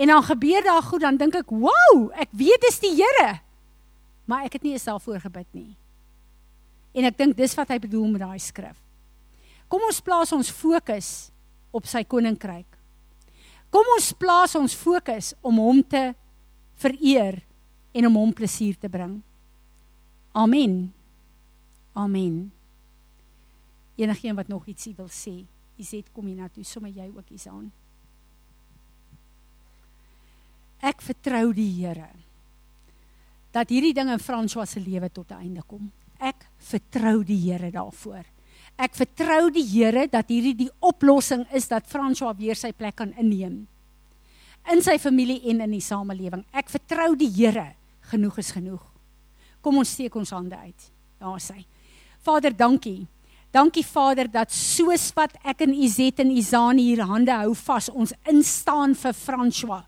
En 0.00 0.08
dan 0.08 0.22
gebeur 0.24 0.64
daar 0.64 0.82
goed, 0.82 1.00
dan 1.00 1.16
dink 1.16 1.34
ek, 1.34 1.50
"Wow, 1.50 2.10
ek 2.14 2.28
weet 2.32 2.60
dis 2.60 2.78
die 2.78 2.94
Here." 2.96 3.40
Maar 4.24 4.44
ek 4.44 4.52
het 4.52 4.62
nie 4.62 4.78
self 4.78 5.02
voorgebid 5.02 5.46
nie. 5.52 5.76
En 6.94 7.04
ek 7.04 7.18
dink 7.18 7.36
dis 7.36 7.54
wat 7.54 7.68
hy 7.68 7.78
bedoel 7.78 8.06
met 8.06 8.20
daai 8.20 8.38
skrif. 8.38 8.76
Kom 9.68 9.80
ons 9.88 10.00
plaas 10.00 10.32
ons 10.32 10.50
fokus 10.50 11.30
op 11.70 11.86
sy 11.86 12.04
koninkryk. 12.04 12.68
Kom 13.72 13.84
ons 13.96 14.12
plaas 14.12 14.54
ons 14.54 14.74
fokus 14.74 15.32
om 15.40 15.56
hom 15.56 15.82
te 15.82 16.14
vereer 16.74 17.40
en 17.92 18.06
om 18.06 18.18
hom 18.20 18.32
plesier 18.32 18.76
te 18.76 18.88
bring. 18.88 19.22
Amen. 20.32 20.92
Amen. 21.92 22.52
Enigeen 23.96 24.36
wat 24.36 24.48
nog 24.48 24.66
ietsie 24.66 24.94
wil 24.96 25.10
sê, 25.12 25.42
Iset 25.80 26.10
kom 26.12 26.26
hier 26.28 26.36
na 26.36 26.48
toe, 26.52 26.64
sommer 26.64 26.92
jy 26.92 27.08
ook 27.08 27.32
iets 27.32 27.46
aan. 27.48 27.70
Ek 30.82 31.02
vertrou 31.04 31.52
die 31.54 31.70
Here 31.78 32.10
dat 33.52 33.68
hierdie 33.68 33.92
ding 33.94 34.08
in 34.10 34.22
François 34.22 34.68
se 34.68 34.80
lewe 34.80 35.10
tot 35.12 35.30
'n 35.30 35.44
einde 35.44 35.62
kom. 35.66 35.90
Ek 36.18 36.48
vertrou 36.58 37.24
die 37.24 37.36
Here 37.36 37.70
daarvoor. 37.70 38.24
Ek 38.78 38.94
vertrou 38.94 39.50
die 39.50 39.66
Here 39.66 40.08
dat 40.08 40.28
hierdie 40.28 40.56
die 40.56 40.70
oplossing 40.80 41.46
is 41.52 41.68
dat 41.68 41.86
François 41.86 42.36
weer 42.36 42.56
sy 42.56 42.72
plek 42.72 42.96
kan 42.96 43.12
inneem 43.12 43.66
in 44.70 44.82
sy 44.84 44.98
familie 45.02 45.40
en 45.50 45.64
in 45.64 45.74
die 45.74 45.82
samelewing. 45.82 46.44
Ek 46.54 46.70
vertrou 46.70 47.14
die 47.18 47.30
Here. 47.30 47.72
Genoeg 48.12 48.38
is 48.42 48.52
genoeg. 48.54 48.82
Kom 49.62 49.78
ons 49.78 49.94
steek 49.94 50.14
ons 50.18 50.30
hande 50.34 50.56
uit. 50.58 50.88
Daar 51.22 51.38
is 51.38 51.48
hy. 51.54 51.62
Vader, 52.22 52.56
dankie. 52.56 53.08
Dankie 53.50 53.84
Vader 53.84 54.30
dat 54.30 54.52
soos 54.54 55.10
wat 55.16 55.34
ek 55.42 55.64
en 55.66 55.72
Izet 55.74 56.20
en 56.22 56.30
Izaan 56.30 56.78
hier 56.78 57.02
hande 57.04 57.34
hou 57.34 57.50
vas, 57.66 57.88
ons 57.90 58.14
instaan 58.30 58.94
vir 58.94 59.16
François. 59.16 59.82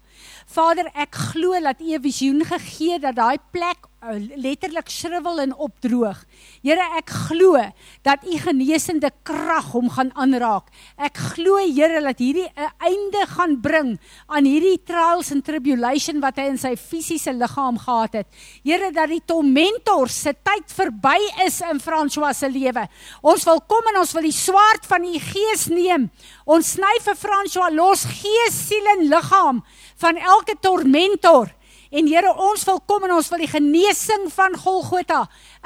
Vader, 0.51 0.91
ek 0.99 1.15
glo 1.31 1.55
dat 1.63 1.81
U 1.81 1.95
'n 1.95 2.03
visioen 2.03 2.45
gegee 2.45 2.99
dat 2.99 3.17
daai 3.17 3.39
plek 3.53 3.87
letterlik 4.13 4.91
skruwel 4.93 5.41
en 5.45 5.55
opdroog. 5.57 6.19
Here, 6.65 6.85
ek 6.99 7.11
glo 7.29 7.61
dat 8.05 8.25
U 8.29 8.39
genesende 8.43 9.11
krag 9.27 9.71
hom 9.73 9.89
gaan 9.93 10.13
aanraak. 10.19 10.69
Ek 10.97 11.17
glo 11.35 11.57
Here 11.65 12.03
dat 12.05 12.19
hierdie 12.19 12.49
'n 12.57 12.71
einde 12.81 13.27
gaan 13.27 13.61
bring 13.61 13.99
aan 14.29 14.45
hierdie 14.45 14.79
trials 14.85 15.33
and 15.33 15.45
tribulation 15.45 16.21
wat 16.21 16.37
hy 16.37 16.49
in 16.53 16.59
sy 16.59 16.77
fisiese 16.77 17.33
liggaam 17.33 17.79
gehad 17.79 18.13
het. 18.13 18.27
Here, 18.63 18.91
dat 18.93 19.09
die 19.09 19.23
tormentor 19.25 20.09
se 20.09 20.33
tyd 20.33 20.69
verby 20.69 21.19
is 21.47 21.61
in 21.61 21.81
François 21.81 22.37
se 22.37 22.49
lewe. 22.49 22.89
Ons 23.23 23.45
wil 23.45 23.61
kom 23.61 23.83
en 23.95 24.01
ons 24.01 24.13
wil 24.13 24.23
die 24.23 24.33
swaard 24.33 24.87
van 24.87 25.05
U 25.05 25.19
Gees 25.19 25.69
neem. 25.69 26.11
Ons 26.45 26.73
sny 26.73 27.01
vir 27.01 27.17
François 27.17 27.71
los 27.71 28.05
gees, 28.05 28.55
siel 28.69 28.87
en 28.99 29.09
liggaam 29.09 29.65
van 29.97 30.17
elke 30.17 30.55
tormentor. 30.61 31.49
En 31.95 32.09
Here, 32.11 32.31
ons 32.43 32.65
wil 32.67 32.81
kom 32.89 33.05
en 33.07 33.13
ons 33.15 33.29
wil 33.31 33.45
die 33.45 33.51
genesing 33.53 34.27
van 34.35 34.57
Golgotha 34.59 35.21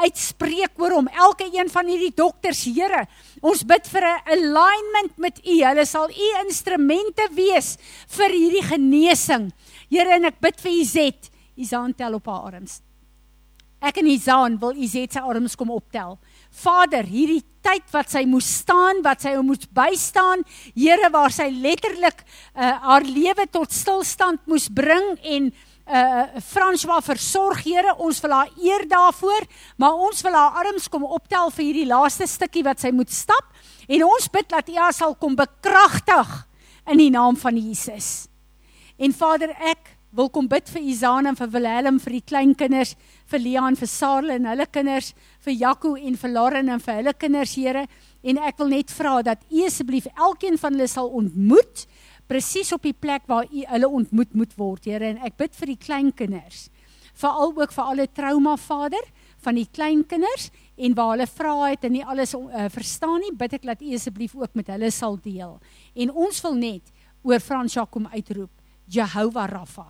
uitspreek 0.04 0.76
oor 0.76 0.98
hom. 0.98 1.06
Elke 1.08 1.46
een 1.48 1.70
van 1.72 1.88
hierdie 1.88 2.12
dokters, 2.12 2.66
Here, 2.68 3.06
ons 3.40 3.64
bid 3.64 3.88
vir 3.88 4.04
'n 4.04 4.28
alignment 4.36 5.16
met 5.16 5.40
U. 5.40 5.56
Hulle 5.64 5.86
sal 5.86 6.10
U 6.10 6.28
instrumente 6.44 7.28
wees 7.32 7.78
vir 8.08 8.30
hierdie 8.30 8.66
genesing. 8.74 9.52
Here, 9.88 10.10
en 10.16 10.24
ek 10.24 10.40
bid 10.40 10.60
vir 10.60 10.72
Izet. 10.72 11.30
Izaan 11.56 11.94
tel 11.94 12.14
op 12.14 12.26
haar 12.26 12.52
arms. 12.52 12.82
Ek 13.80 13.96
en 13.96 14.06
Izaan 14.06 14.58
wil 14.58 14.76
Izet 14.76 15.12
se 15.12 15.20
arms 15.20 15.56
kom 15.56 15.70
optel. 15.70 16.18
Vader, 16.50 17.04
hierdie 17.04 17.44
tyd 17.62 17.86
wat 17.92 18.10
sy 18.10 18.24
moes 18.26 18.46
staan, 18.62 19.02
wat 19.02 19.22
sy 19.22 19.34
moes 19.40 19.66
bystaan, 19.70 20.44
Here 20.74 21.08
waar 21.10 21.30
sy 21.30 21.48
letterlik 21.50 22.24
uh, 22.54 22.74
haar 22.82 23.02
lewe 23.02 23.46
tot 23.50 23.72
stilstand 23.72 24.40
moes 24.46 24.68
bring 24.68 25.16
en 25.22 25.52
uh 25.88 26.40
François 26.44 27.00
versorg 27.02 27.64
Here, 27.64 27.94
ons 27.98 28.20
wil 28.20 28.34
haar 28.36 28.50
eer 28.60 28.84
daarvoor, 28.88 29.46
maar 29.76 29.94
ons 29.94 30.20
wil 30.22 30.36
haar 30.36 30.64
arms 30.64 30.88
kom 30.88 31.04
optel 31.04 31.50
vir 31.56 31.64
hierdie 31.64 31.88
laaste 31.88 32.26
stukkie 32.28 32.64
wat 32.66 32.80
sy 32.80 32.92
moet 32.92 33.10
stap 33.10 33.54
en 33.88 34.04
ons 34.04 34.28
bid 34.28 34.48
dat 34.52 34.68
U 34.68 34.74
haar 34.76 34.92
sal 34.92 35.14
kom 35.16 35.36
bekragtig 35.36 36.34
in 36.88 37.00
die 37.00 37.12
naam 37.12 37.36
van 37.36 37.56
Jesus. 37.56 38.28
En 38.98 39.14
Vader, 39.16 39.54
ek 39.64 39.96
wil 40.16 40.30
kom 40.32 40.48
bid 40.48 40.68
vir 40.72 40.82
Izana 40.88 41.32
en 41.32 41.36
vir 41.36 41.50
Willem 41.52 41.98
vir 42.00 42.16
die 42.16 42.24
klein 42.24 42.54
kinders, 42.56 42.94
vir 43.28 43.42
Leon, 43.44 43.76
vir 43.76 43.90
Sarle 43.90 44.36
en 44.38 44.48
hulle 44.48 44.66
kinders, 44.72 45.12
vir 45.44 45.56
Jaco 45.56 45.94
en 45.96 46.16
vir 46.16 46.32
Lauren 46.32 46.72
en 46.72 46.80
vir 46.80 47.00
hulle 47.00 47.14
kinders, 47.14 47.54
Here. 47.56 47.86
En 48.24 48.40
ek 48.48 48.58
wil 48.58 48.72
net 48.72 48.90
vra 48.92 49.20
dat 49.22 49.44
u 49.50 49.64
asseblief 49.66 50.08
elkeen 50.16 50.58
van 50.58 50.74
hulle 50.74 50.88
sal 50.90 51.12
ontmoet 51.14 51.86
presies 52.28 52.72
op 52.76 52.84
die 52.84 52.94
plek 52.94 53.26
waar 53.26 53.48
u 53.50 53.64
hulle 53.72 53.88
ontmoet 53.88 54.34
moet 54.36 54.52
word, 54.58 54.84
Here, 54.84 55.14
en 55.14 55.22
ek 55.26 55.38
bid 55.40 55.56
vir 55.56 55.72
die 55.72 55.80
kleinkinders. 55.80 56.68
Veral 57.18 57.54
ook 57.56 57.72
vir 57.74 57.84
alle 57.84 58.06
trauma 58.06 58.54
vader 58.60 59.02
van 59.42 59.58
die 59.58 59.66
kleinkinders 59.66 60.50
en 60.76 60.94
waar 60.94 61.16
hulle 61.16 61.26
vra 61.26 61.54
het 61.70 61.86
en 61.88 61.96
nie 61.96 62.04
alles 62.04 62.34
uh, 62.36 62.68
verstaan 62.70 63.18
nie, 63.24 63.34
bid 63.34 63.56
ek 63.58 63.66
dat 63.66 63.82
u 63.82 63.94
asseblief 63.96 64.36
ook 64.38 64.54
met 64.58 64.70
hulle 64.70 64.90
sal 64.94 65.18
deel. 65.24 65.56
En 65.98 66.12
ons 66.14 66.42
wil 66.46 66.58
net 66.58 66.92
oor 67.26 67.42
Fransja 67.42 67.86
kom 67.90 68.06
uitroep, 68.12 68.52
Jehovah 68.86 69.48
Rapha. 69.50 69.88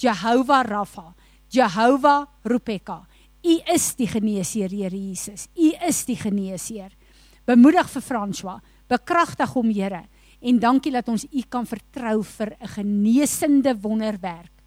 Jehovah 0.00 0.64
Rapha. 0.64 1.10
Jehovah 1.50 2.26
Rupeka. 2.44 3.02
U 3.42 3.54
is 3.74 3.94
die 3.98 4.08
geneesheer, 4.08 4.70
Here 4.70 4.96
Jesus. 4.96 5.48
U 5.56 5.72
is 5.88 6.04
die 6.06 6.16
geneesheer. 6.16 6.92
Bemoedig 7.48 7.88
vir 7.90 8.04
François, 8.04 8.58
bekragtig 8.88 9.52
hom, 9.56 9.70
Here. 9.74 10.04
En 10.40 10.58
dankie 10.58 10.92
dat 10.92 11.08
ons 11.08 11.26
u 11.30 11.42
kan 11.48 11.66
vertrou 11.66 12.22
vir 12.24 12.56
'n 12.60 12.66
genesende 12.66 13.76
wonderwerk 13.80 14.59